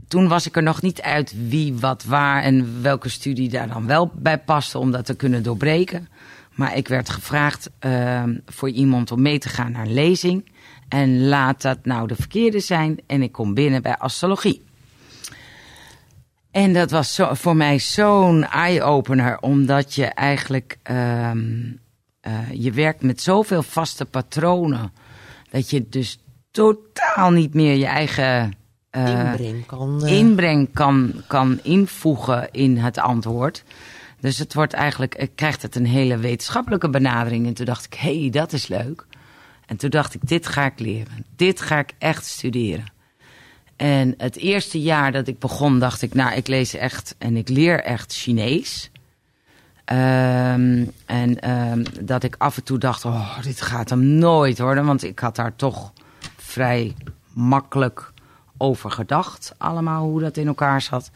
toen 0.08 0.28
was 0.28 0.48
ik 0.48 0.56
er 0.56 0.64
nog 0.64 0.82
niet 0.82 1.02
uit 1.02 1.34
wie, 1.50 1.74
wat, 1.74 2.04
waar 2.04 2.44
en 2.44 2.82
welke 2.82 3.10
studie 3.10 3.50
daar 3.50 3.68
dan 3.68 3.88
wel 3.88 4.12
bij 4.16 4.38
paste 4.38 4.78
om 4.78 4.92
dat 4.92 5.06
te 5.06 5.16
kunnen 5.16 5.44
doorbreken. 5.44 6.08
Maar 6.56 6.78
ik 6.78 6.88
werd 6.88 7.10
gevraagd 7.10 7.70
ehm, 7.80 8.38
voor 8.46 8.70
iemand 8.70 9.12
om 9.12 9.22
mee 9.22 9.40
te 9.40 9.50
gaan 9.50 9.72
naar 9.72 9.86
een 9.86 9.94
lezing. 9.94 10.52
En 10.90 11.28
laat 11.28 11.62
dat 11.62 11.86
nou 11.86 12.08
de 12.08 12.16
verkeerde 12.16 12.60
zijn. 12.60 13.00
En 13.08 13.22
ik 13.22 13.32
kom 13.32 13.54
binnen 13.54 13.82
bij 13.82 13.98
astrologie. 13.98 14.62
En 16.52 16.74
dat 16.74 16.92
was 16.92 17.20
voor 17.32 17.56
mij 17.56 17.80
zo'n 17.80 18.46
eye-opener, 18.46 19.40
omdat 19.40 19.96
je 19.96 20.06
eigenlijk 20.06 20.78
ehm, 20.84 21.62
eh, 22.24 22.52
je 22.52 22.72
werkt 22.72 23.02
met 23.02 23.22
zoveel 23.22 23.64
vaste 23.64 24.06
patronen, 24.06 24.94
dat 25.50 25.70
je 25.70 25.90
dus 25.90 26.20
totaal 26.52 27.32
niet 27.32 27.54
meer 27.54 27.76
je 27.76 27.86
eigen 27.86 28.54
eh, 28.90 29.10
Inbreng 29.10 29.66
kan... 29.66 30.06
eh, 30.06 30.18
inbreng 30.18 30.74
kan, 30.74 31.24
kan 31.28 31.60
invoegen 31.64 32.52
in 32.52 32.78
het 32.78 32.98
antwoord. 32.98 33.64
Dus 34.20 34.38
het 34.38 34.54
wordt 34.54 34.74
eigenlijk, 34.74 35.30
krijgt 35.36 35.62
het 35.62 35.76
een 35.76 35.86
hele 35.86 36.18
wetenschappelijke 36.18 36.90
benadering. 36.90 37.46
En 37.46 37.54
toen 37.54 37.66
dacht 37.66 37.86
ik, 37.86 37.94
hé, 37.94 38.20
hey, 38.20 38.30
dat 38.30 38.54
is 38.54 38.68
leuk. 38.68 39.06
En 39.66 39.78
toen 39.78 39.90
dacht 39.90 40.14
ik, 40.14 40.28
dit 40.28 40.48
ga 40.48 40.66
ik 40.66 40.80
leren. 40.80 41.26
Dit 41.36 41.62
ga 41.62 41.80
ik 41.80 41.92
echt 41.98 42.26
studeren. 42.26 42.92
En 43.76 44.14
het 44.18 44.38
eerste 44.38 44.82
jaar 44.82 45.12
dat 45.12 45.28
ik 45.28 45.40
begon, 45.40 45.80
dacht 45.80 46.02
ik, 46.02 46.14
nou, 46.14 46.36
ik 46.36 46.48
lees 46.48 46.74
echt 46.74 47.16
en 47.18 47.38
ik 47.38 47.50
leer 47.50 47.84
echt 47.84 48.14
Chinees. 48.14 48.92
Ehm, 49.86 50.86
en 51.06 51.40
ehm, 51.40 51.84
dat 52.02 52.24
ik 52.24 52.36
af 52.38 52.58
en 52.58 52.64
toe 52.64 52.78
dacht, 52.78 53.06
oh, 53.06 53.42
dit 53.42 53.62
gaat 53.62 53.90
hem 53.90 54.04
nooit 54.04 54.60
worden. 54.60 54.86
Want 54.86 55.04
ik 55.04 55.20
had 55.20 55.36
daar 55.36 55.56
toch 55.56 55.94
vrij 56.38 56.96
makkelijk 57.34 58.12
over 58.58 58.92
gedacht. 58.92 59.54
Allemaal 59.58 60.04
hoe 60.04 60.20
dat 60.20 60.38
in 60.38 60.48
elkaar 60.48 60.82
zat. 60.82 61.12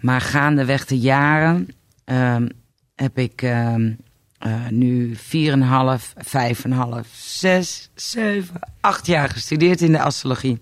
Maar 0.00 0.20
gaandeweg 0.20 0.86
de 0.86 0.98
jaren 0.98 1.68
ehm, 2.04 2.48
heb 2.94 3.18
ik 3.18 3.42
ehm, 3.42 3.92
eh, 4.38 4.68
nu 4.68 5.16
4,5, 5.16 6.14
5,5, 6.16 7.08
6, 7.12 7.90
7, 7.94 8.60
8 8.80 9.06
jaar 9.06 9.28
gestudeerd 9.28 9.80
in 9.80 9.92
de 9.92 10.00
astrologie. 10.00 10.58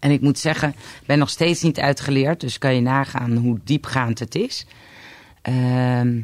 En 0.00 0.10
ik 0.10 0.20
moet 0.20 0.38
zeggen, 0.38 0.68
ik 0.68 1.06
ben 1.06 1.18
nog 1.18 1.30
steeds 1.30 1.62
niet 1.62 1.78
uitgeleerd. 1.78 2.40
Dus 2.40 2.58
kan 2.58 2.74
je 2.74 2.80
nagaan 2.80 3.36
hoe 3.36 3.60
diepgaand 3.64 4.18
het 4.18 4.34
is. 4.34 4.66
Ehm, 5.46 6.22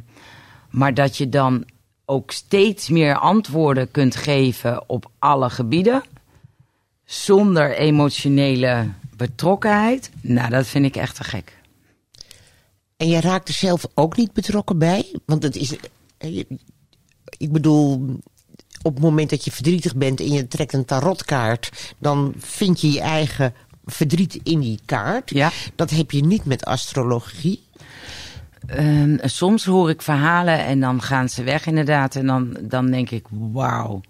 maar 0.70 0.94
dat 0.94 1.16
je 1.16 1.28
dan 1.28 1.64
ook 2.04 2.30
steeds 2.30 2.88
meer 2.88 3.18
antwoorden 3.18 3.90
kunt 3.90 4.16
geven 4.16 4.88
op 4.88 5.10
alle 5.18 5.50
gebieden. 5.50 6.02
Zonder 7.04 7.76
emotionele 7.76 8.88
betrokkenheid. 9.16 10.10
Nou, 10.20 10.50
dat 10.50 10.66
vind 10.66 10.84
ik 10.84 10.96
echt 10.96 11.16
te 11.16 11.24
gek. 11.24 11.60
En 12.96 13.08
jij 13.08 13.20
raakt 13.20 13.48
er 13.48 13.54
zelf 13.54 13.86
ook 13.94 14.16
niet 14.16 14.32
betrokken 14.32 14.78
bij? 14.78 15.14
Want 15.26 15.42
het 15.42 15.56
is. 15.56 15.76
eh, 16.18 16.36
je- 16.36 16.46
Ik 17.38 17.52
bedoel, 17.52 18.16
op 18.82 18.94
het 18.94 19.02
moment 19.02 19.30
dat 19.30 19.44
je 19.44 19.50
verdrietig 19.52 19.96
bent 19.96 20.20
en 20.20 20.32
je 20.32 20.48
trekt 20.48 20.72
een 20.72 20.84
tarotkaart, 20.84 21.94
dan 21.98 22.34
vind 22.38 22.80
je 22.80 22.90
je 22.92 23.00
eigen 23.00 23.54
verdriet 23.84 24.40
in 24.42 24.60
die 24.60 24.80
kaart. 24.84 25.30
Ja. 25.30 25.50
Dat 25.76 25.90
heb 25.90 26.10
je 26.10 26.24
niet 26.24 26.44
met 26.44 26.64
astrologie. 26.64 27.62
Ehm, 28.66 29.16
soms 29.22 29.64
hoor 29.64 29.90
ik 29.90 30.02
verhalen 30.02 30.64
en 30.64 30.80
dan 30.80 31.02
gaan 31.02 31.28
ze 31.28 31.42
weg 31.42 31.66
inderdaad. 31.66 32.16
En 32.16 32.26
dan, 32.26 32.56
dan 32.60 32.90
denk 32.90 33.10
ik, 33.10 33.24
wauw. 33.30 34.00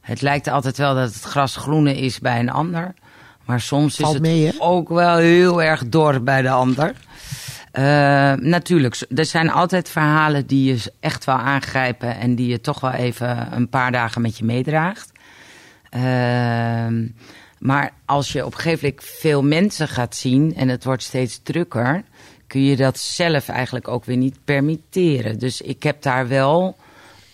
Het 0.00 0.22
lijkt 0.22 0.48
altijd 0.48 0.76
wel 0.76 0.94
dat 0.94 1.14
het 1.14 1.22
gras 1.22 1.56
groener 1.56 1.96
is 1.96 2.18
bij 2.18 2.38
een 2.38 2.50
ander. 2.50 2.94
Maar 3.44 3.60
soms 3.60 3.96
Valt 3.96 4.08
is 4.08 4.14
het 4.14 4.22
mee, 4.22 4.54
ook 4.58 4.88
wel 4.88 5.16
heel 5.16 5.62
erg 5.62 5.88
dor 5.88 6.22
bij 6.22 6.42
de 6.42 6.50
ander. 6.50 6.92
Eh, 7.72 8.32
natuurlijk, 8.32 9.04
er 9.14 9.24
zijn 9.24 9.50
altijd 9.50 9.88
verhalen 9.88 10.46
die 10.46 10.72
je 10.72 10.92
echt 11.00 11.24
wel 11.24 11.36
aangrijpen... 11.36 12.16
en 12.16 12.34
die 12.34 12.48
je 12.48 12.60
toch 12.60 12.80
wel 12.80 12.92
even 12.92 13.48
een 13.52 13.68
paar 13.68 13.92
dagen 13.92 14.22
met 14.22 14.38
je 14.38 14.44
meedraagt. 14.44 15.12
Ehm, 15.90 17.06
maar 17.58 17.92
als 18.04 18.32
je 18.32 18.44
op 18.44 18.52
een 18.52 18.60
gegeven 18.60 18.88
moment 18.88 19.04
veel 19.04 19.42
mensen 19.42 19.88
gaat 19.88 20.16
zien 20.16 20.54
en 20.54 20.68
het 20.68 20.84
wordt 20.84 21.02
steeds 21.02 21.40
drukker, 21.42 22.02
kun 22.46 22.60
je 22.62 22.76
dat 22.76 22.98
zelf 22.98 23.48
eigenlijk 23.48 23.88
ook 23.88 24.04
weer 24.04 24.16
niet 24.16 24.38
permitteren. 24.44 25.38
Dus 25.38 25.60
ik 25.60 25.82
heb 25.82 26.02
daar 26.02 26.28
wel 26.28 26.76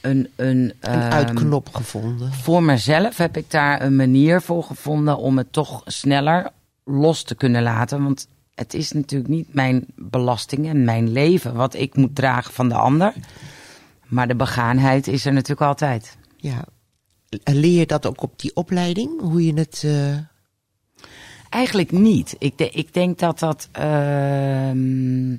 een. 0.01 0.29
een, 0.37 0.57
Een 0.57 0.73
ehm, 0.81 1.13
uitknop 1.13 1.75
gevonden. 1.75 2.33
Voor 2.33 2.63
mezelf 2.63 3.17
heb 3.17 3.37
ik 3.37 3.51
daar 3.51 3.83
een 3.83 3.97
manier 3.97 4.41
voor 4.41 4.63
gevonden 4.65 5.17
om 5.19 5.39
het 5.39 5.53
toch 5.53 5.83
sneller 5.85 6.51
los 6.85 7.23
te 7.23 7.35
kunnen 7.35 7.63
laten. 7.63 8.03
Want 8.03 8.29
het 8.55 8.75
is 8.75 8.93
natuurlijk 8.93 9.31
niet 9.31 9.55
mijn 9.55 9.85
belasting 9.97 10.69
en 10.69 10.85
mijn 10.85 11.13
leven 11.13 11.55
wat 11.55 11.75
ik 11.75 11.97
moet 11.97 12.15
dragen 12.15 12.53
van 12.55 12.69
de 12.69 12.75
ander. 12.75 13.13
Maar 14.07 14.29
de 14.29 14.35
begaanheid 14.37 15.07
is 15.07 15.25
er 15.27 15.33
natuurlijk 15.33 15.61
altijd. 15.69 16.17
Ja. 16.37 16.65
Leer 17.45 17.79
je 17.79 17.87
dat 17.87 18.07
ook 18.07 18.23
op 18.23 18.39
die 18.41 18.57
opleiding? 18.57 19.21
Hoe 19.21 19.47
je 19.47 19.55
het. 19.55 19.83
eh, 19.85 20.17
Eigenlijk 21.53 21.91
niet. 21.91 22.37
Ik, 22.39 22.59
de- 22.59 22.71
ik 22.71 22.95
denk 22.95 23.19
dat 23.19 23.39
dat. 23.39 23.69
ehm, 23.73 25.33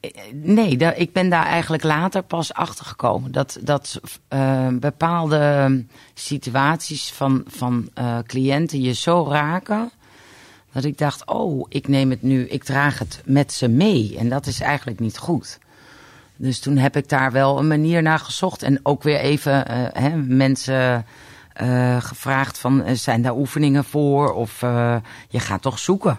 eh, 0.00 0.10
nee, 0.32 0.76
da- 0.76 0.92
ik 0.94 1.12
ben 1.12 1.28
daar 1.28 1.46
eigenlijk 1.46 1.82
later 1.82 2.22
pas 2.22 2.52
achter 2.54 2.84
gekomen. 2.84 3.32
Dat, 3.32 3.58
dat 3.62 4.00
eh, 4.28 4.68
bepaalde 4.72 5.84
situaties 6.14 7.10
van, 7.12 7.44
van 7.46 7.88
eh, 7.94 8.18
cliënten 8.26 8.80
je 8.80 8.92
zo 8.94 9.26
raken. 9.30 9.90
Dat 10.72 10.84
ik 10.84 10.98
dacht, 10.98 11.26
oh, 11.26 11.66
ik 11.68 11.88
neem 11.88 12.10
het 12.10 12.22
nu, 12.22 12.44
ik 12.48 12.64
draag 12.64 12.98
het 12.98 13.22
met 13.24 13.52
ze 13.52 13.68
mee. 13.68 14.16
En 14.18 14.28
dat 14.28 14.46
is 14.46 14.60
eigenlijk 14.60 15.00
niet 15.00 15.18
goed. 15.18 15.58
Dus 16.36 16.58
toen 16.60 16.76
heb 16.76 16.96
ik 16.96 17.08
daar 17.08 17.32
wel 17.32 17.58
een 17.58 17.66
manier 17.68 18.02
naar 18.02 18.18
gezocht. 18.18 18.62
En 18.62 18.80
ook 18.82 19.02
weer 19.02 19.18
even 19.18 19.66
eh, 19.68 19.76
hè, 20.02 20.16
mensen 20.16 21.06
eh, 21.58 22.02
gevraagd 22.02 22.58
van, 22.58 22.82
eh, 22.82 22.94
zijn 22.94 23.22
daar 23.22 23.36
oefeningen 23.36 23.84
voor? 23.84 24.32
Of 24.32 24.62
eh, 24.62 24.96
je 25.28 25.40
gaat 25.40 25.62
toch 25.62 25.78
zoeken. 25.78 26.18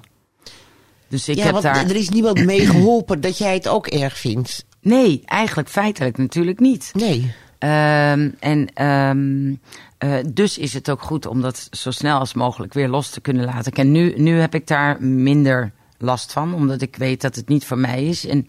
Dus 1.08 1.30
ik 1.30 1.36
ja, 1.36 1.44
heb 1.44 1.52
want 1.52 1.64
daar... 1.64 1.86
er 1.86 1.96
is 1.96 2.10
niemand 2.10 2.46
mee 2.46 2.66
geholpen 2.66 3.22
dat 3.22 3.38
jij 3.38 3.54
het 3.54 3.68
ook 3.68 3.88
erg 3.88 4.18
vindt. 4.18 4.66
Nee, 4.82 5.22
eigenlijk 5.26 5.70
feitelijk 5.70 6.18
natuurlijk 6.18 6.60
niet. 6.60 6.92
Nee. 6.94 7.34
Ehm, 7.60 8.30
en 8.40 8.74
ehm, 8.74 9.54
eh, 9.98 10.26
dus 10.34 10.58
is 10.58 10.74
het 10.74 10.90
ook 10.90 11.02
goed 11.02 11.26
om 11.26 11.42
dat 11.42 11.68
zo 11.72 11.92
snel 11.92 12.20
als 12.20 12.34
mogelijk 12.34 12.74
weer 12.74 12.88
los 12.88 13.10
te 13.10 13.22
kunnen 13.22 13.46
laten. 13.46 13.72
En 13.72 13.92
nu, 13.92 14.14
nu 14.18 14.40
heb 14.40 14.56
ik 14.56 14.68
daar 14.68 15.04
minder 15.04 15.72
last 15.98 16.32
van, 16.32 16.54
omdat 16.54 16.82
ik 16.82 16.96
weet 16.96 17.22
dat 17.22 17.36
het 17.36 17.48
niet 17.48 17.66
voor 17.66 17.78
mij 17.78 18.06
is. 18.06 18.26
En 18.26 18.46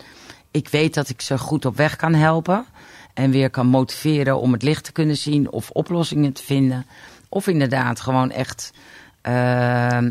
ik 0.50 0.68
weet 0.68 0.94
dat 0.94 1.08
ik 1.08 1.20
ze 1.20 1.38
goed 1.38 1.64
op 1.64 1.76
weg 1.76 1.96
kan 1.96 2.14
helpen. 2.14 2.66
En 3.14 3.30
weer 3.30 3.50
kan 3.50 3.66
motiveren 3.66 4.40
om 4.40 4.52
het 4.52 4.62
licht 4.62 4.84
te 4.84 4.92
kunnen 4.92 5.16
zien 5.16 5.50
of 5.50 5.70
oplossingen 5.70 6.32
te 6.32 6.42
vinden. 6.42 6.86
Of 7.28 7.46
inderdaad 7.46 8.00
gewoon 8.00 8.30
echt 8.30 8.72
ehm, 9.20 10.10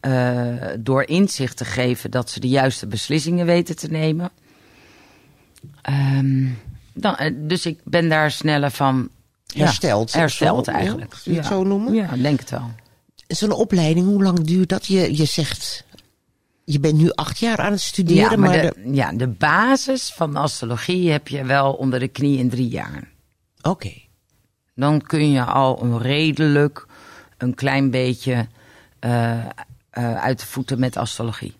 eh, 0.00 0.44
door 0.78 1.04
inzicht 1.04 1.56
te 1.56 1.64
geven 1.64 2.10
dat 2.10 2.30
ze 2.30 2.40
de 2.40 2.48
juiste 2.48 2.86
beslissingen 2.86 3.46
weten 3.46 3.76
te 3.76 3.88
nemen. 3.88 4.30
Ehm, 5.82 6.48
dan, 6.92 7.16
eh, 7.16 7.32
dus 7.34 7.66
ik 7.66 7.80
ben 7.84 8.08
daar 8.08 8.30
sneller 8.30 8.70
van 8.70 9.08
ja, 9.46 9.64
Hersteld. 9.64 10.12
hersteld 10.12 10.64
Zo, 10.64 10.70
eigenlijk. 10.70 11.14
Ja, 11.14 11.32
je 11.32 11.38
het 11.38 11.46
zo 11.46 11.62
noemen? 11.62 11.94
Ja, 11.94 12.16
denk 12.16 12.40
het 12.40 12.50
wel. 12.50 12.70
Zo'n 13.26 13.52
opleiding, 13.52 14.06
hoe 14.06 14.22
lang 14.22 14.40
duurt 14.40 14.68
dat? 14.68 14.86
Je, 14.86 15.16
je 15.16 15.24
zegt, 15.24 15.84
je 16.64 16.80
bent 16.80 16.94
nu 16.98 17.10
acht 17.10 17.38
jaar 17.38 17.58
aan 17.58 17.72
het 17.72 17.80
studeren, 17.80 18.22
Ja, 18.30 18.36
maar, 18.36 18.38
maar 18.38 18.60
de- 18.60 18.74
de, 18.84 18.94
ja, 18.94 19.12
de 19.12 19.28
basis 19.28 20.12
van 20.12 20.36
astrologie 20.36 21.10
heb 21.10 21.28
je 21.28 21.44
wel 21.44 21.72
onder 21.72 21.98
de 21.98 22.08
knie 22.08 22.38
in 22.38 22.50
drie 22.50 22.68
jaar. 22.68 23.08
Oké. 23.62 23.92
Dan 24.74 25.00
kun 25.00 25.30
je 25.30 25.44
al 25.44 25.82
een 25.82 25.98
redelijk, 25.98 26.86
een 27.38 27.54
klein 27.54 27.90
beetje 27.90 28.46
eh, 28.98 29.46
uit 30.16 30.40
de 30.40 30.46
voeten 30.46 30.78
met 30.78 30.96
astrologie. 30.96 31.54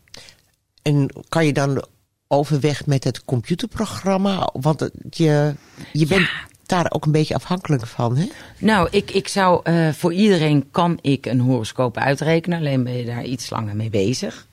En 0.82 1.10
kan 1.28 1.46
je 1.46 1.52
dan 1.52 1.84
overweg 2.28 2.86
met 2.86 3.04
het 3.04 3.24
computerprogramma? 3.24 4.48
Want 4.52 4.90
je, 5.10 5.54
je 5.92 6.06
bent 6.06 6.28
daar 6.66 6.86
ook 6.88 7.04
een 7.06 7.12
beetje 7.12 7.34
afhankelijk 7.34 7.86
van, 7.86 8.16
hè? 8.16 8.28
Nou, 8.58 8.88
ik, 8.90 9.10
ik 9.10 9.28
zou 9.28 9.60
eh, 9.64 9.88
voor 9.92 10.12
iedereen 10.12 10.70
kan 10.70 10.98
ik 11.00 11.26
een 11.26 11.40
horoscoop 11.40 11.96
uitrekenen. 11.96 12.58
Alleen 12.58 12.84
ben 12.84 12.92
je 12.96 13.04
daar 13.04 13.24
iets 13.24 13.50
langer 13.50 13.76
mee 13.76 13.90
bezig. 13.90 14.46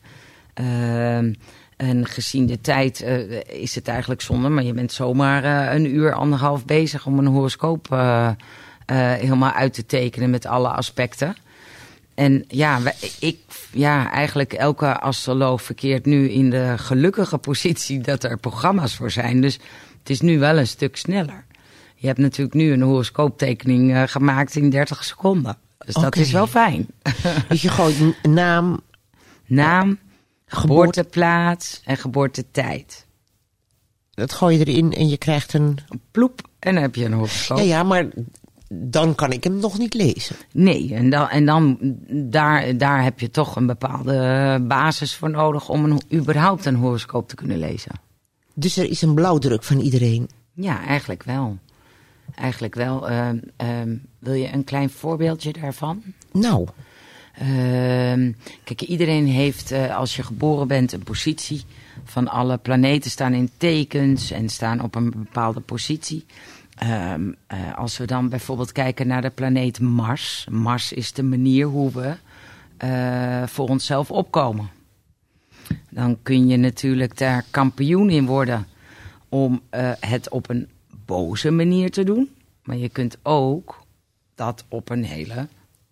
Ehm, 0.60 1.34
en 1.78 2.06
gezien 2.06 2.46
de 2.46 2.62
tijd 2.62 3.02
eh, 3.02 3.42
is 3.62 3.76
het 3.76 3.88
eigenlijk 3.88 4.22
zonde, 4.22 4.50
maar 4.50 4.64
je 4.64 4.74
bent 4.74 4.92
zomaar 4.92 5.44
eh, 5.44 5.76
een 5.76 5.96
uur, 5.96 6.14
anderhalf 6.14 6.66
bezig 6.66 7.06
om 7.06 7.20
een 7.20 7.26
horoscoop 7.26 7.88
eh, 7.92 8.32
helemaal 8.86 9.52
uit 9.52 9.74
te 9.74 9.86
tekenen 9.86 10.30
met 10.30 10.46
alle 10.46 10.68
aspecten. 10.68 11.36
En 12.16 12.44
ja, 12.48 12.80
ik, 13.20 13.38
ja, 13.72 14.12
eigenlijk 14.12 14.54
elke 14.54 15.00
astroloog 15.00 15.62
verkeert 15.62 16.06
nu 16.06 16.30
in 16.30 16.50
de 16.50 16.74
gelukkige 16.78 17.38
positie 17.38 18.02
dat 18.02 18.24
er 18.24 18.38
programma's 18.38 18.96
voor 18.96 19.12
zijn. 19.12 19.42
Dus 19.42 19.54
het 20.00 20.10
is 20.10 20.22
nu 20.22 20.40
wel 20.40 20.58
een 20.58 20.68
stuk 20.68 20.98
sneller. 20.98 21.46
Je 21.96 22.08
hebt 22.08 22.20
natuurlijk 22.20 22.56
nu 22.56 22.72
een 22.72 22.82
horoscooptekening 22.82 24.12
gemaakt 24.12 24.56
in 24.56 24.70
30 24.70 25.04
seconden. 25.04 25.58
Dus 25.86 25.94
dat 25.94 26.16
is 26.16 26.32
wel 26.32 26.48
fijn. 26.48 26.88
Dus 27.48 27.62
je 27.62 27.70
gooit 27.70 28.24
naam, 28.24 28.80
Naam, 29.50 29.98
geboorteplaats 30.50 31.82
en 31.86 31.98
geboortetijd. 31.98 33.06
dat 34.10 34.34
gooi 34.34 34.58
je 34.58 34.66
erin 34.66 34.94
en 34.94 35.10
je 35.10 35.18
krijgt 35.18 35.54
een... 35.54 35.78
Ploep, 36.12 36.50
en 36.60 36.74
dan 36.74 36.84
heb 36.84 36.96
je 36.96 37.06
een 37.06 37.14
horoscoop. 37.14 37.58
Ja, 37.58 37.64
ja, 37.64 37.84
maar 37.84 38.08
dan 38.74 39.16
kan 39.16 39.32
ik 39.32 39.44
hem 39.44 39.60
nog 39.60 39.78
niet 39.78 39.94
lezen. 39.94 40.36
Nee, 40.54 40.94
en 40.94 41.10
dan, 41.10 41.30
en 41.30 41.46
dan 41.46 41.78
daar, 42.10 42.78
daar 42.78 43.04
heb 43.04 43.20
je 43.20 43.32
toch 43.32 43.56
een 43.56 43.66
bepaalde 43.66 44.60
basis 44.68 45.16
voor 45.16 45.30
nodig 45.30 45.70
om 45.70 45.86
een, 45.86 46.02
überhaupt 46.14 46.66
een 46.66 46.76
horoscoop 46.76 47.28
te 47.28 47.36
kunnen 47.36 47.60
lezen. 47.60 47.92
Dus 48.54 48.78
er 48.78 48.90
is 48.90 49.02
een 49.02 49.14
blauwdruk 49.14 49.64
van 49.64 49.80
iedereen. 49.80 50.30
Ja, 50.54 50.86
eigenlijk 50.86 51.24
wel. 51.24 51.58
Eigenlijk 52.36 52.76
wel. 52.76 53.10
Ehm, 53.10 53.38
ehm, 53.56 53.96
wil 54.20 54.34
je 54.34 54.54
een 54.54 54.64
klein 54.64 54.90
voorbeeldje 54.90 55.54
daarvan? 55.54 56.04
Nou, 56.32 56.68
kijk, 58.64 58.82
iedereen 58.82 59.28
heeft, 59.28 59.72
eh, 59.72 59.98
als 59.98 60.16
je 60.16 60.24
geboren 60.24 60.68
bent, 60.68 60.92
een 60.92 61.04
positie. 61.04 61.64
Van 62.04 62.28
alle 62.28 62.58
planeten 62.58 63.12
staan 63.12 63.34
in 63.34 63.50
tekens 63.58 64.32
en 64.32 64.50
staan 64.50 64.82
op 64.82 64.96
een 64.96 65.10
bepaalde 65.10 65.60
positie. 65.60 66.26
Ehm, 66.76 67.32
eh, 67.48 67.78
als 67.78 67.98
we 67.98 68.06
dan 68.06 68.30
bijvoorbeeld 68.30 68.72
kijken 68.72 69.08
naar 69.08 69.22
de 69.22 69.30
planeet 69.30 69.80
Mars. 69.80 70.48
Mars 70.50 70.94
is 70.94 71.14
de 71.14 71.24
manier 71.24 71.66
hoe 71.66 71.92
we 71.92 72.16
eh, 72.78 73.48
voor 73.48 73.68
onszelf 73.68 74.12
opkomen. 74.12 74.70
Dan 75.90 76.18
kun 76.24 76.48
je 76.48 76.58
natuurlijk 76.58 77.18
daar 77.18 77.46
kampioen 77.52 78.10
in 78.10 78.26
worden 78.26 78.68
om 79.30 79.62
het 80.00 80.30
op 80.30 80.50
een 80.50 80.68
boze 81.06 81.52
manier 81.52 81.92
te 81.92 82.04
doen. 82.04 82.30
Maar 82.64 82.78
je 82.78 82.90
kunt 82.90 83.18
ook 83.22 83.84
dat 84.36 84.66
op 84.70 84.90
een 84.90 85.04
hele 85.04 85.48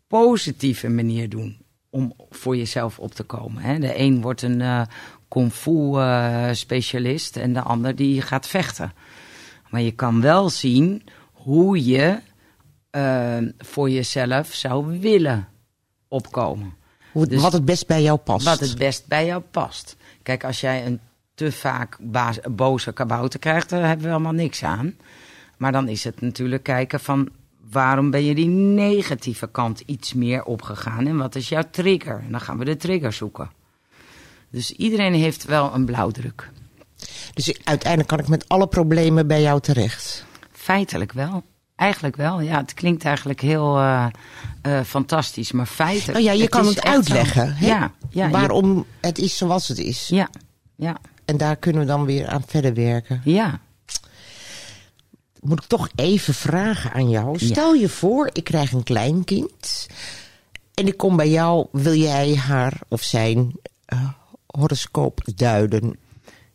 positieve 0.07 0.89
manier 0.89 1.29
doen 1.29 1.57
om 1.89 2.13
voor 2.29 2.57
jezelf 2.57 2.99
op 2.99 3.13
te 3.13 3.23
komen. 3.23 3.63
Hè. 3.63 3.79
De 3.79 3.99
een 3.99 4.21
wordt 4.21 4.41
een 4.41 4.61
eh 4.61 4.81
kung 5.27 5.51
fu 5.53 5.97
eh, 5.97 6.49
specialist 6.51 7.37
en 7.37 7.53
de 7.53 7.61
ander 7.61 7.95
die 7.95 8.21
gaat 8.21 8.47
vechten. 8.47 8.93
Maar 9.69 9.81
je 9.81 9.91
kan 9.91 10.21
wel 10.21 10.49
zien 10.49 11.03
hoe 11.31 11.85
je 11.85 12.19
eh, 12.89 13.37
voor 13.57 13.89
jezelf 13.89 14.53
zou 14.53 14.99
willen 14.99 15.47
opkomen. 16.07 16.73
hoe, 17.11 17.27
Dus- 17.27 17.41
wat 17.41 17.53
het 17.53 17.65
best 17.65 17.87
bij 17.87 18.01
jou 18.01 18.17
past. 18.17 18.45
Wat 18.45 18.59
het 18.59 18.77
best 18.77 19.07
bij 19.07 19.25
jou 19.25 19.41
past. 19.51 19.95
Kijk, 20.23 20.43
als 20.43 20.61
jij 20.61 20.85
een 20.85 20.99
te 21.33 21.51
vaak 21.51 21.97
baas- 22.01 22.39
boze 22.51 22.93
kabouter 22.93 23.39
krijgt, 23.39 23.69
daar 23.69 23.87
hebben 23.87 24.05
we 24.05 24.11
helemaal 24.11 24.31
niks 24.31 24.63
aan. 24.63 24.95
Maar 25.57 25.71
dan 25.71 25.87
is 25.87 26.03
het 26.03 26.21
natuurlijk 26.21 26.63
kijken 26.63 26.99
van 26.99 27.29
waarom 27.71 28.11
ben 28.11 28.23
je 28.25 28.35
die 28.35 28.47
negatieve 28.47 29.47
kant 29.51 29.79
iets 29.85 30.13
meer 30.13 30.43
opgegaan 30.43 31.07
en 31.07 31.17
wat 31.17 31.35
is 31.35 31.49
jouw 31.49 31.63
trigger? 31.71 32.19
En 32.25 32.31
dan 32.31 32.41
gaan 32.41 32.57
we 32.57 32.65
de 32.65 32.77
trigger 32.77 33.13
zoeken. 33.13 33.49
Dus 34.51 34.71
iedereen 34.71 35.13
heeft 35.13 35.45
wel 35.45 35.73
een 35.73 35.85
blauwdruk. 35.85 36.49
Dus 37.33 37.57
uiteindelijk 37.63 38.09
kan 38.09 38.19
ik 38.19 38.27
met 38.27 38.49
alle 38.49 38.67
problemen 38.67 39.27
bij 39.27 39.41
jou 39.41 39.59
terecht. 39.61 40.25
Feitelijk 40.51 41.11
wel. 41.11 41.43
Eigenlijk 41.75 42.15
wel, 42.15 42.39
ja. 42.41 42.57
Het 42.57 42.73
klinkt 42.73 43.05
eigenlijk 43.05 43.41
heel 43.41 43.77
eh, 43.77 44.05
eh, 44.61 44.81
fantastisch, 44.83 45.51
maar 45.51 45.65
feitelijk... 45.65 46.11
Nou 46.19 46.23
ja, 46.23 46.31
je 46.31 46.47
kan 46.49 46.65
het 46.67 46.83
uitleggen. 46.83 47.55
Hè? 47.55 47.65
Ja, 47.67 47.91
ja, 48.09 48.25
je- 48.25 48.31
Waarom 48.31 48.85
het 49.01 49.17
is 49.19 49.37
zoals 49.37 49.67
het 49.67 49.77
is. 49.77 50.07
ja, 50.07 50.29
ja, 50.75 50.97
En 51.25 51.37
daar 51.37 51.55
kunnen 51.55 51.81
we 51.81 51.87
dan 51.87 52.05
weer 52.05 52.27
aan 52.27 52.43
verder 52.47 52.73
werken. 52.73 53.21
ja. 53.23 53.59
Moet 55.47 55.63
ik 55.63 55.69
toch 55.69 55.89
even 55.95 56.33
vragen 56.33 56.93
aan 56.93 57.09
jou. 57.09 57.37
Ja. 57.39 57.45
Stel 57.45 57.73
je 57.73 57.89
voor, 57.89 58.29
ik 58.33 58.43
krijg 58.43 58.71
een 58.71 58.83
kleinkind. 58.83 59.87
En 60.73 60.87
ik 60.87 60.97
kom 60.97 61.15
bij 61.15 61.29
jou. 61.29 61.67
Wil 61.71 61.93
jij 61.93 62.35
haar 62.35 62.79
of 62.87 63.03
zijn 63.03 63.51
eh, 63.85 64.09
horoscoop 64.45 65.21
duiden? 65.35 65.97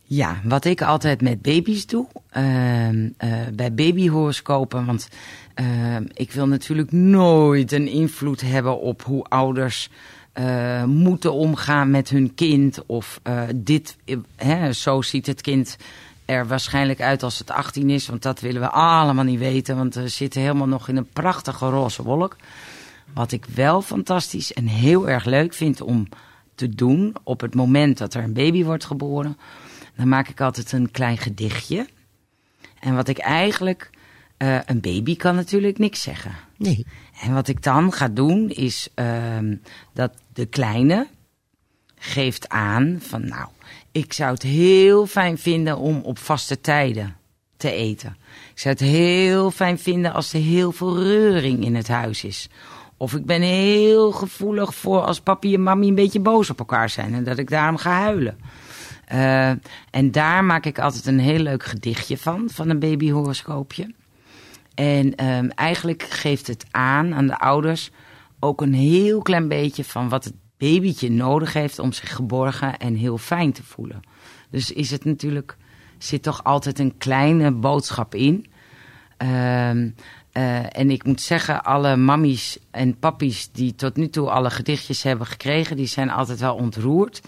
Ja, 0.02 0.40
wat 0.44 0.64
ik 0.64 0.82
altijd 0.82 1.20
met 1.20 1.42
baby's 1.42 1.86
doe, 1.86 2.06
ehm, 2.30 3.08
eh, 3.16 3.30
bij 3.54 3.74
babyhoroscopen, 3.74 4.86
want 4.86 5.08
ehm, 5.54 6.04
ik 6.12 6.32
wil 6.32 6.46
natuurlijk 6.46 6.92
nooit 6.92 7.72
een 7.72 7.88
invloed 7.88 8.40
hebben 8.40 8.80
op 8.80 9.02
hoe 9.02 9.24
ouders 9.24 9.90
eh, 10.32 10.84
moeten 10.84 11.32
omgaan 11.32 11.90
met 11.90 12.08
hun 12.08 12.34
kind. 12.34 12.86
Of 12.86 13.20
dit, 13.54 13.96
hè, 14.36 14.72
zo 14.72 15.02
ziet 15.02 15.26
het 15.26 15.40
kind 15.40 15.76
er 16.24 16.46
waarschijnlijk 16.46 17.00
uit 17.00 17.22
als 17.22 17.38
het 17.38 17.50
18 17.50 17.90
is, 17.90 18.08
want 18.08 18.22
dat 18.22 18.40
willen 18.40 18.60
we 18.60 18.68
allemaal 18.70 19.24
niet 19.24 19.38
weten, 19.38 19.76
want 19.76 19.94
we 19.94 20.08
zitten 20.08 20.40
helemaal 20.40 20.66
nog 20.66 20.88
in 20.88 20.96
een 20.96 21.08
prachtige 21.08 21.68
roze 21.68 22.02
wolk. 22.02 22.36
Wat 23.14 23.32
ik 23.32 23.44
wel 23.44 23.82
fantastisch 23.82 24.52
en 24.52 24.66
heel 24.66 25.08
erg 25.08 25.24
leuk 25.24 25.54
vind 25.54 25.80
om 25.80 26.08
te 26.54 26.68
doen 26.68 27.14
op 27.22 27.40
het 27.40 27.54
moment 27.54 27.98
dat 27.98 28.14
er 28.14 28.22
een 28.22 28.32
baby 28.32 28.64
wordt 28.64 28.84
geboren, 28.84 29.38
dan 29.96 30.08
maak 30.08 30.28
ik 30.28 30.40
altijd 30.40 30.72
een 30.72 30.90
klein 30.90 31.18
gedichtje. 31.18 31.88
En 32.80 32.94
wat 32.94 33.08
ik 33.08 33.18
eigenlijk. 33.18 33.90
eh, 34.36 34.58
een 34.66 34.80
baby 34.80 35.16
kan 35.16 35.34
natuurlijk 35.34 35.78
niks 35.78 36.02
zeggen. 36.02 36.34
Nee. 36.56 36.86
En 37.20 37.34
wat 37.34 37.48
ik 37.48 37.62
dan 37.62 37.92
ga 37.92 38.08
doen 38.08 38.50
is 38.50 38.88
ehm, 38.94 39.56
dat 39.92 40.12
de 40.32 40.46
kleine 40.46 41.06
geeft 41.98 42.48
aan 42.48 42.98
van 43.00 43.28
nou, 43.28 43.48
ik 43.92 44.12
zou 44.12 44.32
het 44.32 44.42
heel 44.42 45.06
fijn 45.06 45.38
vinden 45.38 45.78
om 45.78 46.00
op 46.00 46.18
vaste 46.18 46.60
tijden 46.60 47.16
te 47.56 47.72
eten. 47.72 48.16
Ik 48.52 48.58
zou 48.58 48.74
het 48.74 48.84
heel 48.84 49.50
fijn 49.50 49.78
vinden 49.78 50.12
als 50.12 50.32
er 50.32 50.40
heel 50.40 50.72
veel 50.72 51.02
reuring 51.02 51.64
in 51.64 51.74
het 51.74 51.88
huis 51.88 52.24
is. 52.24 52.48
Of 52.96 53.14
ik 53.14 53.26
ben 53.26 53.42
heel 53.42 54.12
gevoelig 54.12 54.74
voor 54.74 55.00
als 55.00 55.20
papi 55.20 55.54
en 55.54 55.62
mami 55.62 55.88
een 55.88 55.94
beetje 55.94 56.20
boos 56.20 56.50
op 56.50 56.58
elkaar 56.58 56.90
zijn 56.90 57.14
en 57.14 57.24
dat 57.24 57.38
ik 57.38 57.50
daarom 57.50 57.76
ga 57.76 57.90
huilen. 57.90 58.38
Eh, 59.04 59.48
en 59.90 60.10
daar 60.10 60.44
maak 60.44 60.66
ik 60.66 60.78
altijd 60.78 61.06
een 61.06 61.20
heel 61.20 61.38
leuk 61.38 61.64
gedichtje 61.64 62.18
van, 62.18 62.48
van 62.52 62.68
een 62.68 62.78
babyhoroscoopje. 62.78 63.94
En 64.74 65.14
ehm, 65.14 65.48
eigenlijk 65.48 66.02
geeft 66.02 66.46
het 66.46 66.64
aan 66.70 67.14
aan 67.14 67.26
de 67.26 67.38
ouders 67.38 67.90
ook 68.40 68.60
een 68.60 68.74
heel 68.74 69.22
klein 69.22 69.48
beetje 69.48 69.84
van 69.84 70.08
wat 70.08 70.24
het 70.24 70.34
babytje 70.62 71.10
nodig 71.10 71.52
heeft 71.52 71.78
om 71.78 71.92
zich 71.92 72.14
geborgen 72.14 72.78
en 72.78 72.94
heel 72.94 73.18
fijn 73.18 73.52
te 73.52 73.62
voelen. 73.62 74.00
Dus 74.50 74.72
is 74.72 74.90
het 74.90 75.04
natuurlijk, 75.04 75.56
zit 75.98 76.22
toch 76.22 76.44
altijd 76.44 76.78
een 76.78 76.96
kleine 76.98 77.50
boodschap 77.50 78.14
in. 78.14 78.46
Ehm, 79.16 79.90
eh, 80.32 80.78
en 80.78 80.90
ik 80.90 81.04
moet 81.04 81.20
zeggen, 81.20 81.62
alle 81.62 81.96
mammies 81.96 82.58
en 82.70 82.98
pappies 82.98 83.50
die 83.52 83.74
tot 83.74 83.96
nu 83.96 84.08
toe 84.08 84.30
alle 84.30 84.50
gedichtjes 84.50 85.02
hebben 85.02 85.26
gekregen, 85.26 85.76
die 85.76 85.86
zijn 85.86 86.10
altijd 86.10 86.40
wel 86.40 86.54
ontroerd. 86.54 87.20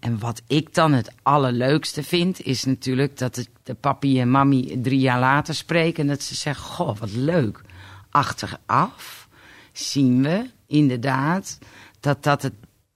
En 0.00 0.18
wat 0.18 0.42
ik 0.46 0.74
dan 0.74 0.92
het 0.92 1.12
allerleukste 1.22 2.02
vind, 2.02 2.42
is 2.42 2.64
natuurlijk 2.64 3.18
dat 3.18 3.46
de 3.62 3.74
papi 3.74 4.20
en 4.20 4.30
mami 4.30 4.80
drie 4.80 5.00
jaar 5.00 5.20
later 5.20 5.54
spreken. 5.54 6.02
En 6.02 6.08
dat 6.08 6.22
ze 6.22 6.34
zeggen, 6.34 6.64
goh, 6.64 6.96
wat 6.98 7.12
leuk. 7.12 7.60
Achteraf 8.10 9.28
zien 9.72 10.22
we 10.22 10.50
inderdaad 10.66 11.58
dat, 12.02 12.22
dat, 12.22 12.42
het, 12.42 12.52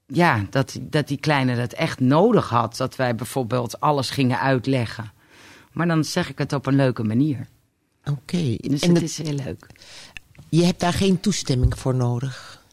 ja, 0.06 0.46
dat, 0.50 0.78
dat 0.80 1.08
die 1.08 1.18
kleine 1.20 1.56
dat 1.56 1.72
echt 1.72 2.00
nodig 2.00 2.48
had. 2.48 2.76
Dat 2.76 2.96
wij 2.96 3.14
bijvoorbeeld 3.14 3.80
alles 3.80 4.10
gingen 4.10 4.40
uitleggen. 4.40 5.12
Maar 5.72 5.86
dan 5.86 6.04
zeg 6.04 6.28
ik 6.30 6.38
het 6.38 6.52
op 6.52 6.66
een 6.66 6.76
leuke 6.76 7.02
manier. 7.04 7.46
Oké. 8.04 8.56
Dus 8.60 8.80
En 8.80 8.88
het 8.88 8.94
dat- 8.94 9.02
is 9.02 9.18
heel 9.18 9.34
leuk. 9.44 9.66
je 10.48 10.64
hebt 10.64 10.80
daar 10.80 10.92
geen 10.92 11.20
toestemming 11.20 11.78
voor 11.78 11.94
nodig. 11.94 12.64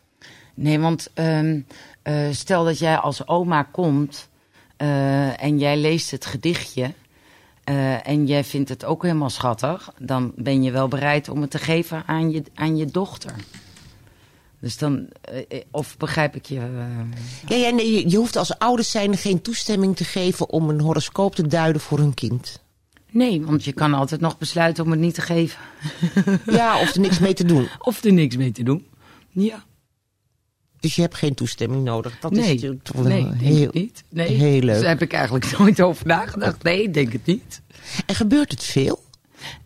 Nee, 0.54 0.80
want 0.80 1.10
ehm, 1.14 1.60
eh, 2.02 2.28
stel 2.32 2.64
dat 2.66 2.80
jij 2.80 2.98
als 2.98 3.28
oma 3.28 3.64
komt 3.64 4.30
eh, 4.78 5.44
en 5.44 5.60
jij 5.60 5.78
leest 5.78 6.12
het 6.12 6.26
gedichtje 6.26 6.94
eh, 7.64 8.08
en 8.08 8.26
jij 8.26 8.44
vindt 8.44 8.70
het 8.70 8.86
ook 8.86 9.04
helemaal 9.04 9.30
schattig, 9.30 9.94
dan 10.00 10.32
ben 10.36 10.64
je 10.64 10.72
wel 10.72 10.88
bereid 10.88 11.30
om 11.30 11.42
het 11.42 11.52
te 11.52 11.58
geven 11.60 12.04
aan 12.06 12.32
je, 12.32 12.44
aan 12.54 12.78
je 12.78 12.86
dochter. 12.86 13.34
Dus 14.64 14.78
dan, 14.78 15.08
eh, 15.22 15.38
eh, 15.50 15.62
of 15.72 15.98
begrijp 15.98 16.36
ik 16.36 16.46
je? 16.46 16.56
eh, 16.60 16.68
Ja, 17.48 17.56
ja, 17.56 17.70
nee, 17.70 18.10
je- 18.10 18.18
hoeft 18.18 18.36
als 18.36 18.58
ouders 18.60 18.92
zijn 18.92 19.18
geen 19.18 19.42
toestemming 19.42 19.96
te 19.96 20.04
geven 20.04 20.50
om 20.50 20.70
een 20.70 20.80
horoscoop 20.82 21.36
te 21.36 21.48
duiden 21.48 21.82
voor 21.82 21.98
hun 21.98 22.14
kind. 22.14 22.62
nee, 23.12 23.42
want 23.46 23.64
je 23.64 23.74
kan 23.74 23.94
altijd 23.94 24.22
nog 24.22 24.38
besluiten 24.38 24.84
om 24.84 24.92
het 24.92 25.00
niet 25.00 25.14
te 25.14 25.22
geven. 25.22 25.60
Ja, 26.46 26.80
of 26.80 26.94
er 26.94 27.00
niks 27.00 27.20
mee 27.20 27.34
te 27.34 27.46
doen. 27.46 27.68
Of 27.80 28.04
er 28.04 28.14
niks 28.14 28.36
mee 28.38 28.52
te 28.52 28.64
doen. 28.64 28.86
Ja. 29.30 29.64
Dus 30.80 30.96
je 30.96 31.02
hebt 31.02 31.16
geen 31.16 31.34
toestemming 31.34 31.84
nodig. 31.84 32.20
Dat 32.20 32.32
nee, 32.32 32.42
is 32.42 32.48
natuurlijk 32.54 32.84
toch 32.84 32.96
wel 32.96 33.06
nee, 33.06 33.24
denk 33.24 33.40
heel, 33.42 33.68
ik 33.68 33.74
niet. 33.74 34.04
Nee. 34.10 34.28
heel 34.28 34.62
leuk. 34.62 34.80
Daar 34.80 34.90
heb 34.90 35.02
ik 35.02 35.14
eigenlijk 35.14 35.58
nooit 35.58 35.82
over 35.82 36.08
nagedacht. 36.08 36.64
Nee, 36.64 36.84
ik 36.84 36.94
denk 36.94 37.12
het 37.14 37.26
niet. 37.26 37.62
En 38.06 38.16
gebeurt 38.16 38.52
het 38.52 38.64
veel? 38.64 39.04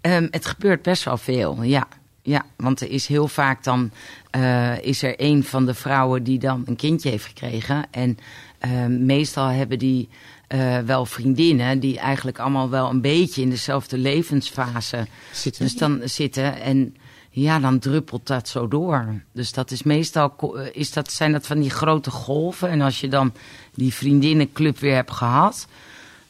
Ehm, 0.01 0.27
het 0.31 0.45
gebeurt 0.45 0.81
best 0.81 1.03
wel 1.03 1.17
veel, 1.17 1.63
ja. 1.63 1.87
Ja, 2.21 2.45
want 2.57 2.81
er 2.81 2.89
is 2.89 3.07
heel 3.07 3.27
vaak 3.27 3.63
dan... 3.63 3.91
eh, 4.37 4.79
is 4.81 5.03
er 5.03 5.13
een 5.17 5.43
van 5.43 5.65
de 5.65 5.73
vrouwen 5.73 6.23
die 6.23 6.39
dan 6.39 6.63
een 6.65 6.75
kindje 6.75 7.09
heeft 7.09 7.25
gekregen. 7.25 7.85
En 7.91 8.17
ehm, 8.59 9.05
meestal 9.05 9.47
hebben 9.47 9.79
die 9.79 10.09
eh, 10.47 10.77
wel 10.79 11.05
vriendinnen... 11.05 11.79
die 11.79 11.99
eigenlijk 11.99 12.39
allemaal 12.39 12.69
wel 12.69 12.89
een 12.89 13.01
beetje 13.01 13.41
in 13.41 13.49
dezelfde 13.49 13.97
levensfase 13.97 15.07
Zitten. 15.31 15.63
dus 15.63 15.75
dan 15.75 16.01
zitten. 16.03 16.61
En 16.61 16.95
ja, 17.29 17.59
dan 17.59 17.79
druppelt 17.79 18.27
dat 18.27 18.47
zo 18.47 18.67
door. 18.67 19.21
Dus 19.31 19.51
dat 19.53 19.71
is 19.71 19.83
meestal... 19.83 20.35
eh, 20.39 20.65
Is 20.71 20.91
dat, 20.91 21.11
zijn 21.11 21.31
dat 21.31 21.47
van 21.47 21.59
die 21.59 21.69
grote 21.69 22.11
golven. 22.11 22.69
En 22.69 22.81
als 22.81 22.99
je 22.99 23.07
dan 23.07 23.33
die 23.73 23.93
vriendinnenclub 23.93 24.79
weer 24.79 24.95
hebt 24.95 25.11
gehad... 25.11 25.67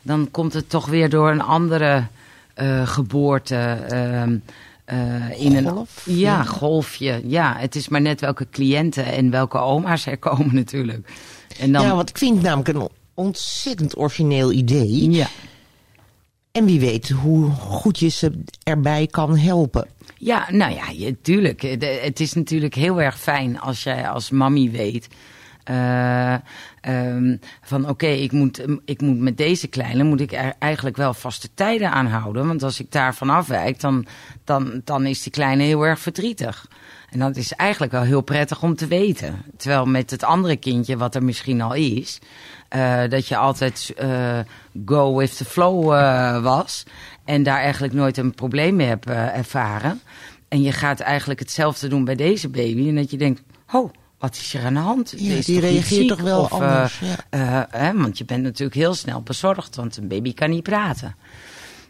dan 0.02 0.32
komt 0.32 0.54
het 0.54 0.70
toch 0.70 0.86
weer 0.86 1.10
door 1.10 1.32
een 1.32 1.42
andere 1.42 2.08
eh, 2.54 2.88
geboorte... 2.88 3.56
ehm, 3.90 4.38
eh, 4.88 5.42
in 5.42 5.68
Golf? 5.70 6.04
een 6.06 6.16
ja, 6.18 6.44
golfje. 6.44 7.22
Ja, 7.26 7.56
het 7.58 7.76
is 7.76 7.88
maar 7.88 8.02
net 8.02 8.22
welke 8.22 8.48
cliënten 8.50 9.06
en 9.06 9.30
welke 9.32 9.58
oma's 9.58 10.06
er 10.06 10.18
komen 10.28 10.56
natuurlijk. 10.56 11.10
En 11.60 11.72
dan, 11.72 11.82
Ja, 11.86 11.96
want 11.96 12.10
ik 12.10 12.18
vind 12.18 12.34
het 12.36 12.44
namelijk 12.46 12.70
een 12.70 12.90
ontzettend 13.14 13.98
origineel 13.98 14.52
idee. 14.52 15.12
ja. 15.12 15.28
En 16.52 16.66
wie 16.66 16.80
weet 16.80 17.10
hoe 17.10 17.50
goed 17.52 18.00
je 18.00 18.08
ze 18.08 18.44
erbij 18.64 19.08
kan 19.08 19.38
helpen. 19.38 19.88
Ja, 20.18 20.48
nou 20.52 20.74
ja, 20.74 20.90
je, 20.90 21.22
tuurlijk. 21.22 21.62
De- 21.80 22.00
Het 22.04 22.20
is 22.20 22.34
natuurlijk 22.34 22.74
heel 22.76 23.02
erg 23.02 23.20
fijn 23.20 23.60
als 23.60 23.84
jij 23.84 24.10
als 24.10 24.30
mammy 24.30 24.72
weet. 24.72 25.08
Eh, 25.68 26.34
ehm, 26.82 27.38
van 27.62 27.90
oké, 27.90 28.08
ik, 28.08 28.32
moet, 28.32 28.66
ik 28.86 29.02
moet 29.02 29.20
met 29.20 29.38
deze 29.38 29.68
kleine 29.68 30.04
moet 30.04 30.22
ik 30.22 30.32
er 30.32 30.54
eigenlijk 30.60 30.98
wel 30.98 31.14
vaste 31.14 31.50
tijden 31.54 31.92
aanhouden. 31.92 32.48
Want 32.48 32.64
als 32.64 32.80
ik 32.80 32.92
daarvan 32.92 33.30
afwijk, 33.30 33.80
dan, 33.80 34.06
dan, 34.44 34.82
dan 34.84 35.06
is 35.06 35.24
die 35.24 35.32
kleine 35.32 35.64
heel 35.64 35.86
erg 35.86 36.00
verdrietig. 36.00 36.68
En 37.10 37.20
dat 37.20 37.36
is 37.36 37.54
eigenlijk 37.54 37.92
wel 37.92 38.02
heel 38.02 38.22
prettig 38.22 38.64
om 38.64 38.76
te 38.76 38.88
weten. 38.88 39.42
Terwijl 39.58 39.86
met 39.86 40.12
het 40.12 40.24
andere 40.24 40.58
kindje, 40.58 40.98
wat 40.98 41.16
er 41.16 41.24
misschien 41.24 41.62
al 41.62 41.74
is, 41.74 42.20
eh, 42.70 43.02
dat 43.10 43.28
je 43.28 43.38
altijd 43.38 43.94
eh, 43.98 44.40
go 44.86 45.18
with 45.18 45.38
the 45.38 45.46
flow 45.46 45.86
was. 46.44 46.84
En 47.26 47.44
daar 47.44 47.60
eigenlijk 47.60 47.94
nooit 47.94 48.18
een 48.18 48.36
probleem 48.36 48.76
mee 48.76 48.88
hebt 48.88 49.06
ervaren. 49.10 50.02
En 50.48 50.62
je 50.62 50.72
gaat 50.72 51.00
eigenlijk 51.00 51.40
hetzelfde 51.40 51.88
doen 51.88 52.06
bij 52.06 52.16
deze 52.16 52.50
baby. 52.50 52.88
En 52.88 52.96
dat 52.96 53.12
je 53.12 53.18
denkt, 53.18 53.42
oh, 53.72 53.92
wat 54.20 54.36
is 54.36 54.54
er 54.54 54.66
aan 54.66 54.74
de 54.74 54.80
hand? 54.80 55.12
Ja, 55.12 55.18
Die 55.18 55.38
is 55.38 55.48
reageert 55.48 55.86
ziek? 55.86 56.08
toch 56.08 56.22
wel 56.22 56.42
Of, 56.42 56.52
eh, 56.52 56.58
anders, 56.60 57.00
ja. 57.00 57.26
eh, 57.30 57.82
hè, 57.82 57.94
want 57.98 58.18
je 58.18 58.26
bent 58.26 58.44
natuurlijk 58.44 58.76
heel 58.78 58.94
snel 58.94 59.22
bezorgd, 59.22 59.76
want 59.76 59.98
een 59.98 60.08
baby 60.08 60.34
kan 60.34 60.50
niet 60.50 60.64
praten. 60.64 61.16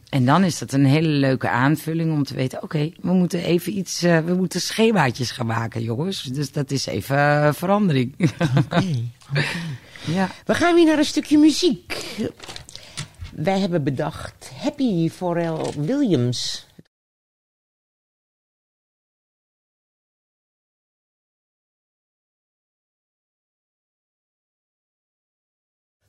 En 0.10 0.26
dan 0.26 0.44
is 0.44 0.58
dat 0.58 0.72
een 0.74 0.86
hele 0.86 1.08
leuke 1.08 1.50
aanvulling 1.50 2.12
om 2.14 2.24
te 2.24 2.34
weten: 2.36 2.64
oké, 2.64 2.92
we 3.02 3.12
moeten 3.14 3.44
even 3.44 3.78
iets, 3.78 4.04
eh, 4.04 4.20
we 4.20 4.34
moeten 4.34 4.62
schemaatjes 4.62 5.32
gaan 5.32 5.46
maken, 5.46 5.82
jongens. 5.84 6.22
Dus 6.24 6.52
dat 6.52 6.72
is 6.72 6.86
even 6.86 7.54
verandering. 7.56 8.16
Oké. 8.66 8.86
ja. 10.18 10.30
We 10.46 10.54
gaan 10.54 10.76
weer 10.76 10.86
naar 10.86 10.98
een 10.98 11.06
stukje 11.06 11.38
muziek. 11.38 12.16
Wij 13.36 13.60
hebben 13.60 13.84
bedacht 13.84 14.52
Happy 14.58 15.10
Pharrell 15.10 15.74
Williams. 15.78 16.67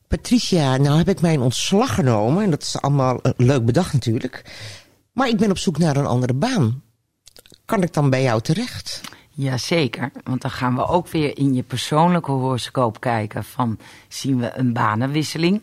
Patricia, 0.09 0.77
nou 0.77 0.99
heb 0.99 1.09
ik 1.09 1.21
mijn 1.21 1.41
ontslag 1.41 1.95
genomen. 1.95 2.45
En 2.45 2.51
dat 2.51 2.63
is 2.63 2.81
allemaal 2.81 3.23
eh, 3.23 3.33
leuk 3.37 3.65
bedacht 3.65 3.93
natuurlijk. 3.93 4.45
Maar 5.13 5.29
ik 5.29 5.37
ben 5.37 5.51
op 5.51 5.59
zoek 5.59 5.79
naar 5.79 5.97
een 5.97 6.07
andere 6.07 6.35
baan. 6.35 6.83
Kan 7.65 7.83
ik 7.83 7.93
dan 7.93 8.11
bij 8.11 8.23
jou 8.23 8.41
terecht? 8.41 9.01
Jazeker, 9.31 10.11
want 10.25 10.43
dan 10.43 10.51
gaan 10.51 10.75
we 10.75 10.87
ook 10.87 11.09
weer 11.09 11.39
in 11.39 11.55
je 11.55 11.63
persoonlijke 11.63 12.31
horoscoop 12.31 13.01
kijken 13.01 13.45
van 13.45 13.79
zien 14.09 14.39
we 14.39 14.51
een 14.55 14.73
banenwisseling. 14.73 15.61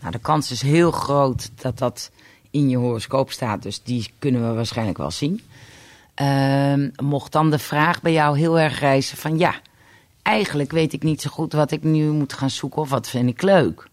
Nou, 0.00 0.12
de 0.12 0.18
kans 0.18 0.50
is 0.50 0.62
heel 0.62 0.90
groot 0.90 1.50
dat 1.54 1.78
dat 1.78 2.10
in 2.50 2.68
je 2.68 2.76
horoscoop 2.76 3.30
staat, 3.30 3.62
dus 3.62 3.82
die 3.82 4.10
kunnen 4.18 4.48
we 4.48 4.54
waarschijnlijk 4.54 4.98
wel 4.98 5.10
zien. 5.10 5.40
Ehm, 6.14 6.90
mocht 7.02 7.32
dan 7.32 7.50
de 7.50 7.58
vraag 7.58 8.02
bij 8.02 8.12
jou 8.12 8.38
heel 8.38 8.58
erg 8.58 8.78
reizen 8.78 9.16
van 9.16 9.38
ja, 9.38 9.54
eigenlijk 10.26 10.72
weet 10.72 10.92
ik 10.92 11.02
niet 11.02 11.22
zo 11.22 11.30
goed 11.30 11.52
wat 11.52 11.70
ik 11.70 11.82
nu 11.82 12.10
moet 12.10 12.32
gaan 12.32 12.50
zoeken 12.50 12.82
of 12.82 12.90
wat 12.90 13.08
vind 13.08 13.28
ik 13.28 13.42
leuk. 13.42 13.88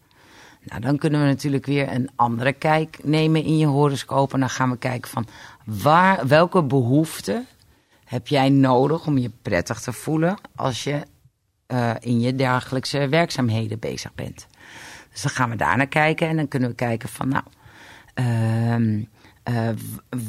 Nou, 0.63 0.81
dan 0.81 0.97
kunnen 0.97 1.21
we 1.21 1.25
natuurlijk 1.25 1.65
weer 1.65 1.91
een 1.91 2.09
andere 2.15 2.53
kijk 2.53 2.99
nemen 3.03 3.43
in 3.43 3.57
je 3.57 3.65
horoscoop. 3.65 4.33
En 4.33 4.39
dan 4.39 4.49
gaan 4.49 4.69
we 4.69 4.77
kijken 4.77 5.09
van 5.09 5.27
waar, 5.65 6.27
welke 6.27 6.63
behoeften 6.63 7.47
heb 8.05 8.27
jij 8.27 8.49
nodig 8.49 9.07
om 9.07 9.17
je 9.17 9.31
prettig 9.41 9.79
te 9.79 9.93
voelen 9.93 10.37
als 10.55 10.83
je 10.83 11.01
eh, 11.65 11.93
in 11.99 12.19
je 12.19 12.35
dagelijkse 12.35 13.07
werkzaamheden 13.07 13.79
bezig 13.79 14.13
bent. 14.15 14.47
Dus 15.11 15.21
dan 15.21 15.31
gaan 15.31 15.49
we 15.49 15.55
daar 15.55 15.77
naar 15.77 15.87
kijken 15.87 16.27
en 16.27 16.35
dan 16.35 16.47
kunnen 16.47 16.69
we 16.69 16.75
kijken 16.75 17.09
van 17.09 17.27
nou, 17.27 17.43
ehm, 18.13 19.03
eh, 19.43 19.69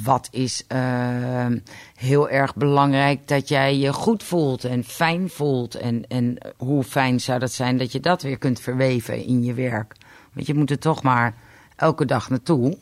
wat 0.04 0.28
is 0.30 0.64
ehm, 0.66 1.58
heel 1.94 2.28
erg 2.28 2.54
belangrijk 2.54 3.28
dat 3.28 3.48
jij 3.48 3.76
je 3.76 3.92
goed 3.92 4.22
voelt 4.22 4.64
en 4.64 4.84
fijn 4.84 5.28
voelt. 5.28 5.74
En, 5.74 6.06
en 6.06 6.38
hoe 6.56 6.84
fijn 6.84 7.20
zou 7.20 7.38
dat 7.38 7.52
zijn 7.52 7.78
dat 7.78 7.92
je 7.92 8.00
dat 8.00 8.22
weer 8.22 8.38
kunt 8.38 8.60
verweven 8.60 9.24
in 9.24 9.44
je 9.44 9.54
werk. 9.54 9.94
Want 10.32 10.46
je 10.46 10.54
moet 10.54 10.70
er 10.70 10.78
toch 10.78 11.02
maar 11.02 11.34
elke 11.76 12.04
dag 12.04 12.30
naartoe. 12.30 12.78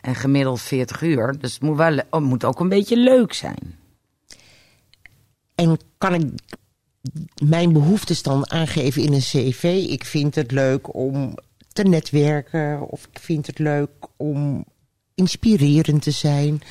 En 0.00 0.14
gemiddeld 0.14 0.60
40 0.60 1.02
uur. 1.02 1.38
Dus 1.38 1.58
moet, 1.58 1.76
wel, 1.76 1.96
het 1.96 2.20
moet 2.20 2.44
ook 2.44 2.60
een 2.60 2.68
beetje 2.68 2.96
leuk 2.96 3.32
zijn. 3.32 3.78
En 5.54 5.78
kan 5.98 6.14
ik 6.14 6.22
mijn 7.44 7.72
behoeftes 7.72 8.22
dan 8.22 8.50
aangeven 8.50 9.02
in 9.02 9.12
een 9.12 9.20
cv? 9.20 9.86
Ik 9.88 10.04
vind 10.04 10.34
het 10.34 10.50
leuk 10.50 10.94
om 10.94 11.34
te 11.72 11.82
netwerken. 11.82 12.88
Of 12.88 13.06
ik 13.12 13.18
vind 13.18 13.46
het 13.46 13.58
leuk 13.58 13.90
om 14.16 14.64
inspirerend 15.14 16.02
te 16.02 16.10
zijn. 16.10 16.62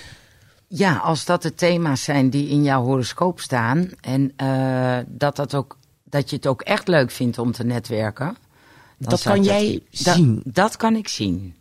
Ja, 0.68 0.96
als 0.96 1.26
dat 1.26 1.41
de 1.41 1.54
thema's 1.54 2.04
zijn 2.04 2.30
die 2.30 2.50
in 2.50 2.64
jouw 2.64 2.84
horoscoop 2.84 3.39
staan. 3.39 3.89
En 4.02 4.34
eh, 4.36 4.98
dat, 5.08 5.36
dat, 5.36 5.56
ook, 5.56 5.78
dat 6.04 6.30
je 6.30 6.36
het 6.36 6.48
ook 6.48 6.62
echt 6.62 6.88
leuk 6.88 7.12
vindt 7.12 7.38
om 7.38 7.52
te 7.52 7.64
netwerken. 7.64 8.38
Dat 8.98 9.22
kan 9.22 9.44
jij 9.44 9.82
dat- 9.89 10.16
zien. 10.16 10.41
Dat 10.46 10.78
kan 10.78 10.96
ik 10.96 11.08
zien. 11.08 11.56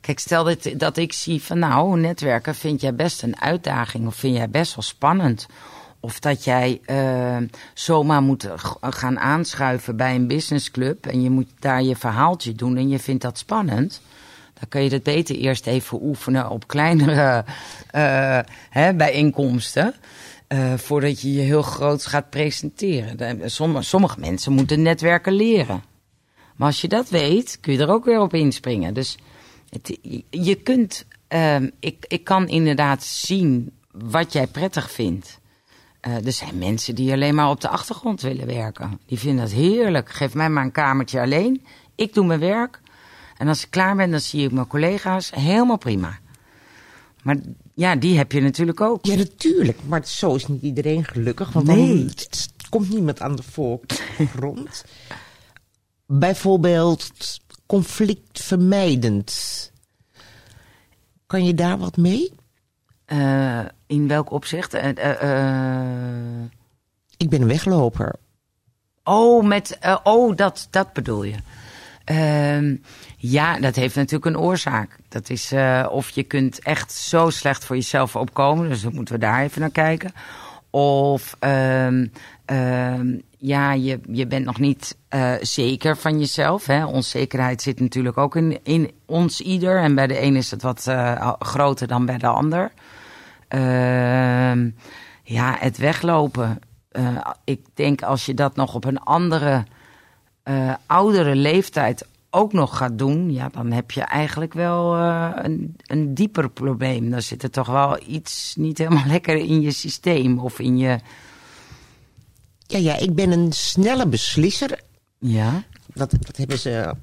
Kijk, 0.00 0.18
stel 0.18 0.44
dat, 0.44 0.68
dat 0.76 0.96
ik 0.96 1.12
zie 1.12 1.42
van 1.42 1.58
nou, 1.58 2.00
netwerken 2.00 2.54
vind 2.54 2.80
jij 2.80 2.94
best 2.94 3.22
een 3.22 3.40
uitdaging. 3.40 4.06
Of 4.06 4.14
vind 4.14 4.36
jij 4.36 4.50
best 4.50 4.74
wel 4.74 4.84
spannend. 4.84 5.46
Of 6.00 6.18
dat 6.20 6.44
jij 6.44 6.80
eh, 6.84 7.36
zomaar 7.74 8.22
moet 8.22 8.48
gaan 8.80 9.18
aanschuiven 9.18 9.96
bij 9.96 10.14
een 10.14 10.26
businessclub. 10.26 11.06
En 11.06 11.22
je 11.22 11.30
moet 11.30 11.48
daar 11.58 11.82
je 11.82 11.96
verhaaltje 11.96 12.52
doen 12.52 12.76
en 12.76 12.88
je 12.88 12.98
vindt 12.98 13.22
dat 13.22 13.38
spannend. 13.38 14.00
Dan 14.58 14.68
kun 14.68 14.82
je 14.82 14.88
dat 14.90 15.02
beter 15.02 15.36
eerst 15.36 15.66
even 15.66 16.02
oefenen 16.02 16.48
op 16.50 16.66
kleinere 16.66 17.44
eh, 17.90 18.38
hè, 18.70 18.94
bijeenkomsten. 18.94 19.94
eh, 20.46 20.74
voordat 20.74 21.20
je 21.20 21.32
je 21.32 21.40
heel 21.40 21.62
groot 21.62 22.06
gaat 22.06 22.30
presenteren. 22.30 23.16
De- 23.16 23.48
Sommige, 23.48 23.82
sommige 23.84 24.20
mensen 24.20 24.52
moeten 24.52 24.82
netwerken 24.82 25.32
leren. 25.32 25.82
Maar 26.56 26.66
als 26.66 26.80
je 26.80 26.88
dat 26.88 27.08
weet, 27.08 27.58
kun 27.60 27.72
je 27.72 27.78
er 27.78 27.90
ook 27.90 28.04
weer 28.04 28.20
op 28.20 28.34
inspringen. 28.34 28.94
Dus 28.94 29.16
je- 30.30 30.54
kunt, 30.54 31.06
ehm, 31.28 31.68
ik, 31.80 32.04
ik 32.08 32.24
kan 32.24 32.48
inderdaad 32.48 33.04
zien 33.04 33.70
wat 33.90 34.32
jij 34.32 34.46
prettig 34.46 34.90
vindt. 34.90 35.38
Eh, 36.00 36.26
er 36.26 36.32
zijn 36.32 36.58
mensen 36.58 36.94
die 36.94 37.12
alleen 37.12 37.34
maar 37.34 37.50
op 37.50 37.60
de 37.60 37.68
achtergrond 37.68 38.20
willen 38.20 38.46
werken. 38.46 39.00
Die 39.06 39.18
vinden 39.18 39.44
dat 39.44 39.52
heerlijk. 39.54 40.10
Geef 40.10 40.34
mij 40.34 40.50
maar 40.50 40.64
een 40.64 40.72
kamertje 40.72 41.20
alleen. 41.20 41.64
Ik 41.94 42.14
doe 42.14 42.26
mijn 42.26 42.40
werk. 42.40 42.80
En 43.36 43.48
als 43.48 43.64
ik 43.64 43.70
klaar 43.70 43.96
ben, 43.96 44.10
dan 44.10 44.20
zie 44.20 44.44
ik 44.44 44.52
mijn 44.52 44.66
collega's. 44.66 45.30
Helemaal 45.30 45.78
prima. 45.78 46.18
Maar 47.22 47.36
ja, 47.74 47.96
die 47.96 48.16
heb 48.16 48.32
je 48.32 48.40
natuurlijk 48.40 48.80
ook. 48.80 49.04
Ja, 49.04 49.14
natuurlijk. 49.14 49.78
Maar 49.86 50.06
zo 50.06 50.34
is 50.34 50.46
niet 50.46 50.62
iedereen 50.62 51.04
gelukkig. 51.04 51.52
Want 51.52 51.66
Nee. 51.66 51.96
dan 51.96 52.06
het 52.06 52.48
komt 52.70 52.88
niemand 52.90 53.20
aan 53.20 53.36
de 53.36 53.42
voorgrond. 53.42 54.84
Bijvoorbeeld 56.06 57.10
conflictvermijdend. 57.66 59.72
Kan 61.26 61.44
je 61.44 61.54
daar 61.54 61.78
wat 61.78 61.96
mee? 61.96 62.32
Eh, 63.04 63.60
in 63.86 64.08
welk 64.08 64.30
opzicht? 64.30 64.74
Eh, 64.74 65.22
eh, 65.22 66.44
Ik 67.16 67.28
ben 67.30 67.40
een 67.42 67.48
wegloper. 67.48 68.14
Oh, 69.04 69.44
met, 69.46 69.78
oh 70.02 70.36
dat, 70.36 70.66
dat 70.70 70.92
bedoel 70.92 71.22
je. 71.22 71.34
Ehm, 72.06 72.76
ja, 73.16 73.58
dat 73.60 73.74
heeft 73.74 73.94
natuurlijk 73.94 74.24
een 74.24 74.38
oorzaak. 74.38 74.96
Dat 75.08 75.30
is 75.30 75.52
eh, 75.52 75.86
of 75.90 76.10
je 76.10 76.22
kunt 76.22 76.58
echt 76.58 76.92
zo 76.92 77.30
slecht 77.30 77.64
voor 77.64 77.76
jezelf 77.76 78.16
opkomen, 78.16 78.68
dus 78.68 78.82
dan 78.82 78.94
moeten 78.94 79.14
we 79.14 79.20
daar 79.20 79.42
even 79.42 79.60
naar 79.60 79.70
kijken. 79.70 80.12
Of 80.70 81.36
ehm, 81.38 82.06
ehm, 82.44 83.18
ja, 83.38 83.72
je, 83.72 84.00
je 84.10 84.26
bent 84.26 84.44
nog 84.44 84.58
niet 84.58 84.96
eh, 85.08 85.32
zeker 85.40 85.96
van 85.96 86.18
jezelf. 86.18 86.66
Hè? 86.66 86.84
Onzekerheid 86.84 87.62
zit 87.62 87.80
natuurlijk 87.80 88.18
ook 88.18 88.36
in, 88.36 88.58
in 88.62 88.90
ons 89.06 89.40
ieder. 89.40 89.82
En 89.82 89.94
bij 89.94 90.06
de 90.06 90.22
een 90.22 90.36
is 90.36 90.50
het 90.50 90.62
wat 90.62 90.86
eh, 90.86 91.32
groter 91.38 91.86
dan 91.86 92.06
bij 92.06 92.18
de 92.18 92.26
ander. 92.26 92.72
Ja, 95.22 95.56
het 95.58 95.76
weglopen. 95.76 96.58
Ik 97.44 97.60
denk 97.74 98.02
als 98.02 98.26
je 98.26 98.34
dat 98.34 98.56
nog 98.56 98.74
op 98.74 98.84
een 98.84 98.98
andere, 98.98 99.64
eh, 100.46 100.74
oudere 100.86 101.34
leeftijd 101.34 102.06
ook 102.30 102.52
nog 102.52 102.76
gaat 102.76 102.98
doen, 102.98 103.32
ja, 103.32 103.48
dan 103.48 103.72
heb 103.72 103.90
je 103.90 104.00
eigenlijk 104.00 104.54
wel 104.54 104.94
eh, 104.94 105.30
een, 105.34 105.76
een 105.86 106.14
dieper 106.14 106.50
probleem. 106.50 107.10
Dan 107.10 107.22
zit 107.22 107.42
er 107.42 107.50
toch 107.50 107.66
wel 107.66 107.98
iets 108.06 108.54
niet 108.58 108.78
helemaal 108.78 109.06
lekker 109.16 109.36
in 109.36 109.60
je 109.60 109.70
systeem 109.70 110.38
of 110.38 110.58
in 110.58 110.78
je. 110.78 110.98
Ja, 112.66 112.78
ja, 112.78 112.96
ik 112.96 113.14
ben 113.14 113.30
een 113.30 113.52
snelle 113.52 114.06
beslisser. 114.06 114.80
Ja, 115.18 115.62
Dat, 115.94 116.10
dat 116.20 116.36
hebben 116.36 116.58
ze 116.58 116.94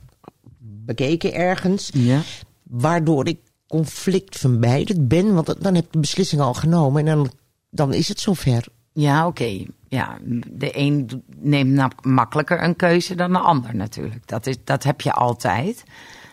bekeken 0.59 1.33
ergens. 1.33 1.89
ja. 1.93 2.21
Waardoor 2.63 3.27
ik 3.27 3.39
conflict 3.67 4.37
vermijdend 4.37 5.07
ben. 5.07 5.33
Want 5.33 5.45
dan 5.63 5.75
heb 5.75 5.85
ik 5.85 5.91
de 5.91 5.99
beslissing 5.99 6.41
al 6.41 6.53
genomen. 6.53 7.07
En 7.07 7.15
dan, 7.15 7.31
dan 7.69 7.93
is 7.93 8.07
het 8.07 8.19
zover. 8.19 8.65
Ja, 8.93 9.27
oké. 9.27 9.65
Ja, 9.93 10.17
de 10.49 10.77
een 10.77 11.23
neemt 11.39 12.05
makkelijker 12.05 12.63
een 12.63 12.75
keuze 12.75 13.15
dan 13.15 13.31
de 13.31 13.39
ander 13.39 13.75
natuurlijk. 13.75 14.27
Dat, 14.27 14.47
is, 14.47 14.55
dat 14.63 14.83
heb 14.83 15.01
je 15.01 15.11
altijd. 15.11 15.83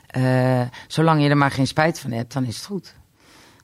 Eh, 0.07 0.63
zolang 0.87 1.23
je 1.23 1.29
er 1.29 1.37
maar 1.37 1.51
geen 1.51 1.67
spijt 1.67 2.01
van 2.01 2.11
hebt, 2.11 2.33
dan 2.33 2.45
is 2.45 2.57
het 2.57 2.65
goed. 2.65 2.95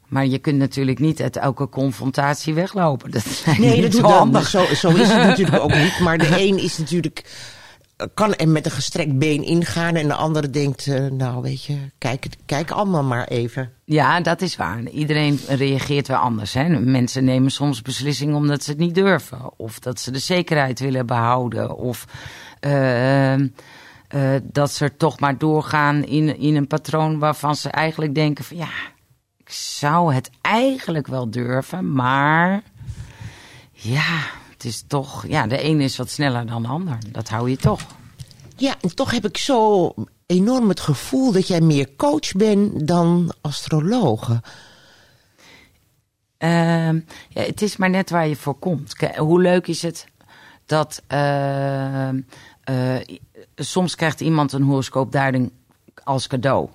Maar 0.07 0.26
je 0.26 0.38
kunt 0.38 0.59
natuurlijk 0.59 0.99
niet 0.99 1.22
uit 1.22 1.36
elke 1.36 1.68
confrontatie 1.68 2.55
weglopen. 2.55 3.11
Dat 3.11 3.44
Nee, 3.59 3.82
dat 3.82 3.90
doet 3.90 4.01
dat. 4.01 4.11
handig. 4.11 4.49
Zo, 4.49 4.64
zo 4.74 4.88
is 4.88 5.09
het 5.09 5.22
natuurlijk 5.22 5.62
ook 5.62 5.74
niet. 5.74 5.99
Maar 5.99 6.18
de 6.18 6.40
een 6.49 6.59
is 6.59 6.78
natuurlijk. 6.78 7.24
Kan 8.14 8.34
er 8.34 8.49
met 8.49 8.64
een 8.64 8.70
gestrekt 8.70 9.18
been 9.18 9.42
ingaan. 9.44 9.94
En 9.94 10.09
de 10.09 10.14
andere 10.14 10.51
denkt. 10.51 10.86
eh, 10.86 11.07
nou, 11.07 11.42
weet 11.42 11.64
je, 11.64 11.78
kijk, 11.99 12.26
kijk 12.47 12.70
allemaal 12.70 13.03
maar 13.03 13.26
even. 13.28 13.72
Ja, 13.84 14.20
dat 14.20 14.42
is 14.42 14.57
waar. 14.57 14.82
Iedereen 14.82 15.40
reageert 15.49 16.09
wel 16.09 16.18
anders. 16.18 16.55
Hè? 16.55 16.68
Mensen 16.68 17.24
nemen 17.24 17.51
soms 17.51 17.82
beslissingen 17.82 18.34
omdat 18.34 18.62
ze 18.62 18.70
het 18.70 18.78
niet 18.78 18.94
durven. 18.94 19.59
Of 19.59 19.78
dat 19.78 20.01
ze 20.01 20.11
de 20.11 20.18
zekerheid 20.18 20.80
willen 20.80 21.07
behouden. 21.07 21.76
Of 21.76 22.07
eh, 22.61 23.34
eh, 23.34 23.40
dat 24.42 24.72
ze 24.72 24.84
er 24.84 24.97
toch 24.97 25.20
maar 25.20 25.38
doorgaan 25.38 26.05
in, 26.05 26.38
in 26.38 26.57
een 26.57 26.66
patroon 26.66 27.18
waarvan 27.18 27.57
ze 27.57 27.68
eigenlijk 27.70 28.14
denken 28.14 28.44
van 28.44 28.57
ja, 28.57 28.68
ik 29.36 29.51
zou 29.53 30.14
het 30.14 30.30
eigenlijk 30.40 31.07
wel 31.07 31.30
durven, 31.30 31.92
maar 31.92 32.62
ja, 33.72 34.18
het 34.57 34.64
is 34.64 34.84
toch, 34.86 35.26
ja, 35.26 35.46
de 35.46 35.59
ene 35.59 35.82
is 35.82 35.96
wat 35.96 36.11
sneller 36.11 36.46
dan 36.46 36.62
de 36.62 36.68
ander. 36.68 36.98
Dat 37.12 37.28
hou 37.28 37.50
je 37.50 37.57
toch. 37.57 37.80
Ja, 38.57 38.74
en 38.80 38.94
toch 38.94 39.11
heb 39.11 39.24
ik 39.24 39.36
zo 39.36 39.92
enorm 40.26 40.68
het 40.68 40.80
gevoel 40.80 41.32
dat 41.32 41.46
jij 41.46 41.61
meer 41.61 41.88
coach 41.96 42.32
bent 42.32 42.86
dan 42.88 43.32
astrologe. 43.40 44.42
Ehm, 46.38 47.00
ja, 47.28 47.42
het 47.42 47.62
is 47.62 47.76
maar 47.76 47.90
net 47.90 48.11
waar 48.11 48.28
je 48.28 48.36
voor 48.36 48.59
komt. 48.59 48.94
Hoe 49.16 49.40
leuk 49.40 49.66
is 49.66 49.82
het 49.82 50.07
dat 50.66 51.02
ehm, 51.07 52.20
eh, 52.64 52.96
soms 53.57 53.94
krijgt 53.94 54.20
iemand 54.20 54.52
een 54.52 54.62
horoscoopduiding 54.62 55.52
als 56.04 56.26
cadeau. 56.26 56.68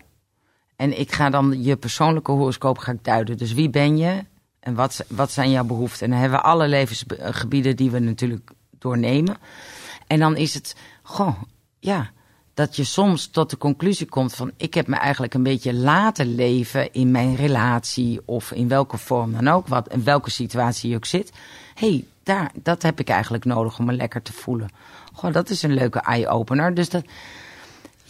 En 0.76 1.00
ik 1.00 1.12
ga 1.12 1.30
dan 1.30 1.64
je 1.64 1.76
persoonlijke 1.78 2.32
horoscoop 2.32 2.78
ga 2.78 2.92
ik 2.92 3.04
duiden. 3.04 3.38
Dus 3.38 3.54
wie 3.54 3.70
ben 3.70 3.98
je 3.98 4.26
en 4.62 4.76
wat, 4.76 5.06
wat 5.08 5.32
zijn 5.32 5.52
jouw 5.52 5.64
behoeften? 5.64 6.06
En 6.06 6.12
dan 6.12 6.20
hebben 6.20 6.40
we 6.40 6.46
alle 6.46 6.68
levensgebieden 6.68 7.76
die 7.76 7.92
we 7.92 8.00
natuurlijk 8.00 8.52
doornemen. 8.80 9.38
En 10.08 10.20
dan 10.20 10.36
is 10.36 10.54
het, 10.54 10.76
goh, 11.04 11.42
ja, 11.80 12.12
dat 12.54 12.76
je 12.76 12.84
soms 12.84 13.28
tot 13.28 13.50
de 13.50 13.58
conclusie 13.58 14.08
komt 14.08 14.36
van... 14.36 14.52
ik 14.58 14.74
heb 14.74 14.88
me 14.88 14.96
eigenlijk 14.96 15.34
een 15.34 15.44
beetje 15.44 15.74
laten 15.74 16.36
leven 16.36 16.94
in 16.94 17.12
mijn 17.12 17.36
relatie... 17.36 18.22
of 18.26 18.52
in 18.52 18.68
welke 18.68 18.98
vorm 18.98 19.32
dan 19.32 19.48
ook, 19.48 19.68
wat, 19.68 19.94
in 19.94 20.04
welke 20.04 20.30
situatie 20.30 20.90
je 20.90 20.96
ook 20.96 21.06
zit. 21.06 21.32
hey, 21.74 22.06
daar, 22.24 22.52
dat 22.54 22.82
heb 22.82 23.00
ik 23.00 23.10
eigenlijk 23.10 23.46
nodig 23.46 23.80
om 23.80 23.86
me 23.86 23.94
lekker 23.94 24.22
te 24.22 24.34
voelen. 24.34 24.70
Goh, 25.14 25.34
dat 25.34 25.50
is 25.50 25.64
een 25.64 25.74
leuke 25.74 26.00
eye-opener. 26.00 26.74
Dus 26.74 26.90
dat, 26.90 27.06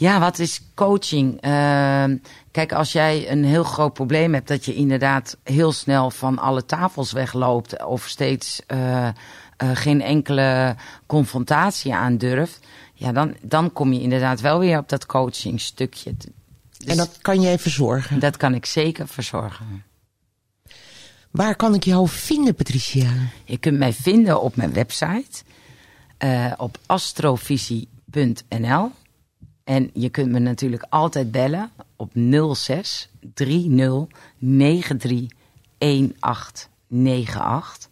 ja, 0.01 0.19
wat 0.19 0.39
is 0.39 0.61
coaching? 0.75 1.41
Ehm, 1.41 2.17
kijk, 2.51 2.71
als 2.71 2.91
jij 2.91 3.31
een 3.31 3.43
heel 3.43 3.63
groot 3.63 3.93
probleem 3.93 4.33
hebt, 4.33 4.47
dat 4.47 4.65
je 4.65 4.73
inderdaad 4.73 5.37
heel 5.43 5.71
snel 5.71 6.11
van 6.11 6.39
alle 6.39 6.65
tafels 6.65 7.11
wegloopt 7.11 7.83
of 7.83 8.07
steeds 8.07 8.61
eh, 8.67 9.07
eh, 9.07 9.13
geen 9.57 10.01
enkele 10.01 10.75
confrontatie 11.05 11.93
aandurft, 11.93 12.59
ja, 12.93 13.11
dan, 13.11 13.35
dan 13.41 13.73
kom 13.73 13.93
je 13.93 14.01
inderdaad 14.01 14.41
wel 14.41 14.59
weer 14.59 14.77
op 14.77 14.89
dat 14.89 15.05
coachingstukje. 15.05 16.15
Dus 16.17 16.29
En 16.87 16.97
dat 16.97 17.17
kan 17.21 17.41
jij 17.41 17.59
verzorgen. 17.59 18.19
dat 18.19 18.37
kan 18.37 18.53
ik 18.53 18.65
zeker 18.65 19.07
verzorgen. 19.07 19.83
Waar 21.31 21.55
kan 21.55 21.73
ik 21.73 21.83
jou 21.83 22.07
vinden, 22.07 22.55
Patricia? 22.55 23.11
Je 23.45 23.57
kunt 23.57 23.77
mij 23.77 23.93
vinden 23.93 24.41
op 24.41 24.55
mijn 24.55 24.73
website 24.73 25.43
eh, 26.17 26.51
op 26.57 26.77
astrovisie.nl. 26.85 28.91
En 29.63 29.89
je 29.93 30.09
kunt 30.09 30.31
me 30.31 30.39
natuurlijk 30.39 30.85
altijd 30.89 31.31
bellen 31.31 31.71
op 31.95 32.11
06 32.53 33.09
30 33.19 34.07
93 34.39 35.27
1898. 35.77 37.89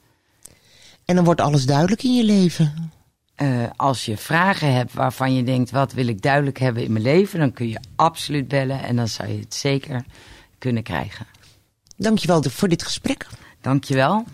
En 1.06 1.16
dan 1.16 1.24
wordt 1.24 1.42
alles 1.42 1.66
duidelijk 1.66 2.04
in 2.04 2.16
je 2.16 2.24
leven. 2.24 2.92
Eh, 3.36 3.64
als 3.76 4.06
je 4.06 4.18
vragen 4.18 4.74
hebt 4.74 4.94
waarvan 4.94 5.34
je 5.34 5.44
denkt, 5.44 5.72
wat 5.72 5.94
wil 5.94 6.08
ik 6.08 6.22
duidelijk 6.22 6.60
hebben 6.60 6.84
in 6.84 6.92
mijn 6.92 7.04
leven, 7.04 7.40
dan 7.40 7.54
kun 7.54 7.68
je 7.68 7.80
absoluut 7.96 8.48
bellen 8.48 8.84
en 8.84 8.96
dan 8.96 9.08
zou 9.08 9.30
je 9.30 9.40
het 9.40 9.56
zeker 9.56 10.06
kunnen 10.58 10.84
krijgen. 10.84 11.26
Dankjewel 11.98 12.44
voor 12.44 12.68
dit 12.68 12.84
gesprek. 12.84 13.28
Dankjewel. 13.62 14.26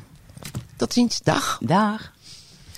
Tot 0.75 0.93
ziens. 0.93 1.21
Dag. 1.21 1.59
Dag. 1.63 2.13